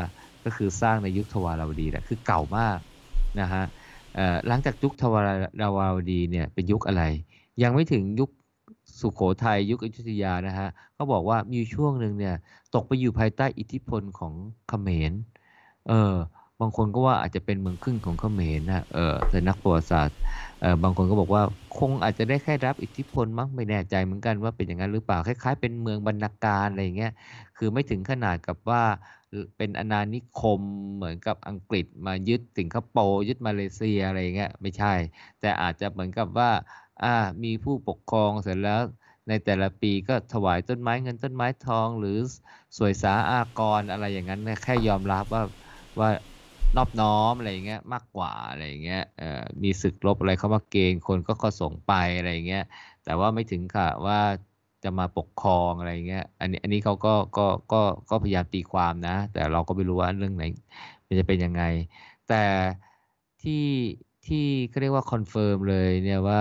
[0.44, 2.78] ก็คือสร้างในยุคทวารวดีแหละคือเก่ามาก
[3.40, 3.64] นะฮะ
[4.48, 5.20] หลังจากยุคทวา
[5.62, 5.64] ร
[5.96, 7.02] วดีเนี่ยเป็นยุคอะไร
[7.62, 8.30] ยังไม่ถึงยุค
[9.00, 12.34] สุขโขทัยยุคอยุธยานะฮะเขาบอกว่ามีช่วงหนึ่งเนี่ย
[12.74, 14.34] ตกไปอยู่ภายใต้อิทธิพลของ
[14.68, 15.12] เขมร
[15.88, 16.14] เออ
[16.60, 20.16] บางคนก็ว่าอาจจะเป็นเมืองขึ้นของเขมรนะเออแต่นักประวัติศาสตร์
[20.60, 21.42] เออบางคนก็บอกว่า
[21.78, 27.12] คงอาจจะได้แค่รับอิทธิพลมั้งไม่แน่ใจเหมือนกันว่าเป็นอย่างนั้นหรือเปล่าคล้าย ๆ เป็นเมืองบรรณาการอะไรเงี้ย
[27.56, 28.82] คือไม่ถึงขนาดกับว่า
[29.56, 30.60] เป็นอาณานิคม
[30.96, 34.94] เหมือนกับอังกฤษมายึดสิงคโปร์ยึดมาเลเซียอะไรเงี้ยไม่ใช่
[35.40, 36.50] แต่อาจจะเหมือนกับว่า
[37.00, 37.06] อ่า
[37.44, 38.80] มีผู้ปกครองเสร็จแล้ว
[39.28, 42.10] ในแต่ละปีก็ถวายต้นไม้เงินต้นไม้ทองหรือ
[42.78, 45.42] สวยสาอากรอะไรอย่างนั้นแค่ยอมรับว่า
[46.00, 46.08] ว่า
[46.76, 48.98] นอบน้อมอะไรอย่างเงี้ยมากกว่าอะไรอย่างเงี้ย
[49.64, 52.60] มีศึกรบอะไรเขามาเกณฑ์คนก็ก็ส่งไปอะไรอย่างเงี้ย
[53.02, 54.16] แต่ว่าไม่ถึงค่ะว่า
[54.82, 57.76] จะมาปกครองอะไรอย่างเงี้ยอันนี้อันนี้เขาก็ก็ก็
[58.10, 60.42] ก็พยายามตีความนะ แต่เราก็ไม่รู้ว่าเรื่องไหน
[61.08, 61.60] มันจะเป็นยังไง
[62.24, 62.34] แต่
[63.40, 63.52] ที่
[64.24, 64.36] ที่
[64.68, 66.38] เขาเรียกว่า confirm เลยเนี่ยว่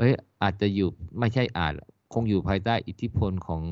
[0.00, 0.88] เอ้ยอาจจะอยู่
[1.18, 1.74] ไม่ใช่อาจ
[2.14, 3.62] คงอยู่ภายใต้อิทธิพลของ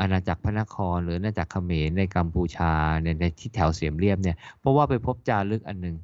[0.00, 2.72] อาณาจักรพระนคร หรืออาณาจักรเขมรในกัมพูชา
[3.02, 5.96] ในในที่แถวเสียมเรียบเนี่ยเพราะว่าไปพบจารึกอันหนึ่ง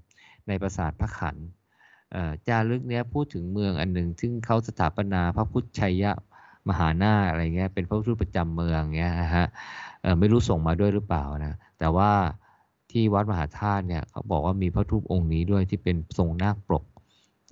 [0.49, 1.37] ในปราสาทพระขรรค์
[2.49, 6.13] จารึกเนี้ยพูดถึงเมืองอันหนึ่งซึ่งเขาสถาปนาพระพุทธชัยยะ
[6.69, 9.47] มหานาอะไรเงี้ยเป็นพระพุทธรูปประจำเมืองเงี้ยนะฮะ
[10.19, 12.11] ไม่รู้ส่งมาด้วยหรือเปล่านะแต่ว่า
[12.91, 16.85] ที่วัดมหาธาตุเนี่ยเขาบอกว่ามีพระรูปองค์นี้ด้วยที่เป็นทรงนาคปก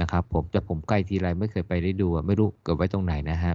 [0.01, 3.55] นะครับผมแต่ผมใกล้ทีไรไม่เคยไปได้ดูไม่รู้เกิดไว้ตรงไหนนะฮะ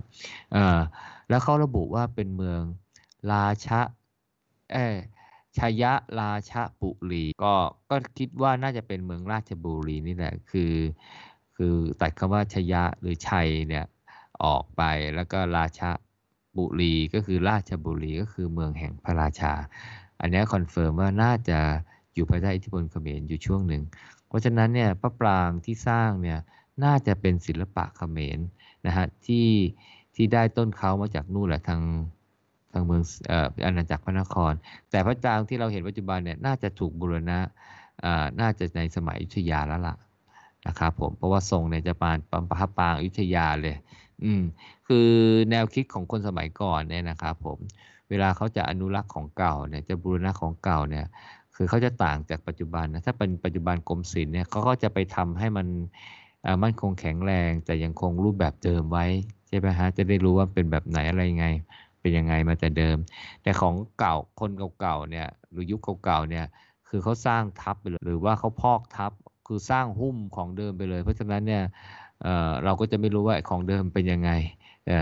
[1.30, 2.62] แล้วเขาระบุว่าเป็นเมือง
[3.32, 3.80] ราชะ
[4.74, 4.98] เออ
[5.58, 7.54] ชยะราชบุรีก็
[7.90, 10.74] ก็คิดว่าน่าจะเป็นเมืองราชบุรีนี่แหละคือ
[11.56, 13.86] คือตัดคำว่าชยะหรือชัยเนี่ย
[14.44, 14.82] ออกไป
[15.16, 15.82] แล้วก็ราช
[16.58, 19.54] บุรีก็คือราชบุรีก็คือเมืองแห่งพระราชา
[20.22, 21.60] อันนี้ confirm ว่าน่าจะ
[22.14, 23.84] อยู่ภายใต้อิทธิพลเขมรอยู่ช่วงหนึ่ง
[24.32, 26.40] เพราะฉะนั้นเนี่ยพระปรางค์ที่สร้างเนี่ย
[26.84, 28.40] น่าจะเป็นศิลปะเขมร
[28.86, 29.50] นะฮะที่
[30.16, 31.82] ที่ได้ต้นเค้ามาจากนู่นแหละทาง
[32.74, 33.02] ทางเมือง
[33.32, 33.34] อ
[33.66, 34.54] อาณาจักรพระนคร
[34.90, 37.40] แต่พระปรางที่เราเห็นปัจจุบันเนี่ยน่าจะถูกบูรณะ
[38.04, 39.96] อ่าน่าจะในสมัยอยุธยาแล้วล่ะ
[40.68, 43.76] นะครับผมเพราะว่าทรงเนี่ยจะปานปานพระปรางอยุธยาเลย
[44.24, 44.42] อืม
[44.88, 45.10] คือ
[45.50, 47.58] แนวคิดของคนสมัยก่อนเนี่ยนะครับผม
[48.10, 51.06] เวลาเขาจะอนุรักษ์ของเก่าเนี่ยจะบูรณะของเก่าเนี่ย
[51.62, 55.68] คือเขาจะต่างจากปัจจุบันนะถ้าเป็นปัจจุบันกรมศิลป์เนี่ยเขาก็จะไปทำให้มัน
[56.64, 59.06] มั่นคงแข็งแรง แต่ยังคงรูปแบบเดิมไว้
[59.48, 61.48] ใช่ไหมฮะจะได้รู้ว่าเป็นแบบไหนอะไรยังไง
[62.02, 62.98] เป็นยังไงมาแต่เดิม
[63.44, 66.46] แต่ของเก่าคนเก่าๆเนี่ยหรือยุคเก่าๆเนี่ย
[66.90, 69.12] คือเขาสร้างทับไปเลยหรือว่าเขาพอกทับ
[69.48, 71.64] คือสร้างหุ้มของเดิมไปเลย เพราะฉะนั้นเนี่ย
[72.22, 74.32] เเราก็จะไม่รู้ว่าของเดิมเป็นยังไง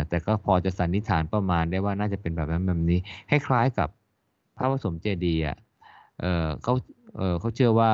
[0.09, 2.99] แต่ก็พอจะสันนิษฐานประมาณได้ว่าน่าจะเป็นแบบนั้นแบบนี้
[3.29, 3.89] คล้ายๆกับ
[4.57, 5.57] พระผสมเจดีย์อะ
[6.19, 6.73] เอ่อเขา
[7.15, 7.91] เอ่อเขาเชื่อว่า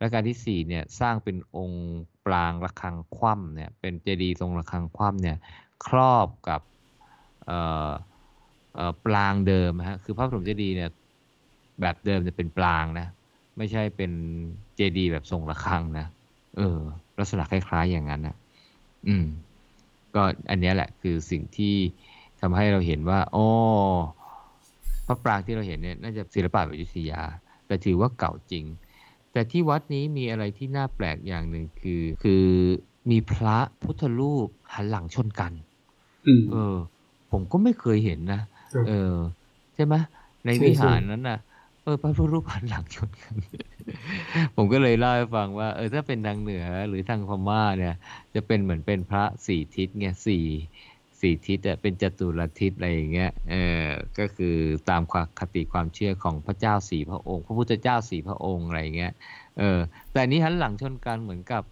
[0.00, 5.36] รัชกาลที่สี่เนี่ยสร้างเป็นองค์ปรางระฆังคว่ำเนี่ยเป็นเจดีย์ทรงระฆังคว่ำเนี่ย
[5.86, 6.60] ครอบกับ
[7.46, 7.58] เอ่
[7.88, 7.90] อ
[8.74, 10.90] เอ่อปรางเดิมฮะคือพระบรมเจดีย์เนี่ย
[11.80, 13.06] แบบเดิมจะเป็นปรางนะ
[13.58, 14.12] ไม่ใช่เป็น
[14.76, 16.06] เจดีย์แบบทรงระฆังนะ
[16.56, 16.78] เออ
[17.18, 18.36] ลักษณะคล้ายๆอย่างนั้นนะ
[19.06, 19.26] อืม
[20.14, 21.74] ก็อันนี้แหละคือสิ่งที่
[22.40, 23.46] ทำให้เราเห็นว่าอ๋อ
[25.06, 27.22] พระปรางที่เราเห็นเนี่ยน่าจะศิลปะแบบอยุธยา
[27.66, 28.64] แต่ถือว่าเก่าจริง
[29.32, 32.44] แต่ที่วัดนี้มีอะไรที่น่าแปลกอย่างหนึ่งคือ คือ
[33.10, 35.52] มีพระพุทธรูปหันหลังชนกัน
[36.26, 36.76] อืมเออ
[37.30, 38.40] ผมก็ไม่เคยเห็นนะ
[38.74, 39.14] ครับเออ
[39.74, 39.94] ใช่ไหม
[40.46, 41.38] ในใช่วิหารใช่นั้นน่ะ
[41.82, 43.34] เออพระพุทธรูปหันหลังชนกัน
[44.56, 47.94] ผมก็เลยเล่าให้ฟังว่า เออถ้าเป็นทางเหนือหรือทางพม่าเนี่ย
[48.34, 50.44] จะเป็นเหมือนเป็นพระสี่ทิศไงสี่
[51.20, 53.54] สี่ทิศเป็นจตุรทิศอะไรอย่างเงี้ยเอ
[53.84, 53.86] อ
[54.18, 54.56] ก็คือ
[54.90, 59.12] ตามความคติความเชื่อของพระเจ้าสี่พระองค์ พระพุทธเจ้าสี่พระองค์อะไรอย่างเงี้ย
[59.58, 59.78] เออ
[60.12, 61.62] แต่นี้หันหลังชนกันเหมือนกับ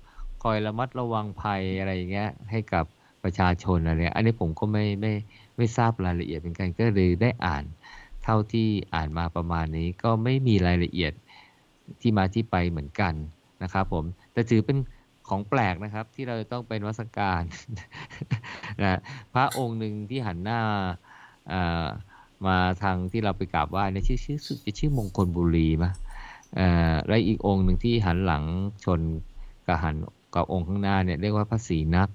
[0.42, 2.84] คอยระมัดระวังภัยอะไรอย่างเงี้ยให้กับ
[3.24, 5.12] ประชาชนอะไรเงี้ยอันนี้ผมก็ไม่ไม่
[5.56, 7.64] ไม่ทราบรายละเอียดเป็นกันก็เลยได้อ่าน
[8.22, 11.12] เท่าที่อ่านมาประมาณนี้ก็ไม่มีรายละเอียด
[12.00, 13.14] ที่มาที่ไปเหมือนกัน
[13.62, 14.78] นะครับผมแต่ถือเป็น
[15.28, 17.42] ของแปลกนะครับที่เราต้องเป็นวัสการ
[18.82, 19.00] นะ
[19.34, 20.60] พระองค์หนึ่งที่หันหน้า
[21.52, 21.86] อ่า
[22.46, 25.92] มาทางที่เราไปกราบไหว้เนี่ยชื่อชื่อสึกจะชื่อมงคลบุรีมะ
[26.58, 26.60] อ
[27.08, 28.44] และอีกองค์หนึ่งที่หันหลัง
[28.84, 29.00] ชน
[29.66, 29.96] กับหัน
[30.34, 32.08] กับองค์ข้างหน้าเนี่ยเรียกว่าพระศรีนัก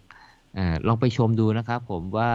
[0.58, 2.30] อลองไปชมดูนะครับผมว่า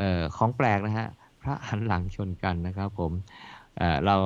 [0.00, 0.02] อ
[0.36, 1.08] ของแปลกนะฮะ
[1.42, 3.12] พระหันหลังชนกันนะครับผม
[3.76, 4.16] เเรา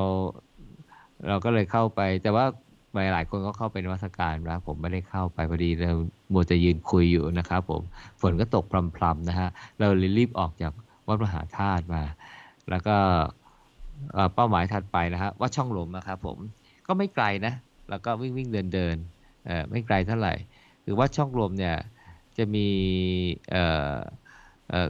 [1.29, 2.45] เราก็เลยเข้าไปแต่ว่า
[2.95, 5.97] หลายหลายคนก็เข้าไปนวัตการนะผมไม่ได้เข้าไปพอดีเรา
[6.31, 7.83] โมจะยืนคุยอยู่นะครับผม
[8.21, 8.65] ฝนก็ตก
[8.97, 10.73] พรำๆนะฮะเราเลยรีบออกจาก
[11.07, 12.03] วัดมหาธาตุมา
[12.71, 12.97] แล้วก็
[14.35, 16.39] เป้าหมายถัดไปนะฮะวัดช่องลมนะครับผม
[16.87, 17.55] ก็ไม่ไกลนะ
[17.91, 18.97] แล้วก็วิ่งวิ่งเดินเดิน
[19.47, 20.35] เออไม่ไกลเท่าไหร่
[20.85, 21.77] คือวัดช่องลมเนี่ย
[22.39, 22.69] จะมี
[23.51, 23.57] เอ
[23.93, 23.95] อ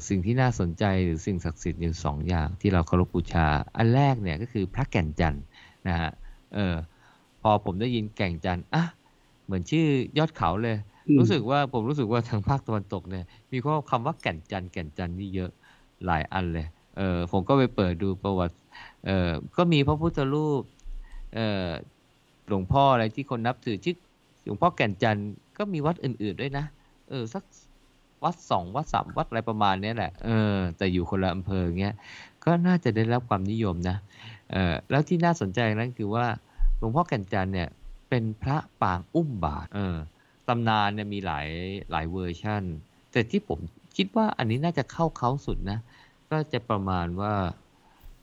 [0.09, 3.47] สิ่งที่น่าสนใจหรือสิ่งศักดิ์สิทธิ์อยู่สองอย่างที่เราเคารพบูชา
[3.77, 5.45] อันแรกเนี่ยก็คือพระแก่นจันทร์
[5.89, 6.11] นะฮะ
[6.55, 6.75] เออ
[7.45, 8.85] พอผมได้ยินแก่นจันทร์อะ
[9.45, 9.87] เหมือนชื่อ
[10.19, 10.77] ยอดเขาเลย
[11.09, 15.51] อืมรู้สึกว่าผมรู้สึกว่าทางภาคตะวันตกเนี่ย มีข้อคำว่าแก่นจันทร์แก่นจันทร์นี่เยอะ
[16.07, 16.67] หลายอันเลย
[16.97, 18.57] เออผมก็ไปเปิดดูประวัติ
[19.07, 20.63] เออก็มีพระพุทธรูป
[21.35, 21.69] เออ
[22.49, 23.97] หลวงพ่ออะไรที่คนนับถือชื่อ
[24.45, 25.29] หลวงพ่อแก่นจันทร์
[25.59, 26.65] ก็มีวัดอื่น ๆด้วยนะ
[27.09, 27.45] เออสัก
[28.25, 31.95] วัดสองวัดสามวัดอะไรประมาณเนี้ยแหละ เออ แต่อยู่คนละอำเภอเงี้ย
[32.45, 33.97] ก็น่าจะได้รับความนิยมนะ
[34.51, 36.54] เออแล้วที่น่าสนใจนั้นคือว่าห
[36.85, 37.68] ลวงพ่อแก่นจันทร์เนี่ย
[38.09, 39.97] เป็นพระปางอุ้มบาตรเออ
[40.49, 41.49] ตำนานเนี่ยมีหลาย
[41.91, 42.62] หลายเวอร์ชั่น
[43.12, 43.59] แต่ที่ผม
[43.97, 45.78] คิดว่าอันนี้น่าจะเข้าเขาสุดนะ
[46.30, 47.35] ก็จะประมาณว่า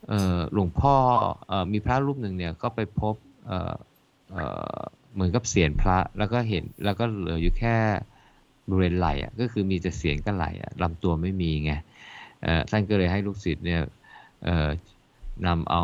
[0.07, 0.95] เออหลวงพ่อ
[1.47, 3.73] เออมีพระรูปหนึ่งเนี่ยก็ไปพบเออ
[4.31, 4.37] เอ
[4.77, 4.79] อ
[5.13, 7.75] เหมือนกับเสียนพระแล้วก็เห็นแล้วก็เหลืออยู่แค่
[8.67, 11.71] บริเวณไหล่อะก็คือมีแต่เสียนกับไหล่อะลำตัวไม่มีไง
[12.43, 13.81] เออท่านก็เลยให้ลูกศิษย์เนี่ย
[14.45, 14.67] เออ
[15.47, 15.83] นำเอา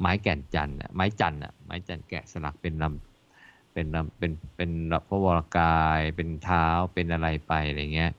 [0.00, 4.70] ไม้แก่นจันทร์อะไม้จันทร์อะไม้จันทร์แกะสลักเป็นลำเป็นลำเป็นเป็น
[5.08, 8.12] พระวรกายเป็นเท้าเป็นอะไรไปอะไรเงี้ย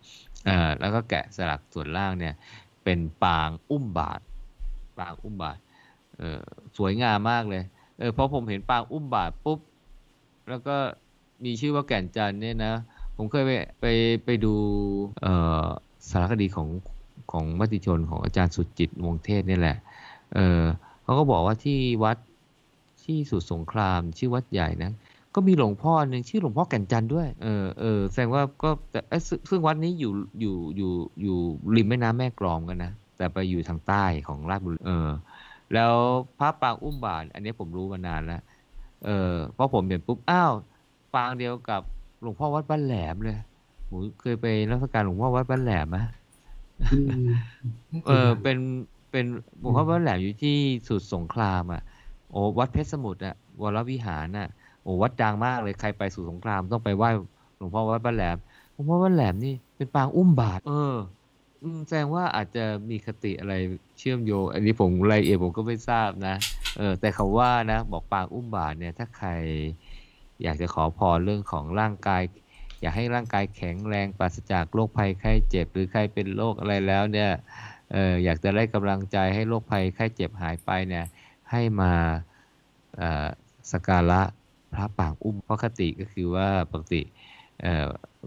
[0.46, 2.34] เออแล้วก็แกะสลักส่วนล่างเนี่ย
[2.84, 4.22] เป็นปางอุ้มบาท
[5.00, 5.58] ปางอุ้มบาท
[6.18, 6.42] เออ
[6.78, 7.64] สวยงามมากเลย
[8.00, 9.60] เออพอผมเห็นปางอุ้มบาทปุ๊บ
[10.50, 10.76] แล้วก็
[11.46, 12.74] มีชื่อว่าแก่นจันทร์เนี่ยนะ
[13.18, 13.52] ผมเคยไป
[13.82, 13.86] ไป
[14.26, 14.56] ไปดู
[15.24, 15.28] เอ
[15.64, 15.66] อ
[16.10, 16.70] สารคดีของ
[17.32, 19.78] ของมติชนของอาจารย์สุจิตวงเทศนี่แหละ
[20.36, 20.64] เออ
[21.04, 22.18] เขาก็บอกว่าที่วัด
[23.06, 24.92] ที่สุดสงครามชื่อวัดใหญ่นะ
[25.36, 31.38] ก็มีหลวงพ่อหนึ่งชื่อหลวงพ่อแก่นจันทร์ด้วย เออเออแสดงว่าก็แต่เอ้ยซึ่งซึ่งวัดนี้อยู่อยู่อยู่อยู่
[31.76, 35.10] ริมแม่น้ำแม่กลองกันนะ แต่ไปอยู่ทางใต้ของราชบุรี เออ
[35.74, 35.94] แล้ว
[36.40, 38.42] พระปางอุ้มบาท อันนี้ผมรู้มานานแล้ว
[39.06, 40.52] เออพอผมเห็นปุ๊บ อ้าว
[41.16, 41.82] ปางเดียวกับ
[42.22, 43.38] หลวงพ่อวัดบ้านแหลมเลย
[43.88, 45.98] หมูเคยไปรัชการหลวงพ่อวัดบ้านแหลมไหม
[46.94, 47.28] อืม
[48.08, 48.58] เออ เป็น
[49.12, 49.26] เป็น
[49.60, 50.58] หลวงพ่อบ้านแหลมอยู่ที่
[50.88, 51.82] สุดสงครามอะ
[52.32, 54.50] โอ้วัดเพชรสมุทรอะวรวิหารน่ะ
[54.84, 57.10] โอ้วัดดังมากเลยใครไปสู่สงครามต้องไปไหว้
[57.58, 58.38] หลวงพ่อวัดบ้านแหลม
[58.74, 60.96] หลวงพ่อบ้านแหลมนี่เป็นปางอุ้มบาท เออ
[61.64, 63.54] อืมแสดงว่าอาจจะมีคติอะไร
[63.98, 66.36] เชื่อมโยงอันนี้ผมรายละเอียดผมก็ไม่ทราบนะ
[66.78, 69.30] เออ แต่เขาว่านะ บอกปางอุ้มบาทเนี่ย ถ้าใคร
[70.44, 72.22] อยากจะขอพรเรื่องของร่างกาย
[72.82, 77.30] อยากให้ร่างกายแข็งแรงปราศจากโรคภัยไข้เจ็บ หรือใครเป็นโรคอะไรแล้วเนี่ย
[77.92, 81.06] เอออยากจะได้กำลังใจให้โรคภัยไข้เจ็บหายไปเนี่ย
[81.52, 81.92] ให้มา
[83.72, 84.22] สการะ
[84.74, 87.02] พระปางอุ้มเพราะคติก็คือว่าปกติ
[87.62, 87.66] เ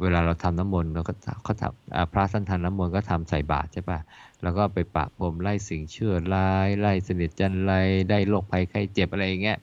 [0.02, 1.12] เวลาเราทำน้ำมนต์เราก็
[1.44, 3.98] เขาทำพระท่านทำน้ำมนต์ก็ทำใส่บาตรใช่ปะ
[4.42, 7.72] แล้วก็ไปปะพรมไล่สิ่งชั่วร้าย ไล่เสนิทจันไร
[8.10, 9.58] ได้โรคภัยไข้เจ็บอะไรอย่างเงี้ย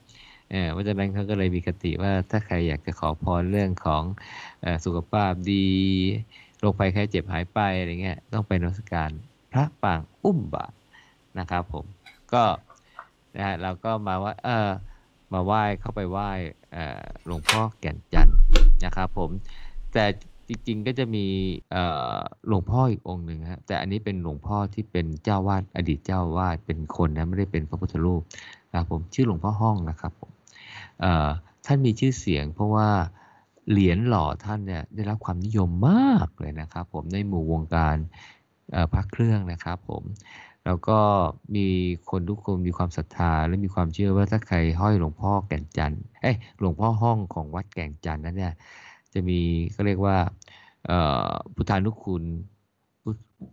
[0.52, 4.04] เออเพราะฉะนั้นเขาก็เลยมีคติว่าถ้าใครอยากจะขอพรเรื่องของ
[4.64, 5.68] อสุขภาพดี
[6.60, 9.12] โรคภัยไข้เจ็บหายไปอะไรเงี้ยต้องไปนมัสการ
[9.52, 10.76] พระปางอุ้มบาตร
[11.40, 11.86] นะครับผม
[12.34, 12.44] ก็
[13.36, 14.70] นะฮะเราก็มาว่าเออ
[15.34, 16.30] มาไหว้เข้าไปไหว้
[17.26, 18.30] หลวงพ่อแก่นจัน
[18.86, 19.30] นะครับผม
[19.94, 20.06] แต่
[20.48, 21.26] จริงๆก็จะมี
[22.48, 28.22] หลวงพ่ออีกองค์หนึ่งฮะแต่อันนี้เป็นหลวงพ่อที่เป็นเจ้าวาดอดีตเจ้าวาดเป็นคนนะไม่ได้เป็นพระพุทธรูป
[28.72, 30.32] นะครับผมชื่อหลวงพ่อห้องนะครับผม
[31.66, 32.90] ท่านมีชื่อเสียงเพราะว่า
[33.70, 37.96] เหรียญหล่อท่านเนี่ยได้รับความนิยมมากเลยนะครับผมในหมู่วงการ
[38.94, 40.04] พระเครื่องนะครับผม
[40.66, 41.00] แล้วก็
[41.56, 41.68] มี
[42.10, 48.54] คนทุกคนมีความศรัทธาและมีความเชื่อว่าถ้าใครห้อยหลวงพ่อแก่นจันทร์เอ้ยหลวงพ่อห้องของวัดแก่นจันทร์นั้นเนี่ย
[49.14, 49.40] จะมี
[49.76, 50.18] ก็เรียกว่า
[51.54, 52.24] พุทธานุคุณ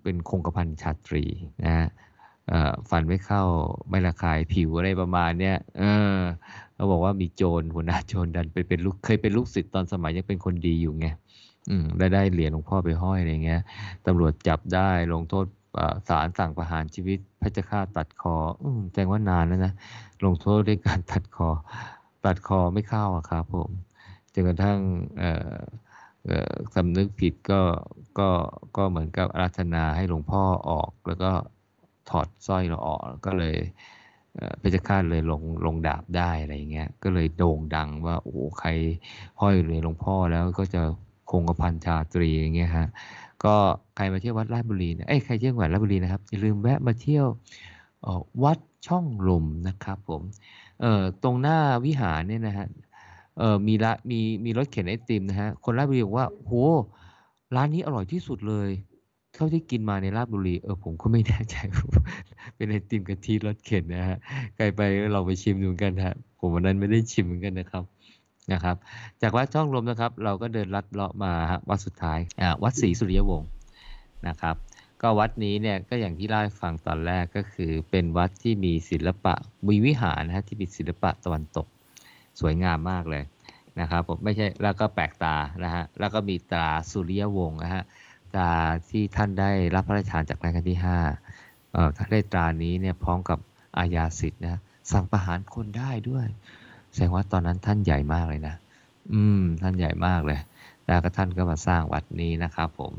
[0.02, 1.24] เป็นคงกระพันชาตรี
[1.64, 1.88] นะฮะ
[2.48, 3.42] เอ่อฟันไม่เข้า
[3.90, 5.82] ไม่ระคายผิวอะไรประมาณเนี้ยเอ
[6.16, 6.18] อ
[6.74, 11.06] เขาบอกว่ามีโจรหัวหน้าโจรดันไปเป็นลูกเคยเป็นลูกศิษย์ตอนสมัยยังเป็นคนดีอยู่ไง
[11.68, 13.60] อืมได้ได้เหรียญหลวงพ่อไปห้อยอะไรเงี้ย
[14.06, 15.46] ตำรวจจับได้ลงโทษ
[16.08, 19.72] ศาลสั่งประหารชีวิตพระเจ้าฆ่าตัดคออืแสดงว่านานแล้วนะ
[20.24, 21.48] ลงโทษด้วยการตัดคอ
[22.24, 23.70] ตัดคอไม่เข้าอะครับผม
[24.32, 24.78] จนกระทั่ง
[26.74, 27.60] สำนึกผิดก็
[28.18, 28.28] ก็
[28.76, 31.32] ก็เหมือนกับอาราธนาให้หลวงพ่อออก แล้วก็
[32.10, 33.56] ถอดสร้อยเราออกก็เลย
[34.58, 38.68] เพชฌฆาตเลยลงลงดาบได้อะไรเงี้ยก็เลยโด่งดังว่าโอ้โหใคร
[39.40, 40.82] ห้อยเหรียญหลวงพ่อแล้วก็จะ
[41.30, 42.86] คงกระพันชาตรีอย่างเงี้ยฮะ
[43.44, 43.54] ก็
[43.96, 47.26] ใครมาเที่ยววัดราชบุรีเนี่ยเอ้ยใครเที่ยวจังหวัดราชบุรีนะครับอย่าลืมแวะมาเที่ยว
[48.44, 50.22] วัดช่องลมนะครับผม
[50.80, 52.66] เอ่อตรงหน้าวิหารเนี่ยนะฮะ
[53.38, 56.52] เอ่อมีละมีมีรถเข็นไอติมนะฮะคนราชบุรีบอกว่าโห
[57.54, 58.70] ร้านนี้อร่อยที่สุดเลย
[59.34, 61.54] เท่าที่กินมาในราชบุรีเออผมก็ไม่แน่ใจ
[62.56, 64.18] เป็นไอติมกะทิรสเข็นนะฮะ
[64.54, 67.84] ใครไปก็ลองไปชิมดูกันฮะผมวันนั้นไม่ได้ชิมเหมือนกันนะครับ
[68.52, 68.76] นะครับ
[69.22, 72.18] จากวัดช่องลมนะครับ เราก็เดินลัดเลาะมาฮะวัดสุดท้าย
[72.62, 73.50] วัดศรีสุริยวงศ์
[74.28, 74.56] นะครับ
[75.02, 79.34] ก็วัดนี้เนี่ยก็อย่างที่เล่าให้ฟังตอนแรกก็คือเป็นวัดที่มีศิลปะ
[79.68, 81.66] มีวิหารนะฮะที่มีศิลปะตะวันตก
[82.40, 83.22] สวยงามมากเลย
[83.80, 87.82] นะครับผมไม่ใช่แล้วก็แปลกตานะฮะแล้วก็มีตราสุริยวงศ์นะฮะ
[88.34, 88.52] ตรา
[88.90, 90.98] ที่ท่านได้รับพระราชทานจากรัชกาลที่ห้า
[91.72, 93.38] เอ่อท่านได้ตรานี้เนี่ยพร้อมกับ
[93.78, 94.60] อาญาสิทธิ์นะ
[94.92, 96.26] สั่งประหารคนได้ด้วย
[96.96, 98.54] แสดงว่าตอนนั้นท่านใหญ่มากเลยนะ
[99.12, 100.40] อืม ท่านใหญ่มากเลย
[100.86, 102.92] แล้วก็ท่านก็มาสร้างวัดนี้นะครับผม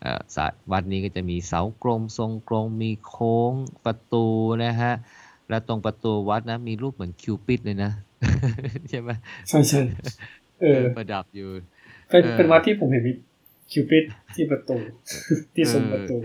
[0.00, 3.52] เอ่อสะวัดนี้ก็จะมีเสากลมทรงกลม มีโค้ง
[3.84, 4.26] ประตู
[4.64, 4.92] นะฮะ
[5.48, 7.90] แล้วตรงประตูวัดนะ มีรูปเหมือนคิวปิดเลยนะ
[8.90, 9.10] ใช่ไหม
[9.48, 9.80] ใช่ใช่
[10.60, 11.48] เออประดับอยู่
[12.08, 13.12] เป็นเออเป็นวัดที่ผมเห็นมี
[13.70, 14.04] คิวปิด
[14.34, 14.76] ที่ประตู
[15.54, 16.18] ที่ซุ้มประตู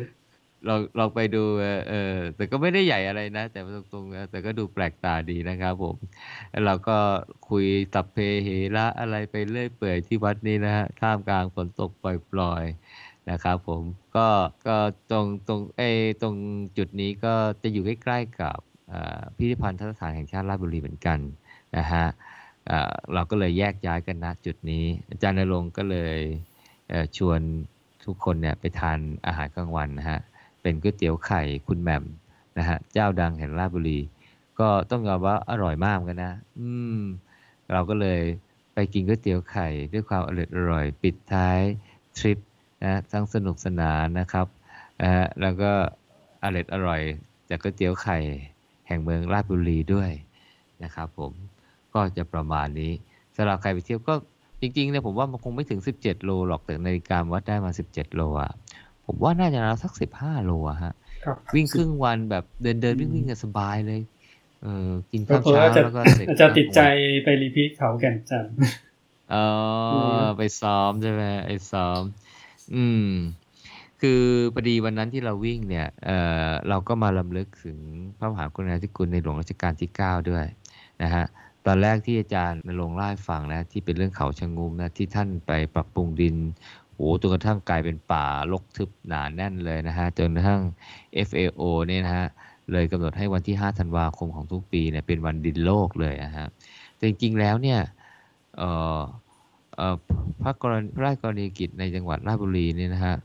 [0.66, 1.44] เราลองไปดู
[1.90, 3.60] เออแต่ก็ไม่ได้ใหญ่อะไรนะ แต่
[3.94, 5.96] ตรงๆนะแต่ก็ดูแปลกตาดีนะครับผม
[6.66, 6.98] เราก็
[7.50, 12.06] คุยตับเพเหระอะไรไปเรื่อยเปื่อยที่วัดนี้นะฮะท่ามกลางฝนตกป
[12.40, 13.82] ล่อยๆนะครับผม
[14.16, 14.28] ก็
[14.68, 14.78] ก็
[15.12, 15.90] ตรงตรงไอ้
[16.22, 16.36] ตรง
[16.78, 17.34] จุดนี้ก็
[17.64, 18.58] จะอยู่ใกล้ๆกับ
[19.38, 21.20] พิพิธภัณฑ์ทัศสถานแห่งชาติราชบุรีเหมือนกัน
[21.78, 22.06] นะฮะ
[23.14, 26.18] เราก็เลยแยกย้ายกันณจุดนี้ อาจารย์นรงก็เลย
[27.18, 27.42] ชวน
[28.06, 30.20] ทุกคนเนี่ยไปทานอาหารกลางวันนะฮะ
[30.64, 32.04] เป็นก๋วยเตี๋ยวไข่คุณแหม่ม
[32.58, 34.00] นะฮะเจ้าดังแห่งราชบุรี
[34.60, 36.68] ก็ต้องยอมว่าอร่อยมากกันนะ อื
[37.00, 37.02] ม
[37.72, 38.22] เราก็เลย
[38.74, 41.60] ไปกินก๋วยเตี๋ยวไข่ด้วยความอร่อยอร่อย ปิดท้าย
[42.18, 42.38] ทริป
[42.84, 44.48] นะทั้งสนุกสนานนะครับ
[45.02, 45.72] นะฮะแล้วก็
[46.44, 47.02] อร่อยอร่อย
[47.50, 48.18] จากก๋วยเตี๋ยวไข่
[48.88, 50.12] แห่งเมืองราชบุรีด้วย
[50.84, 51.32] นะครับ ผม
[51.94, 52.92] ก็จะประมาณนี้
[53.36, 54.14] สำหรับใครไปเที่ยวก็
[54.62, 58.52] จริงๆเนี่ยผมว่ามันคงไม่ถึง 17 โลหรอกแต่นาฬิกาวัดได้มา 17 โลอะ
[59.06, 60.94] ผมว่าน่าจะราวสัก15โลอะฮะ
[61.26, 64.02] ครับวิ่งครึ่งวันแบบเดินเดินวิ่งวิ่งกันสบายเลย
[64.64, 66.82] เออกินเพื่ข้าวอเช้าๆจะแล้วก็เสร็จอาจจะติดใจ
[67.24, 68.54] ไป repeat เขาแก่นจันทร์
[69.34, 69.48] อ๋อ
[70.24, 72.02] มไปซ้อมใช่ไหมไอ้ซ้อม
[72.76, 73.08] อืม
[74.02, 74.22] คือ
[74.54, 76.10] พอดีวันนั้นที่เราวิ่งเนี่ยเอ
[76.48, 77.78] อเราก็มารำลึกถึง
[78.18, 80.46] พระมหากรุณาธิคุณในหลวงรัชกาลที่9ด้วย
[81.04, 81.26] นะฮะ
[81.66, 86.36] ตอนแรกที่อาจารย์นรงค์เล่าให้ฟังนะที่เป็นเรื่องเขาชะงุมนะที่ท่านไปปรับปรุงดิน
[86.96, 90.62] โอ้จนกระทั่งกลายเป็นป่ารกทึบหนาแน่นเลยนะฮะจนกระทั่ง
[91.28, 92.28] FAO เนี่ยนะฮะ
[92.72, 96.48] เลยกำหนดให้วันที่ 5 ธันวาคมของทุกปีเนี่ยเป็นวันดินโลกเลยนะฮะ
[96.96, 97.80] แต่จริงๆแล้วเนี่ย
[98.58, 98.64] เอ
[98.98, 99.00] อ
[99.76, 99.96] เออ
[100.42, 103.16] พระกรณีพระราชกรณีกิจในจังหวัดราชบุรีเนี่ยนะฮะ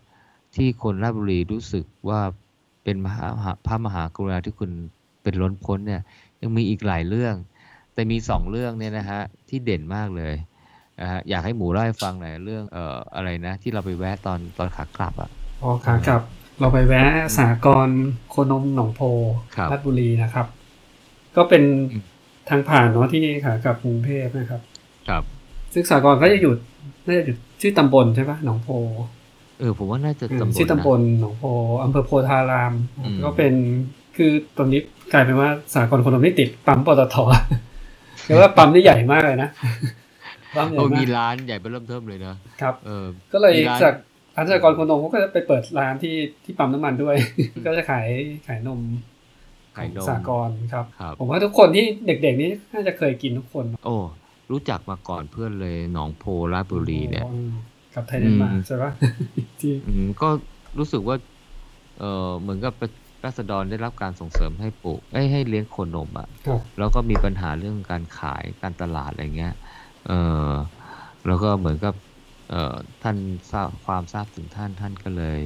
[0.55, 2.20] ที่คนราชบุรีรู้สึกว่า
[2.85, 4.70] เป็นมหามหาพระมหากรุณาธิคุณ
[5.23, 6.03] เป็นล้นพ้นเนี่ย
[6.40, 7.35] ยังมีอีกหลายเรื่อง
[7.95, 10.35] แต่มีสองเรื่องเนี่ยนะฮะที่เด่นมากเลย
[11.01, 15.31] นะฮะอยากให้หมูเล่าให้ฟังหน่อยเรื่องเอ่ออะไรนะ ที่เราไปแวะตอนตอนขากลับอะ
[15.61, 16.23] พอขากลับ
[16.61, 17.99] เราไปแวะสากรณ์
[18.31, 19.01] โคนมหนองโพ
[19.57, 20.47] ครับราชบุรีนะครับ
[21.37, 21.62] ก็เป็น
[21.93, 22.05] อืม
[22.49, 24.61] ทางผ่านเนาะที่ขากลับกรุงเทพนะครับ
[25.09, 25.23] ครับ
[25.73, 26.53] ซึ่งสากรณ์ก็จะอยู่
[27.07, 28.69] น่าจะอยู่ชื่อตำบลใช่ปะหนองโพ
[29.59, 31.45] เออผมว่าน่าจะอืมตำบลชื่อตำบนะลหนองโพ
[31.83, 33.53] อำเภอโพธารามอืมก็เป็น
[34.16, 34.81] คือตอนนี้
[35.12, 37.16] กลายเป็นว่าสหกรณ์โคนมนี่ติดปั๊มปตท
[38.27, 39.51] แต่ว่าปั๊มนี่ใหญ่มากเลยนะ
[40.57, 43.95] ปั๊มใหญ่โอ้มามีกร้านใหญ่เป็นเริ่มเทิ่มเลยนะครับเออก็เลยมีร้านจาก
[44.37, 46.15] ร้านสหกรณ์โคนมเขาก็จะไปเปิดร้านที่
[46.45, 47.16] ที่ปั๊มน้ำมันด้วย
[47.66, 48.09] ก็จะขาย
[48.47, 48.81] ขายนม
[49.77, 53.97] ขายนมสหกรณ์ครับครับ ผมว่าทุกคนที่เด็กๆ นี่น่าจะเคยกินทุกคน โอ้
[54.51, 57.53] รู้จักมาก่อนเพื่อนเลยหนองโพราชบุรีเนี่ยอืม
[57.95, 58.93] กับไทยเดนมาร์กอืมใช่ปะ
[59.61, 60.29] ที่อืมก็
[60.79, 61.16] รู้สึกว่า
[61.99, 62.75] เออเหมือนกับ
[63.25, 69.55] รัษฎรได้รับการส่งเสริมให้ปลูกเอ้ยให้เลี้ยงโคนมอะครับแล้วก็มีปัญหาเรื่องการขายการตลาดอะไรเงี้ย
[70.09, 70.13] เอ
[70.51, 70.53] อ
[71.27, 71.95] แล้วก็เหมือนกับ
[72.51, 73.17] เอ่อท่าน
[73.53, 75.39] ทราบความทราบถึงท่านท่านก็เลย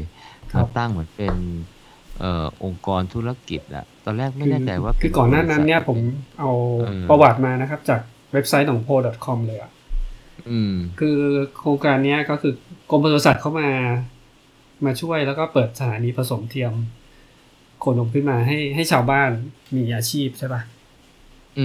[0.53, 1.35] ครัมาบตั้งเหมือนเป็น
[2.21, 5.99] เอ่อองค์กรธุรกิจอะตอนแรกไม่แน่ใจว่าคือก่อนหน้านั้นเนี่ยผม
[6.39, 8.01] เอาเออประวัติมานะครับ จาก
[8.33, 9.71] เว็บไซต์ของ p o com เลยอะ
[10.51, 11.19] อืมคือ
[11.59, 12.55] โครงการเนี้ยก็คือ
[12.91, 13.69] กรมปศุสัตว์เข้ามา
[14.85, 16.73] มาช่วยแล้วก็เปิดสถานีผสมเทียม
[17.81, 19.31] โคนมขึ้นมาให้ให้ชาวบ้าน
[19.77, 20.72] มีอาชีพใช่ปะอืม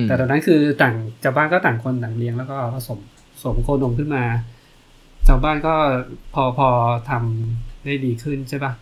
[0.08, 3.00] แต่ตอนนั้นคือต่างชาวบ้านก็ต่างคนต่างเลี้ยงแล้วก็ผสม
[3.32, 4.24] ผสมโคนมขึ้นมา
[5.28, 5.74] ชาวบ้านก็
[6.34, 6.68] พอพอ
[7.10, 8.74] ทำได้ดีขึ้นใช่ปะ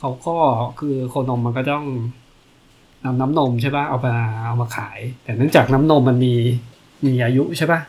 [0.00, 0.36] เขาก็
[0.80, 1.86] คือโคนมมันก็ต้อง
[3.04, 4.14] นำน้ำนมใช่ป่ะเอามา
[4.46, 6.34] เอามาขาย แต่เนื่องจากน้ำนมมันมี
[7.06, 7.80] มีอายุใช่ป่ะ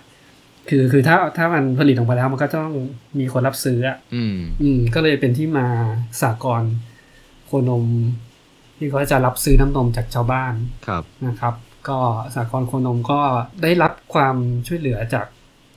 [0.70, 2.72] คือคือถ้าถ้ามันผลิตออกมาแล้วมันก็ต้อง
[3.20, 5.68] มีคนรับซื้ออะอืมอืม ก็เลยเป็นที่มา
[6.22, 6.64] สากล
[7.46, 7.86] โคนม
[8.78, 10.54] ที่เขาจะรับซื้อน้ำนมจากชาวบ้าน
[10.88, 11.54] ครับนะครับ
[11.90, 11.98] ก็
[12.36, 13.20] สากลโคนมก็
[13.64, 14.36] ได้รับความ
[14.68, 15.28] ช่วยเหลือจาก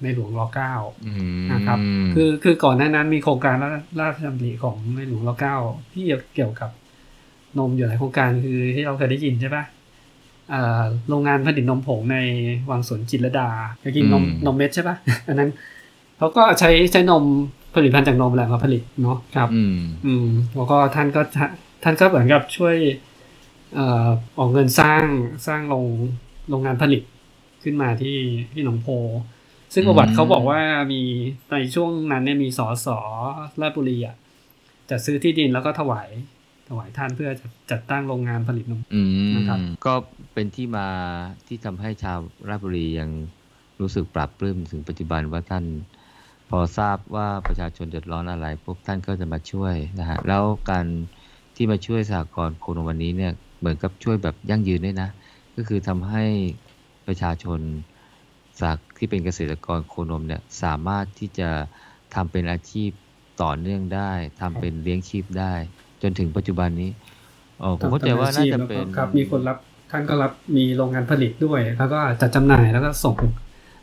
[0.03, 0.75] ในหลวงรเก้า
[1.07, 1.13] อื
[1.45, 1.79] มนะครับ
[2.15, 3.71] คือคือก่อนหน้านั้นมีโครงการรา
[4.01, 5.57] ราชดำริของในหลวงรเก้า
[5.93, 6.05] ที่
[6.35, 6.71] เกี่ยวกับ
[7.59, 9.65] นมอยู่หลายโครงการคือที่เราเคยได้ยินใช่ปะ
[10.53, 12.19] อ่าโรงงานผลิตนมผงใน
[12.71, 13.49] วังสวนจิตรลดา
[13.81, 14.97] เคยกินนมอืมนมเม็ดใช่ปะ
[15.29, 15.51] อันนั้น
[16.19, 17.25] เขาก็ใช้ใช้นม
[17.75, 19.77] ผลิตภัณฑ์จากนมแหละมาผลิตเนาะครับ อืม
[20.07, 21.47] อืมแล้วก็ท่านก็ท่า
[21.83, 22.77] ท่านก็เหมือนกับช่วย
[23.10, 25.05] เออกเงินสร้าง
[25.47, 25.87] สร้างโรง
[26.51, 27.03] โรงงานผลิต
[27.63, 28.19] ขึ้นมาที่
[28.53, 28.89] ที่หนองโพ
[29.75, 30.61] ซึ่งประวัติเขาบอกว่า
[30.93, 31.03] มี
[31.51, 32.99] ในช่วงนั้นเนี่ยมีสอสอ
[33.61, 34.17] ราชบุรีอะ
[34.91, 36.09] จะซื้อที่ดินแล้วก็ถวาย
[36.69, 38.83] ถวายท่านเพื่อจะจัดตั้งโรงงานผลิตนม
[39.37, 39.95] นะครับก็
[40.35, 40.89] เป็นที่มา
[41.47, 42.19] ที่ทำให้ชาว
[42.49, 43.11] ราชบุรียัง
[43.81, 45.65] รู้สึกปรับปลื้มถึงปัจจุบันว่าท่าน
[46.51, 50.87] พอทราบว่าประชาชนเดือดร้อนอะไรปุ๊บท่านก็จะมาช่วยนะฮะแล้วการ
[51.57, 55.09] ที่มาช่วยสหกรโคนวันนี้เนี่ย เหมือนกับช่วยแบบยั่งยืนด้วยนะ
[55.57, 56.25] ก็คือทำให้
[57.07, 57.61] ประชาชน
[58.63, 61.49] จากที่เป็นเกษตรกรโคนมเนี่ยสามารถที่จะ
[62.15, 62.91] ทำเป็นอาชีพ
[63.43, 65.53] ต่อเนื่องได้ทำเป็นเลี้ยงชีพได้
[66.03, 66.91] จนถึงปัจจุบันนี้
[67.61, 69.59] เออผมเข้าใจว่าน่าจะเป็นครับมีคนรับ
[69.91, 73.15] ท่านก็รับมีโรงงานผลิตด้วย แล้วก็จัดจำหน่ายแล้วก็ส่ง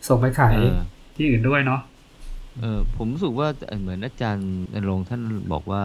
[0.08, 0.78] ส่งไปขายเออ
[1.16, 1.80] ที่อื่นด้วยเนาะ
[2.60, 5.20] เออผมรู้สึกว่าเอ่อเหมือนอาจารย์นรงค์ท่าน
[5.52, 5.82] บอกว่า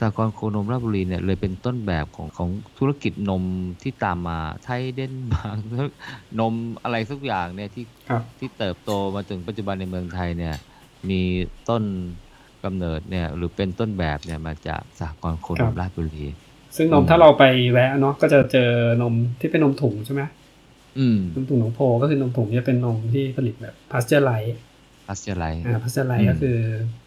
[0.00, 3.44] สากรณ์โคนมราชบุรีเนี่ยเลยเป็นต้นแบบของของธุรกิจนม
[3.82, 5.90] ที่ตามมาไทยเดนมาร์ก
[6.40, 10.54] นมอะไรสักอย่างเนี่ยที่ครับที่เติบโตมาถึงปัจจุบันในเมืองไทยเนี่ย
[11.10, 11.20] มี
[11.68, 11.82] ต้น
[12.64, 16.26] กำเนิดเนี่ยหรือเป็นต้นแบบเนี่ยมาจากสหกรณ์โคนมราชบุรี
[16.76, 18.70] ซึ่งนมอืมถ้าเราไปแวะเนาะก็จะเจอ
[19.02, 20.22] นมที่เป็นนมถุงใช่ไหม
[20.98, 24.56] อืมนมถุงหนองโพก็คือนมถุงจะเป็นนมที่ผลิตแบบพาสเจอร์ไรส์
[25.08, 26.56] พาสเจอร์ไรส์อ่าพาสเจอร์ไลอืท์มก็คือ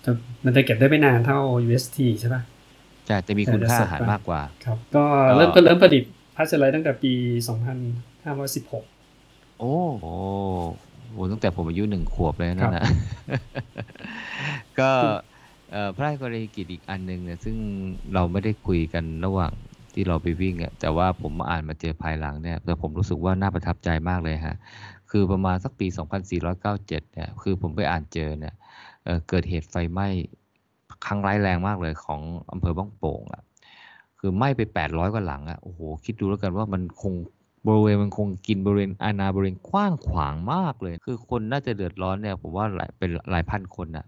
[0.05, 0.11] จะ
[0.45, 2.41] มันจะเก็บได้ไม่นานเท่า UST ใช่ป่ะ
[3.09, 6.03] จะจะมีคุณแต่จะค่าสดอาหารกว่ามากกว่า ครับก็ก็เริ่มก็เริ่มผลิต
[6.35, 7.13] พาสเจอร์ไลท์ตั้งแต่ปี
[8.35, 10.05] 2516 โอ้โห
[11.11, 12.85] โหตั้งแต่ผมอายุหนึ่งขวบเลยนั่นนะ
[14.79, 14.89] ก็
[15.71, 17.55] เอ่อพระราชกรณียกิจอีกอันหนึ่งเนี่ยซึ่ง
[18.13, 19.51] เราไม่ได้คุยกันระหว่าง
[19.93, 24.55] ที่เราไปวิ่งอะแต่ว่าผมมาอ่านมาเจอภายหลังเนี่ยแต่ผมรู้สึกว่าน่าประทับใจมากเลยฮะ
[25.11, 25.87] คือประมาณสักปี
[26.35, 28.53] 2497 เนี่ย คือผมไปอ่านเจอเนี่ย
[29.03, 30.07] เอ่อเกิดเหตุไฟไหม้
[31.05, 32.21] ครั้งร้ายแรงมากเลยของ
[32.51, 33.43] อำเภอบ้องโป่งอะ
[34.19, 37.13] คือไหม้ไป 800 กว่าหลังอะโอ้โห คิดดูแล้วกันว่ามันคง
[37.67, 44.05] บริเวณมันคงกินบริเวณอาณาบริเวณกว้างขวางมากเลย คือคนน่าจะเดือดร้อนเนี่ยผมว่าหลายเป็นหลายพันคนอะ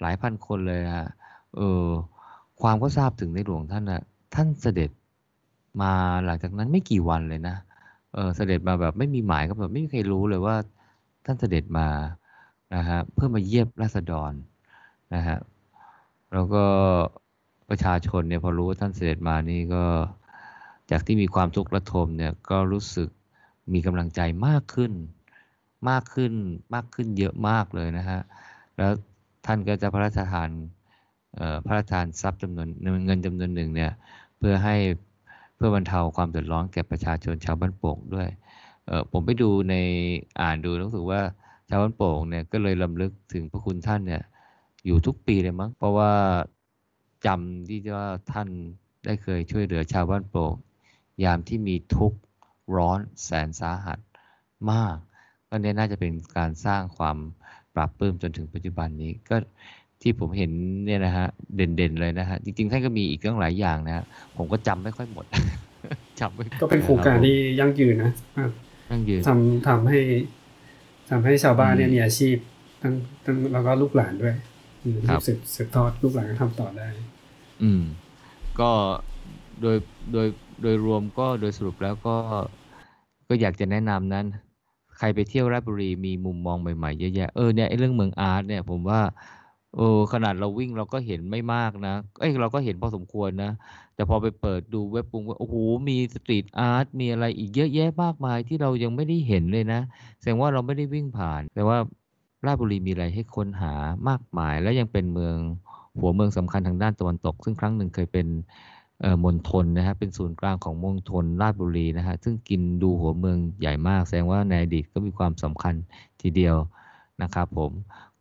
[0.00, 1.08] หลายพันคนเลยฮะ
[1.56, 1.86] เออ
[2.60, 4.02] ความก็ทราบถึงในหลวงท่านอะ
[4.34, 4.90] ท่านเสด็จ
[5.82, 5.92] มา
[6.24, 7.56] หลังจากนั้นไม่กี่วันเลยนะ
[8.14, 10.54] เออเสด็จมาแบบไม่มีหมายก็แบบไม่มีใครรู้เลยว่า
[11.26, 11.88] ท่านเสด็จมา
[12.74, 14.32] นะฮะเพื่อมาเยียมราษฎร
[15.14, 15.38] นะฮะ
[16.36, 16.64] แล้วก็
[17.70, 19.84] ประชาชนเนี่ยพอรู้ว่าท่านเสด็จมานี่ก็
[20.90, 23.08] จากที่มีความทุกข์ระทมเนี่ยก็รู้สึก
[23.72, 24.92] มีกำลังใจมากขึ้น
[25.90, 26.32] มากขึ้น
[26.74, 28.20] มากขึ้นเยอะมากเลยนะฮะ
[28.76, 28.92] แล้ว
[29.46, 30.50] ท่านก็จะพระราชทาน
[31.36, 32.68] เอ่อพระราชทานทรัพย์จำนวน
[33.04, 33.90] เงินจำนวนหนึ่งเนี่ย
[34.38, 34.76] เพื่อให้
[35.56, 38.28] เพื่อบรรเทาความเดือดร้อนแก่ประชาชนชาวบ้านโป่งด้วย
[38.86, 39.74] เออผมไปดูใน
[40.40, 41.20] อ่านดูรู้สึกว่า
[41.68, 44.22] ชาวบ้านโป่งเนี่ยก็เลยลำลึกถึงพระคุณท่านเนี่ย
[44.86, 46.12] อยู่ทุกปีเลยมั้ง เพราะว่า
[47.26, 48.48] จำที่ว่าท่าน
[49.04, 50.54] ได้เคยช่วยเหลือชาวบ้านโป่ง
[51.24, 52.18] ยามที่มีทุกข์
[52.76, 53.98] ร้อนแสนสาหัส
[54.70, 54.96] มาก
[55.48, 57.16] ก็เนี่ยน่าจะเป็นการสร้างความ
[57.74, 59.36] ปรับปลื้มจนถึงปัจจุบันนี้ก็
[60.02, 60.50] ที่ผมเห็น
[60.84, 61.26] เนี่ยนะฮะ
[61.56, 64.04] เด่นๆเลยนะฮะจริงๆท่านก็มีอีกเรื่องหลายอย่างนะฮะ
[64.36, 65.24] ผมก็จำไม่ค่อยหมด
[66.20, 68.46] จำไม่ก็เป็นโครงการที่ยั่งยืนนะอะ
[68.90, 70.00] นั่งยืนทำทำให้
[71.10, 72.36] ทำให้ชาวบ้านเนี่ยอืมมีอาชีพ
[72.82, 72.94] ทั้ง
[73.24, 74.55] ทั้งแล้วก็ลูกหลานด้วยอืม
[75.08, 76.88] ครับสืบสืบทอดลูกหลานก็ทำต่อได้
[77.62, 77.82] อืม
[78.60, 78.70] ก็
[79.60, 79.76] โดย
[80.12, 80.26] โดย
[80.62, 82.16] โดยรวมก็โดยสรุปแล้วก็
[83.28, 84.26] ก็อยากจะแนะนำนั้น
[84.98, 89.00] ใครไปเที่ยวราชบุรีมีมุมมองใหม่ๆเยอะแยะเออเนี่ยไอ้เรื่องเมืองอาร์ตเนี่ย ผมว่า
[89.76, 93.50] เออขนาดเราวิ่งเราก็เห็นไม่มากนะ เอ้ยเราก็เห็นพอสมควรนะ
[93.94, 95.56] แต่พอไปเปิดดูเว็บปุ้งว่าโอ้โห
[95.88, 99.80] มีสตรีทอาร์ตมีอะไรอีกเยอะแยะมากมายที่เรายังไม่ได้เห็นเลยนะ
[100.20, 101.78] แสดงว่าเราไม่ได้วิ่งผ่าน แต่ว่า
[102.44, 103.72] ราชบุรีมีอะไรให้ค้นหา
[104.08, 105.36] มากมาย และยังเป็นเมือง
[105.98, 108.26] หัวเมืองสำคัญทางด้านตะวันตก ซึ่งครั้งหนึ่งเคยเป็น
[109.24, 115.74] มณฑลนะฮะเป็นศูนย์กลางของมณฑลราชบุรีนะฮะซึ่งกินดูหัวเมืองใหญ่มาก แสดงว่าในอดีตก็มีความสำคัญ
[116.22, 116.56] ทีเดียว
[117.22, 117.72] นะครับผม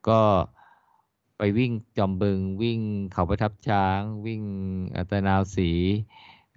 [0.08, 0.20] ก็
[1.38, 2.80] ไปวิ่งจอมบึงวิ่ง
[3.14, 4.42] เขาประทับช้าง วิ่ง
[4.96, 5.70] อ่อตะนาวสี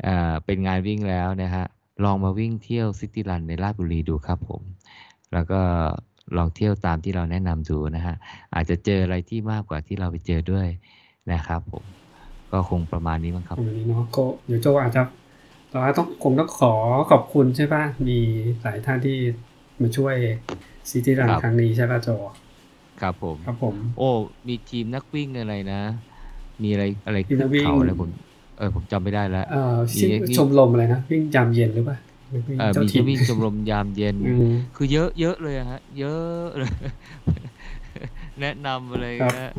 [0.06, 1.64] อ่าเป็นงานวิ่งแล้วนะฮะ
[2.04, 4.62] ลองมาวิ่งเที่ยวซิตี้รันในราชบุรีดูครับผม
[5.32, 5.60] แล้วก็
[6.36, 8.16] ลองเที่ยวตามที่เราแนะนำดูนะฮะ
[8.54, 10.66] อาจจะเจออะไรที่มากกว่าที่เราไปเจอด้วย
[11.32, 11.84] นะครับผม
[12.52, 15.02] ก็คงประมาณนี้มั้งครับวันนี้เนาะก็เดี๋ยวโจอาจจะ
[15.70, 16.72] เราต้องคงต้องขอ
[17.10, 18.18] ขอบคุณใช่ป่ะมี
[18.62, 19.16] หลายท่านที่
[19.80, 20.14] มาช่วย
[20.90, 22.08] ซิตี้รันครับครั้งนี้ใช่ป่ะโจ
[23.00, 24.10] ครับผมครับผม โอ้
[24.48, 25.80] มีทีมนักวิ่งอะไรนะ
[26.62, 28.10] มีอะไรอะไรทีขึ้มนนักวิ่งเขาอะไรผม
[28.58, 32.07] เออผมจำไม่ได้แล้วเอ่อชื่อมีชมรมอะไรนะวิ่งยามเย็นหรือเปล่าวิ่ง
[32.58, 36.72] เออเจ้ามีถิ่นจะวิ่งชมรมยามเย็น อืม คือเยอะเยอะเลยอะฮะ เยอะเลย
[38.40, 39.52] แนะนำอะไรครับ นะ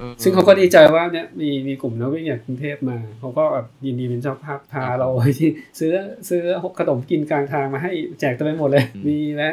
[0.00, 5.08] ออ ซึ่งเขาก็ดีใจว่าเนี่ยมีมีกลุ่มนักวิ่งจากกรุงเทพมา เขาก็แบบยินดีเป็นเจ้าภาพพาเรา
[5.38, 5.50] ที่
[5.80, 5.92] ซื้อ
[6.28, 6.42] ซื้อ
[6.78, 9.50] ขนมกินกลางทางมาให้แจกเต็มไปหมดเลยมีและ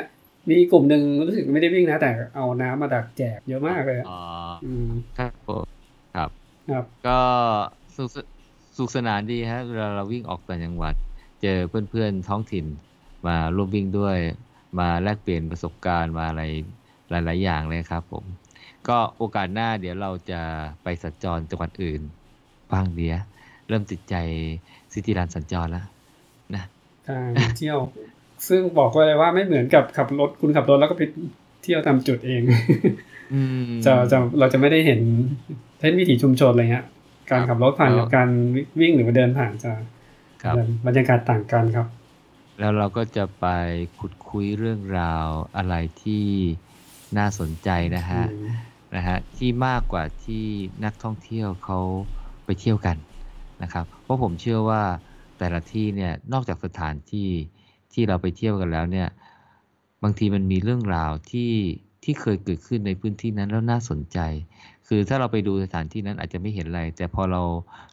[0.50, 4.22] มีกลุ่มหนึ่งรู้สึกไม่ได้วิ่งนะ แต่เอาน้ำมาดักแจกเยอะมากเลยอะอ๋อ
[4.66, 5.66] อืมครับผม
[6.16, 6.30] ครับ
[6.72, 7.20] ครับ ก็
[7.96, 8.18] สุขส
[8.78, 10.96] สุขสนานดีฮะเวลาเราวิ่งออกต่างจังหวัด
[11.42, 11.60] เจอ
[11.90, 12.66] เพื่อนๆท้องถิ่น
[13.28, 14.18] มาร่วมวิ่งด้วย
[14.80, 16.44] มาแลกเปลี่ยนประสบการณ์มาอะไร
[17.10, 18.24] หลาย ๆ อย่างเลยครับ ผม
[18.88, 20.42] ก็โอกาสหน้าเดี๋ยวเราจะ
[20.84, 22.02] ไปสัญจรจังหวัดอื่น
[22.72, 23.16] บ้างเดีย
[23.68, 24.16] เริ่มติดใจ
[24.94, 25.86] ซิตี้รันสัญจรแล้ว
[26.56, 26.64] นะ
[27.08, 27.80] การเที่ยว
[28.48, 31.04] ซึ่งบอกไว้เลยว่าไม่เหมือนกับขับรถคุณขับรถแล้วก็ไป
[31.64, 32.42] เที่ยวตามจุดเอง
[33.34, 35.00] อืมจะจะเราจะไม่ได้เห็น
[35.80, 36.86] เส้นวิถีชุมชนอะไรเงี้ย
[37.32, 38.30] การขับรถผ่านแล้วกับการ
[38.80, 39.84] วิ่งหรือว่าเดินผ่านจะครั
[40.52, 40.56] บ
[40.86, 41.88] บรรยากาศต่างกันครับ
[42.60, 43.46] แล้วเราก็จะไป
[44.00, 45.26] ขุดคุยเรื่องราว
[45.58, 46.26] อะไรที่
[47.18, 48.50] น่าสนใจนะฮะอืม
[48.96, 50.46] นะฮะที่มากกว่าที่
[50.86, 51.80] นักท่องเที่ยวเขา
[52.46, 52.98] ไปเที่ยวกัน
[53.64, 54.84] นะครับ เพราะผมเชื่อว่า
[55.38, 57.30] แต่ละที่เนี่ยนอกจากสถานที่
[57.94, 59.08] ที่เราไปเที่ยวกันแล้วเนี่ย
[60.04, 61.54] บางทีมันมีเรื่องราวที่
[62.04, 64.20] ที่เคยเกิดขึ้นในพื้นที่นั้นแล้วน่าสนใจ
[64.92, 67.42] คือถ้าเราไปดูสถานที่นั้นอาจจะไม่เห็นอะไร แต่พอเรา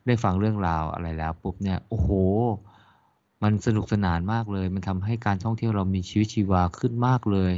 [0.06, 2.08] ได้ฟังเรื่องราวอะไรแล้วปุ๊บเนี่ยโอ้โห
[3.42, 7.52] มันสนุกสนานมากเลย มันทำให้การท่องเที่ยวเรามีชีวิตชีวาขึ้นมากเลย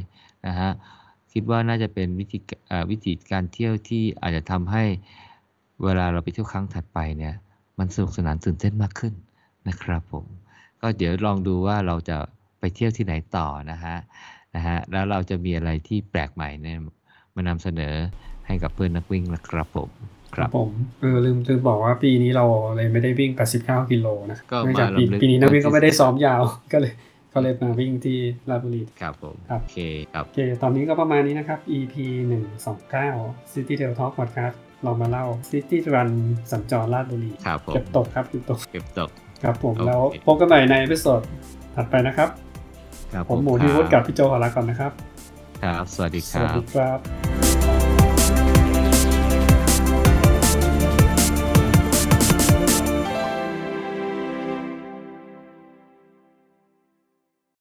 [0.46, 0.70] นะฮะ
[1.32, 2.38] คิดว่าน่าจะเป็นวิธี
[2.90, 4.84] วิธีการเที่ยวที่อาจจะทำให้
[5.82, 7.34] เวลาเราไปเที่ยวครั้งถัดไปเนี่ย
[7.78, 9.14] มันสนุกสนานตื่นเต้นมากขึ้น
[9.68, 10.24] นะครับผม
[10.80, 12.16] ก็เดี๋ยวลองดูว่าเราจะ
[12.58, 13.96] ไปเที่ยวที่ไหนต่อนะฮะ
[14.54, 16.78] นะฮะแล้วเราจะมีอะไรที่แปลกใหม่เนี่ย
[17.34, 17.94] มานำเสนอ
[18.48, 19.90] ให้กับเพื่อนนักวิ่งนะครับผม
[20.34, 20.70] ครับผม
[21.00, 22.44] เออลืมลืมบอกว่าปีนี้เรา
[22.76, 23.30] เลยไม่ได้วิ่ง
[23.60, 26.42] 89 กิโลนะก็เนื่องจากมาปีรำลึกปีนี้นักวิ่งก็ไม่ได้ซ้อมยาว
[26.72, 26.92] ก็เลย
[27.32, 28.18] ก็เลยมาวิ่งที่
[28.50, 29.78] ราชบุรีครับผมครับโอเค
[30.12, 31.94] ครับโอเค ตอนนี้ก็ประมาณนี้นะครับ EP
[32.72, 36.10] 129 City Trail Talk Podcast เรามาเล่า City Run
[36.52, 39.10] สัญจรราชบุรีครับผมเก็บตกครับเก็บตกเก็บตก
[39.42, 41.20] ครับผมโอเคแล้วพบกันใหม่ใน episode
[41.76, 42.28] ถัดไปนะครับ
[43.12, 44.92] ครับผมหมูที่วุฒิกับพี่โจขอลาก่อนนะครับ
[45.62, 47.37] ครับ สวัสดีสครัวัสบดีครับ